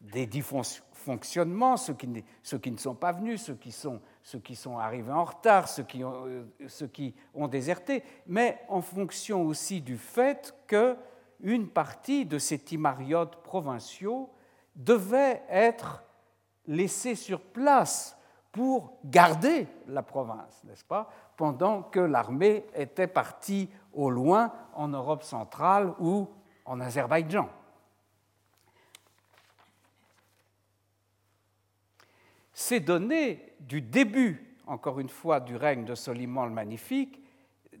des 0.00 0.26
dysfonctionnements, 0.26 1.76
ceux 1.76 1.94
qui, 1.94 2.24
ceux 2.42 2.58
qui 2.58 2.70
ne 2.70 2.78
sont 2.78 2.94
pas 2.94 3.12
venus, 3.12 3.42
ceux 3.42 3.54
qui 3.54 3.72
sont, 3.72 4.00
ceux 4.22 4.40
qui 4.40 4.56
sont 4.56 4.78
arrivés 4.78 5.12
en 5.12 5.24
retard, 5.24 5.68
ceux 5.68 5.84
qui, 5.84 6.02
ont, 6.02 6.26
euh, 6.26 6.44
ceux 6.66 6.88
qui 6.88 7.14
ont 7.34 7.48
déserté, 7.48 8.02
mais 8.26 8.60
en 8.68 8.80
fonction 8.80 9.44
aussi 9.46 9.80
du 9.80 9.96
fait 9.96 10.54
qu'une 11.40 11.68
partie 11.68 12.24
de 12.26 12.38
ces 12.38 12.58
timariotes 12.58 13.36
provinciaux 13.42 14.30
devait 14.74 15.42
être 15.48 16.02
laissée 16.66 17.14
sur 17.14 17.40
place 17.40 18.16
pour 18.52 18.98
garder 19.04 19.68
la 19.86 20.02
province, 20.02 20.64
n'est-ce 20.64 20.84
pas, 20.84 21.10
pendant 21.36 21.82
que 21.82 22.00
l'armée 22.00 22.64
était 22.74 23.06
partie 23.06 23.68
au 23.92 24.10
loin 24.10 24.52
en 24.74 24.88
Europe 24.88 25.22
centrale 25.22 25.92
ou 25.98 26.28
en 26.64 26.80
Azerbaïdjan. 26.80 27.48
Ces 32.52 32.80
données 32.80 33.54
du 33.60 33.82
début, 33.82 34.56
encore 34.66 34.98
une 34.98 35.10
fois, 35.10 35.40
du 35.40 35.56
règne 35.56 35.84
de 35.84 35.94
Soliman 35.94 36.46
le 36.46 36.52
Magnifique 36.52 37.22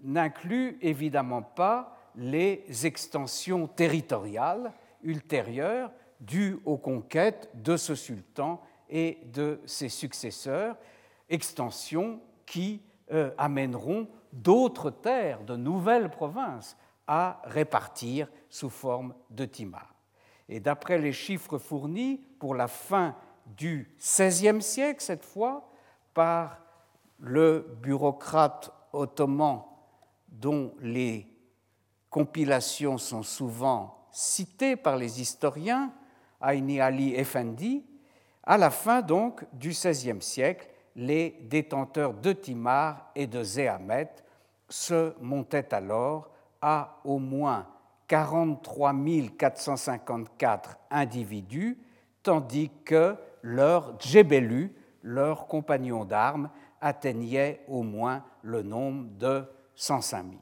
n'incluent 0.02 0.76
évidemment 0.82 1.40
pas 1.42 1.95
les 2.16 2.86
extensions 2.86 3.66
territoriales 3.66 4.72
ultérieures 5.02 5.90
dues 6.20 6.58
aux 6.64 6.78
conquêtes 6.78 7.50
de 7.54 7.76
ce 7.76 7.94
sultan 7.94 8.60
et 8.88 9.18
de 9.26 9.60
ses 9.66 9.88
successeurs, 9.88 10.76
extensions 11.28 12.20
qui 12.46 12.82
euh, 13.12 13.30
amèneront 13.36 14.08
d'autres 14.32 14.90
terres, 14.90 15.42
de 15.44 15.56
nouvelles 15.56 16.10
provinces 16.10 16.76
à 17.06 17.40
répartir 17.44 18.28
sous 18.48 18.70
forme 18.70 19.14
de 19.30 19.44
timar. 19.44 19.94
Et 20.48 20.60
d'après 20.60 20.98
les 20.98 21.12
chiffres 21.12 21.58
fournis 21.58 22.20
pour 22.38 22.54
la 22.54 22.68
fin 22.68 23.14
du 23.46 23.94
XVIe 23.98 24.62
siècle, 24.62 25.02
cette 25.02 25.24
fois, 25.24 25.68
par 26.14 26.58
le 27.18 27.76
bureaucrate 27.82 28.72
ottoman 28.92 29.62
dont 30.28 30.74
les 30.80 31.35
compilations 32.10 32.98
sont 32.98 33.22
souvent 33.22 34.06
citées 34.10 34.76
par 34.76 34.96
les 34.96 35.20
historiens, 35.20 35.92
Aini 36.42 36.80
Ali 36.80 37.14
Effendi, 37.14 37.84
à 38.42 38.56
la 38.56 38.70
fin 38.70 39.02
donc 39.02 39.44
du 39.52 39.70
XVIe 39.70 40.22
siècle, 40.22 40.68
les 40.94 41.36
détenteurs 41.42 42.14
de 42.14 42.32
Timar 42.32 43.10
et 43.14 43.26
de 43.26 43.42
Zéhamet 43.42 44.10
se 44.68 45.14
montaient 45.20 45.74
alors 45.74 46.30
à 46.62 47.00
au 47.04 47.18
moins 47.18 47.66
43 48.08 48.94
454 49.36 50.78
individus, 50.90 51.78
tandis 52.22 52.70
que 52.84 53.16
leurs 53.42 54.00
djebelu, 54.00 54.74
leurs 55.02 55.46
compagnons 55.46 56.04
d'armes, 56.04 56.50
atteignaient 56.80 57.62
au 57.68 57.82
moins 57.82 58.24
le 58.42 58.62
nombre 58.62 59.08
de 59.18 59.44
105 59.74 60.24
000. 60.24 60.36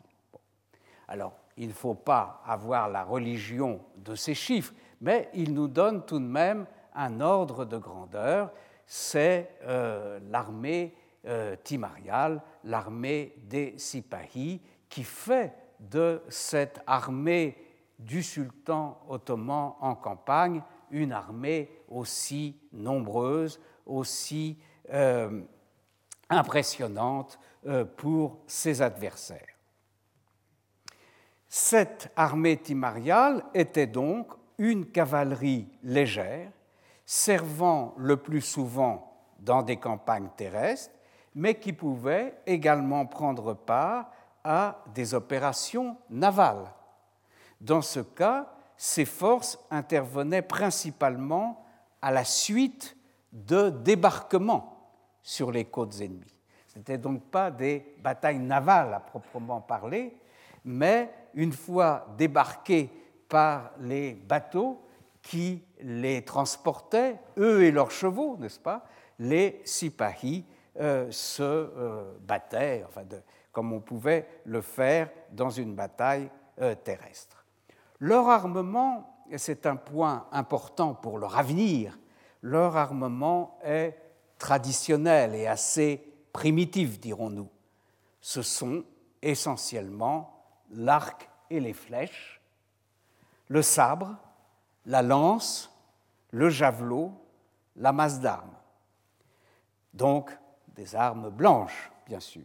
Alors, 1.09 1.35
il 1.57 1.69
ne 1.69 1.73
faut 1.73 1.95
pas 1.95 2.43
avoir 2.47 2.89
la 2.89 3.05
religion 3.05 3.81
de 3.97 4.15
ces 4.15 4.35
chiffres, 4.35 4.75
mais 5.01 5.29
ils 5.35 5.53
nous 5.53 5.69
donnent 5.69 6.05
tout 6.05 6.19
de 6.19 6.25
même 6.25 6.67
un 6.95 7.21
ordre 7.21 7.65
de 7.65 7.77
grandeur, 7.77 8.53
c'est 8.87 9.57
euh, 9.65 10.19
l'armée 10.31 10.95
euh, 11.27 11.57
timariale, 11.63 12.43
l'armée 12.65 13.35
des 13.45 13.75
Sipahis, 13.79 14.61
qui 14.89 15.05
fait 15.05 15.53
de 15.81 16.23
cette 16.29 16.81
armée 16.87 17.57
du 17.99 18.23
sultan 18.23 19.01
ottoman 19.09 19.75
en 19.81 19.95
campagne 19.95 20.63
une 20.91 21.13
armée 21.13 21.71
aussi 21.89 22.57
nombreuse, 22.73 23.61
aussi 23.87 24.59
euh, 24.93 25.43
impressionnante 26.29 27.39
pour 27.97 28.39
ses 28.47 28.83
adversaires. 28.83 29.54
Cette 31.57 32.11
armée 32.17 32.57
timariale 32.57 33.45
était 33.55 33.87
donc 33.87 34.27
une 34.59 34.87
cavalerie 34.87 35.69
légère 35.85 36.51
servant 37.07 37.95
le 37.97 38.17
plus 38.17 38.41
souvent 38.41 39.23
dans 39.39 39.63
des 39.63 39.77
campagnes 39.77 40.31
terrestres, 40.37 40.91
mais 41.33 41.55
qui 41.55 41.73
pouvait 41.73 42.35
également 42.45 43.07
prendre 43.07 43.55
part 43.55 44.11
à 44.43 44.83
des 44.97 45.15
opérations 45.15 45.97
navales. 46.11 46.67
Dans 47.61 47.83
ce 47.83 48.01
cas, 48.01 48.53
ces 48.77 49.05
forces 49.05 49.57
intervenaient 49.71 50.43
principalement 50.43 51.65
à 52.03 52.11
la 52.11 52.25
suite 52.25 52.97
de 53.31 53.71
débarquements 53.71 54.91
sur 55.23 55.53
les 55.53 55.67
côtes 55.67 56.01
ennemies. 56.01 56.35
Ce 56.67 56.79
n'étaient 56.79 56.99
donc 56.99 57.23
pas 57.31 57.53
des 57.53 57.95
batailles 58.03 58.41
navales 58.41 58.93
à 58.93 58.99
proprement 58.99 59.61
parler, 59.61 60.17
mais 60.65 61.13
une 61.35 61.53
fois 61.53 62.07
débarqués 62.17 62.91
par 63.29 63.73
les 63.81 64.15
bateaux, 64.15 64.85
qui 65.25 65.65
les 65.81 66.23
transportaient, 66.23 67.19
eux 67.39 67.65
et 67.65 67.71
leurs 67.71 67.91
chevaux, 67.91 68.37
n'est-ce 68.39 68.61
pas 68.61 68.85
Les 69.19 69.63
Sipahis 69.65 70.45
euh, 70.79 71.11
se 71.11 71.43
euh, 71.43 72.13
battaient, 72.21 72.85
enfin 72.87 73.03
comme 73.53 73.73
on 73.73 73.81
pouvait 73.81 74.29
le 74.45 74.61
faire 74.61 75.09
dans 75.33 75.51
une 75.51 75.75
bataille 75.75 76.29
euh, 76.61 76.75
terrestre. 76.75 77.45
Leur 78.01 78.29
armement, 78.29 79.25
c'est 79.37 79.67
un 79.67 79.77
point 79.77 80.27
important 80.33 80.95
pour 80.95 81.19
leur 81.19 81.39
avenir, 81.39 81.99
leur 82.43 82.77
armement 82.77 83.59
est 83.65 83.97
traditionnel 84.39 85.35
et 85.35 85.47
assez 85.47 86.05
primitif, 86.33 87.01
dirons-nous. 87.01 87.49
Ce 88.21 88.43
sont 88.43 88.85
essentiellement 89.23 90.34
l'arc 90.75 91.29
et 91.51 91.61
les 91.61 91.73
flèches, 91.73 92.41
le 93.49 93.63
sabre, 93.63 94.17
la 94.87 95.03
lance, 95.03 95.71
le 96.31 96.49
javelot, 96.49 97.13
la 97.77 97.93
masse 97.93 98.21
d'armes. 98.21 98.57
Donc 99.93 100.37
des 100.69 100.95
armes 100.97 101.31
blanches, 101.31 101.91
bien 102.07 102.21
sûr. 102.21 102.43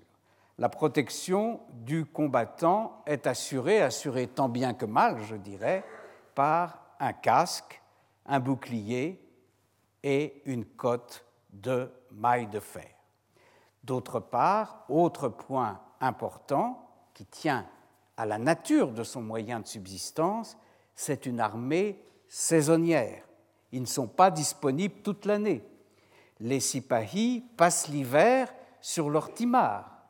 La 0.58 0.70
protection 0.70 1.62
du 1.72 2.06
combattant 2.06 3.02
est 3.06 3.28
assurée, 3.28 3.82
assurée 3.82 4.28
tant 4.28 4.50
bien 4.50 4.74
que 4.74 4.86
mal, 4.86 5.18
je 5.24 5.36
dirais, 5.36 5.86
par 6.36 6.80
un 7.00 7.14
casque, 7.14 7.82
un 8.26 8.40
bouclier, 8.40 9.26
et 10.04 10.42
une 10.46 10.66
cote 10.66 11.26
de 11.52 11.92
mailles 12.12 12.48
de 12.48 12.60
fer. 12.60 12.90
D'autre 13.84 14.20
part, 14.20 14.86
autre 14.90 15.30
point 15.30 15.80
important 16.00 16.90
qui 17.14 17.26
tient 17.26 17.66
à 18.20 18.26
la 18.26 18.38
nature 18.38 18.92
de 18.92 19.04
son 19.04 19.22
moyen 19.22 19.62
de 19.62 19.66
subsistance, 19.66 20.58
c'est 20.94 21.26
une 21.26 21.40
armée 21.40 22.04
saisonnière. 22.28 23.24
Ils 23.72 23.80
ne 23.80 23.88
sont 23.88 24.10
pas 24.10 24.30
disponibles 24.30 25.02
toute 25.04 25.26
l'année. 25.26 25.64
Les 26.42 26.60
sipahis 26.60 27.46
passent 27.56 27.88
l'hiver 27.88 28.54
sur 28.82 29.10
leur 29.10 29.34
timar 29.34 30.04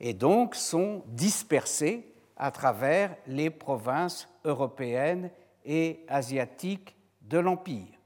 et 0.00 0.14
donc 0.14 0.56
sont 0.56 1.04
dispersés 1.06 2.12
à 2.36 2.50
travers 2.50 3.14
les 3.28 3.50
provinces 3.50 4.28
européennes 4.44 5.30
et 5.64 6.04
asiatiques 6.08 6.96
de 7.20 7.38
l'Empire. 7.38 8.00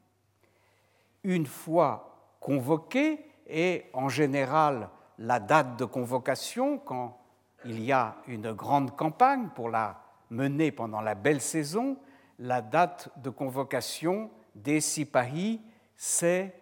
Une 1.25 1.47
fois 1.47 2.37
convoqués, 2.39 3.25
et 3.47 3.87
en 3.95 4.11
général 4.11 4.91
la 5.17 5.41
date 5.41 5.79
de 5.79 5.87
convocation, 5.87 6.77
quand 6.77 7.22
il 7.65 7.83
y 7.83 7.93
a 7.93 8.17
une 8.27 8.53
grande 8.53 8.97
campagne 8.97 9.49
pour 9.55 9.69
la 9.69 10.01
mener 10.31 10.73
pendant 10.73 11.01
la 11.01 11.15
belle 11.15 11.41
saison, 11.41 11.97
la 12.39 12.63
date 12.63 13.11
de 13.19 13.31
convocation 13.31 14.31
des 14.55 14.81
Sipahis, 14.81 15.61
c'est 15.97 16.55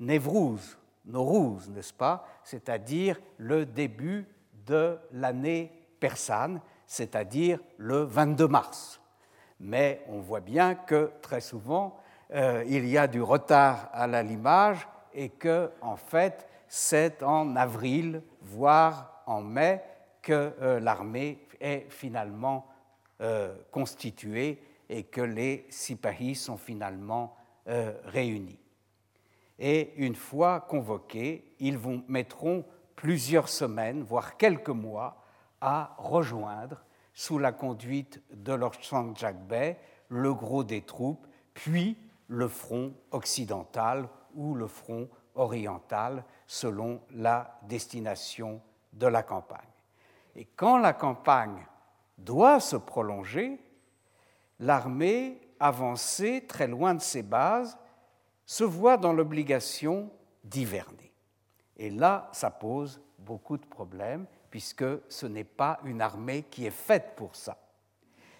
Nevrouz, 0.00 0.78
Norouz, 1.04 1.68
n'est-ce 1.70 1.92
pas? 1.92 2.26
C'est-à-dire 2.42 3.20
le 3.36 3.66
début 3.66 4.26
de 4.66 4.98
l'année 5.12 5.72
persane, 6.00 6.60
c'est-à-dire 6.86 7.60
le 7.76 8.02
22 8.02 8.48
mars. 8.48 9.00
Mais 9.60 10.04
on 10.08 10.20
voit 10.20 10.40
bien 10.40 10.74
que 10.74 11.10
très 11.22 11.40
souvent, 11.40 11.98
euh, 12.34 12.64
il 12.66 12.86
y 12.88 12.98
a 12.98 13.06
du 13.06 13.22
retard 13.22 13.88
à 13.92 14.06
l'allumage 14.06 14.86
et 15.14 15.30
que, 15.30 15.70
en 15.80 15.96
fait, 15.96 16.46
c'est 16.68 17.22
en 17.22 17.56
avril, 17.56 18.22
voire 18.42 19.22
en 19.26 19.40
mai, 19.40 19.82
que 20.28 20.52
euh, 20.60 20.78
l'armée 20.78 21.38
est 21.58 21.86
finalement 21.88 22.66
euh, 23.22 23.56
constituée 23.70 24.62
et 24.90 25.04
que 25.04 25.22
les 25.22 25.66
sipahis 25.70 26.34
sont 26.34 26.58
finalement 26.58 27.34
réunis. 28.04 28.58
Et 29.58 29.92
une 29.96 30.14
fois 30.14 30.60
convoqués, 30.60 31.54
ils 31.58 31.76
vont, 31.76 32.02
mettront 32.08 32.64
plusieurs 32.96 33.50
semaines, 33.50 34.02
voire 34.02 34.38
quelques 34.38 34.70
mois, 34.70 35.22
à 35.60 35.94
rejoindre, 35.98 36.82
sous 37.12 37.38
la 37.38 37.52
conduite 37.52 38.22
de 38.32 38.54
leur 38.54 38.72
Bey, 39.46 39.76
le 40.08 40.32
gros 40.32 40.64
des 40.64 40.80
troupes, 40.80 41.26
puis 41.52 41.98
le 42.28 42.48
front 42.48 42.94
occidental 43.10 44.08
ou 44.34 44.54
le 44.54 44.66
front 44.66 45.08
oriental 45.34 46.24
selon 46.46 47.02
la 47.10 47.60
destination 47.68 48.62
de 48.94 49.06
la 49.06 49.22
campagne. 49.22 49.77
Et 50.38 50.44
quand 50.44 50.78
la 50.78 50.92
campagne 50.92 51.66
doit 52.16 52.60
se 52.60 52.76
prolonger, 52.76 53.58
l'armée 54.60 55.40
avancée 55.58 56.44
très 56.46 56.68
loin 56.68 56.94
de 56.94 57.00
ses 57.00 57.24
bases 57.24 57.76
se 58.46 58.62
voit 58.62 58.96
dans 58.96 59.12
l'obligation 59.12 60.08
d'hiverner. 60.44 61.12
Et 61.76 61.90
là, 61.90 62.28
ça 62.30 62.52
pose 62.52 63.00
beaucoup 63.18 63.58
de 63.58 63.66
problèmes 63.66 64.26
puisque 64.48 64.84
ce 65.08 65.26
n'est 65.26 65.42
pas 65.42 65.80
une 65.82 66.00
armée 66.00 66.44
qui 66.44 66.66
est 66.66 66.70
faite 66.70 67.14
pour 67.16 67.34
ça. 67.34 67.58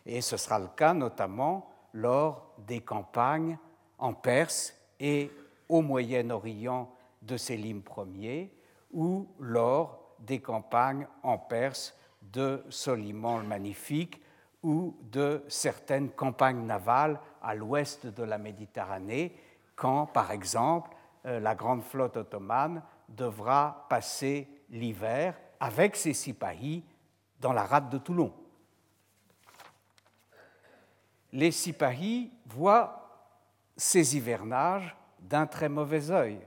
Et 0.06 0.20
ce 0.20 0.36
sera 0.36 0.60
le 0.60 0.68
cas 0.68 0.94
notamment 0.94 1.68
lors 1.92 2.54
des 2.58 2.80
campagnes 2.80 3.58
en 3.98 4.14
Perse 4.14 4.72
et 5.00 5.32
au 5.68 5.82
Moyen-Orient 5.82 6.94
de 7.22 7.36
Sélim 7.36 7.82
Ier 8.14 8.56
ou 8.92 9.26
lors 9.40 10.07
des 10.20 10.40
campagnes 10.40 11.06
en 11.22 11.38
Perse 11.38 11.94
de 12.22 12.62
Soliman 12.68 13.38
le 13.38 13.46
Magnifique 13.46 14.22
ou 14.62 14.96
de 15.02 15.44
certaines 15.48 16.10
campagnes 16.10 16.64
navales 16.64 17.20
à 17.42 17.54
l'ouest 17.54 18.06
de 18.06 18.22
la 18.22 18.38
Méditerranée, 18.38 19.34
quand, 19.76 20.06
par 20.06 20.30
exemple, 20.30 20.90
euh, 21.26 21.40
la 21.40 21.54
grande 21.54 21.82
flotte 21.82 22.16
ottomane 22.16 22.82
devra 23.08 23.86
passer 23.88 24.48
l'hiver 24.70 25.34
avec 25.60 25.96
ses 25.96 26.12
sipahis 26.12 26.84
dans 27.40 27.52
la 27.52 27.64
rade 27.64 27.88
de 27.88 27.98
Toulon. 27.98 28.32
Les 31.32 31.52
sipahis 31.52 32.32
voient 32.46 32.98
ces 33.76 34.16
hivernages 34.16 34.96
d'un 35.20 35.46
très 35.46 35.68
mauvais 35.68 36.10
œil, 36.10 36.40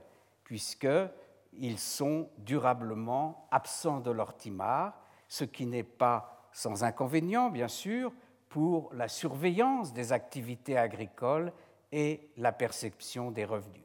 puisqu'ils 1.52 1.78
sont 1.78 2.28
durablement 2.38 3.46
absents 3.50 4.00
de 4.00 4.10
leur 4.10 4.36
timar, 4.36 4.98
ce 5.28 5.44
qui 5.44 5.66
n'est 5.66 5.82
pas 5.82 6.48
sans 6.52 6.84
inconvénient, 6.84 7.50
bien 7.50 7.68
sûr, 7.68 8.12
pour 8.48 8.92
la 8.92 9.08
surveillance 9.08 9.92
des 9.92 10.12
activités 10.12 10.76
agricoles 10.76 11.52
et 11.90 12.28
la 12.36 12.52
perception 12.52 13.30
des 13.30 13.44
revenus. 13.44 13.84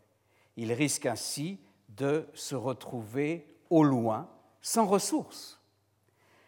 Ils 0.58 0.74
risquent 0.74 1.06
ainsi 1.06 1.60
de 1.90 2.28
se 2.34 2.56
retrouver 2.56 3.48
au 3.70 3.84
loin, 3.84 4.28
sans 4.62 4.86
ressources. 4.86 5.62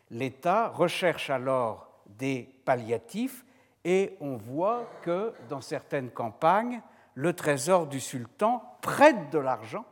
L'État 0.09 0.69
recherche 0.69 1.29
alors 1.29 1.87
des 2.07 2.49
palliatifs 2.65 3.45
et 3.85 4.17
on 4.19 4.35
voit 4.35 4.89
que 5.03 5.33
dans 5.47 5.61
certaines 5.61 6.09
campagnes, 6.09 6.81
le 7.13 7.33
trésor 7.33 7.87
du 7.87 7.99
sultan 7.99 8.63
prête 8.81 9.29
de 9.29 9.39
l'argent, 9.39 9.85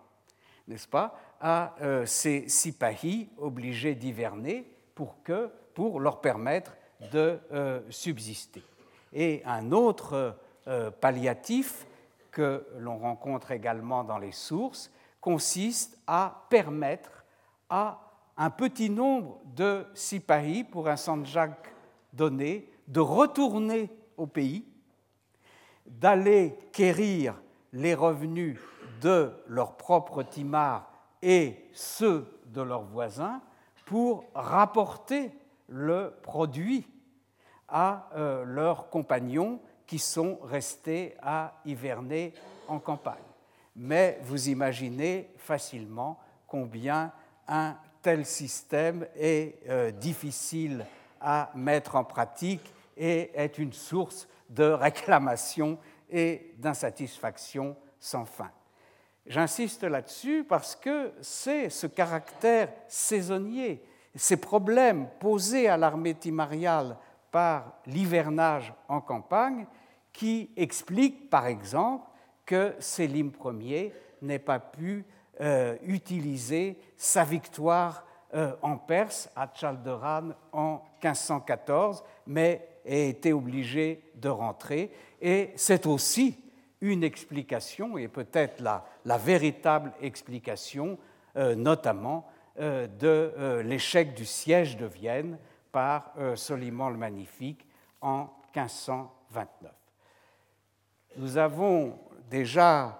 n'est-ce 0.68 0.88
pas, 0.88 1.18
à 1.40 1.76
euh, 1.82 2.06
ces 2.06 2.50
sipahis 2.50 3.30
obligés 3.38 3.96
d'hiverner 3.96 4.70
pour, 4.96 6.00
leur 6.00 6.22
permettre 6.22 6.76
de 7.12 7.40
euh, 7.52 7.82
subsister. 7.90 8.64
Et 9.14 9.42
un 9.46 9.72
autre 9.72 10.36
euh, 10.68 10.92
palliatif 10.92 11.86
que 12.32 12.66
l'on 12.78 12.98
rencontre 12.98 13.52
également 13.52 14.04
dans 14.04 14.18
les 14.18 14.32
sources 14.32 14.92
consiste 15.22 15.98
à 16.08 16.46
permettre 16.50 17.24
à 17.70 18.02
un 18.38 18.50
petit 18.50 18.90
nombre 18.90 19.40
de 19.46 19.86
sipahis 19.94 20.64
pour 20.64 20.88
un 20.88 20.96
sanjak 20.96 21.74
donné 22.14 22.70
de 22.88 23.00
retourner 23.00 23.90
au 24.16 24.28
pays, 24.28 24.66
d'aller 25.86 26.58
quérir 26.72 27.36
les 27.74 27.94
revenus 27.94 28.60
de 29.02 29.32
leur 29.48 29.78
propre 29.78 30.24
timar 30.24 30.92
et 31.22 31.68
ceux 31.74 32.28
de 32.46 32.62
leurs 32.62 32.84
voisins 32.84 33.42
pour 33.86 34.26
rapporter 34.34 35.32
le 35.68 36.14
produit 36.22 36.88
à 37.68 38.10
euh, 38.16 38.44
leurs 38.46 38.90
compagnons 38.90 39.60
qui 39.86 40.00
sont 40.00 40.40
restés 40.44 41.16
à 41.22 41.54
hiverner 41.66 42.34
en 42.68 42.80
campagne. 42.80 43.16
Mais 43.76 44.20
vous 44.24 44.50
imaginez 44.50 45.30
facilement 45.38 46.20
combien 46.48 47.12
un 47.48 47.78
tel 48.02 48.26
système 48.26 49.08
est 49.16 49.60
euh, 49.70 49.92
difficile 49.92 50.86
à 51.22 51.52
mettre 51.56 51.96
en 51.96 52.04
pratique 52.04 52.74
et 52.96 53.32
est 53.34 53.58
une 53.58 53.74
source 53.74 54.28
de 54.50 54.64
réclamation 54.64 55.78
et 56.10 56.54
d'insatisfaction 56.58 57.76
sans 58.00 58.26
fin. 58.26 58.50
J'insiste 59.28 59.84
là-dessus 59.84 60.46
parce 60.48 60.76
que 60.76 61.12
c'est 61.22 61.70
ce 61.70 61.88
caractère 61.88 62.70
saisonnier, 62.88 63.84
ces 64.16 64.38
problèmes 64.38 65.08
posés 65.20 65.68
à 65.68 65.78
l'armée 65.78 66.16
timariale 66.16 66.98
par 67.30 67.74
l'hivernage 67.86 68.74
en 68.88 69.02
campagne 69.02 69.68
qui 70.14 70.50
expliquent 70.56 71.30
par 71.30 71.46
exemple 71.46 72.08
que 72.46 72.74
Sélim 72.80 73.32
Ier 73.60 73.94
n'ait 74.22 74.40
pas 74.40 74.60
pu 74.60 75.06
euh, 75.42 75.76
utiliser 75.84 76.80
sa 76.96 77.24
victoire 77.24 78.06
euh, 78.34 78.54
en 78.62 78.78
Perse 78.78 79.30
à 79.36 79.48
Chalderan 79.54 80.30
en 80.52 80.82
1514, 81.04 82.04
mais 82.26 82.68
a 82.86 82.96
été 82.96 83.34
obligé 83.34 84.02
de 84.16 84.30
rentrer. 84.30 84.92
Et 85.22 85.52
c'est 85.56 85.86
aussi 85.86 86.38
une 86.82 87.04
explication, 87.04 87.98
et 87.98 88.08
peut-être 88.08 88.62
la, 88.62 89.18
véritable 89.18 89.94
explication, 90.02 90.98
euh, 91.36 91.56
notamment 91.56 92.28
euh, 92.60 92.88
de 92.88 93.34
euh, 93.38 93.64
l'échec 93.64 94.14
du 94.14 94.26
siège 94.26 94.78
de 94.78 94.86
Vienne 94.86 95.38
par 95.72 96.14
Soliman 96.36 96.90
le 96.90 96.98
Magnifique 96.98 97.68
en 98.02 98.30
1529. 98.56 99.72
Nous 101.18 101.38
avons 101.38 102.00
déjà 102.32 103.00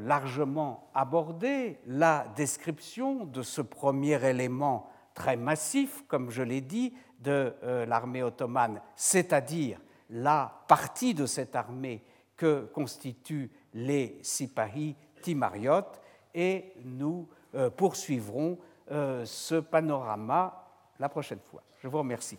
largement 0.00 0.90
abordé 0.92 1.78
la 1.86 2.26
description 2.36 3.24
de 3.24 3.40
ce 3.40 3.62
premier 3.62 4.22
élément 4.22 4.90
très 5.14 5.36
massif, 5.36 6.04
comme 6.08 6.30
je 6.30 6.42
l'ai 6.42 6.60
dit, 6.60 6.92
de 7.20 7.54
l'armée 7.88 8.22
ottomane, 8.22 8.82
c'est-à-dire 8.96 9.78
la 10.10 10.52
partie 10.68 11.14
de 11.14 11.24
cette 11.24 11.56
armée 11.56 12.02
que 12.36 12.68
constituent 12.72 13.50
les 13.72 14.18
sipahis 14.22 14.96
Tim 15.22 15.36
Marriott 15.36 16.00
et 16.34 16.72
nous 16.84 17.28
poursuivrons 17.76 18.58
ce 18.88 19.60
panorama 19.60 20.64
la 20.98 21.08
prochaine 21.08 21.38
fois. 21.50 21.62
Je 21.82 21.88
vous 21.88 21.98
remercie. 21.98 22.38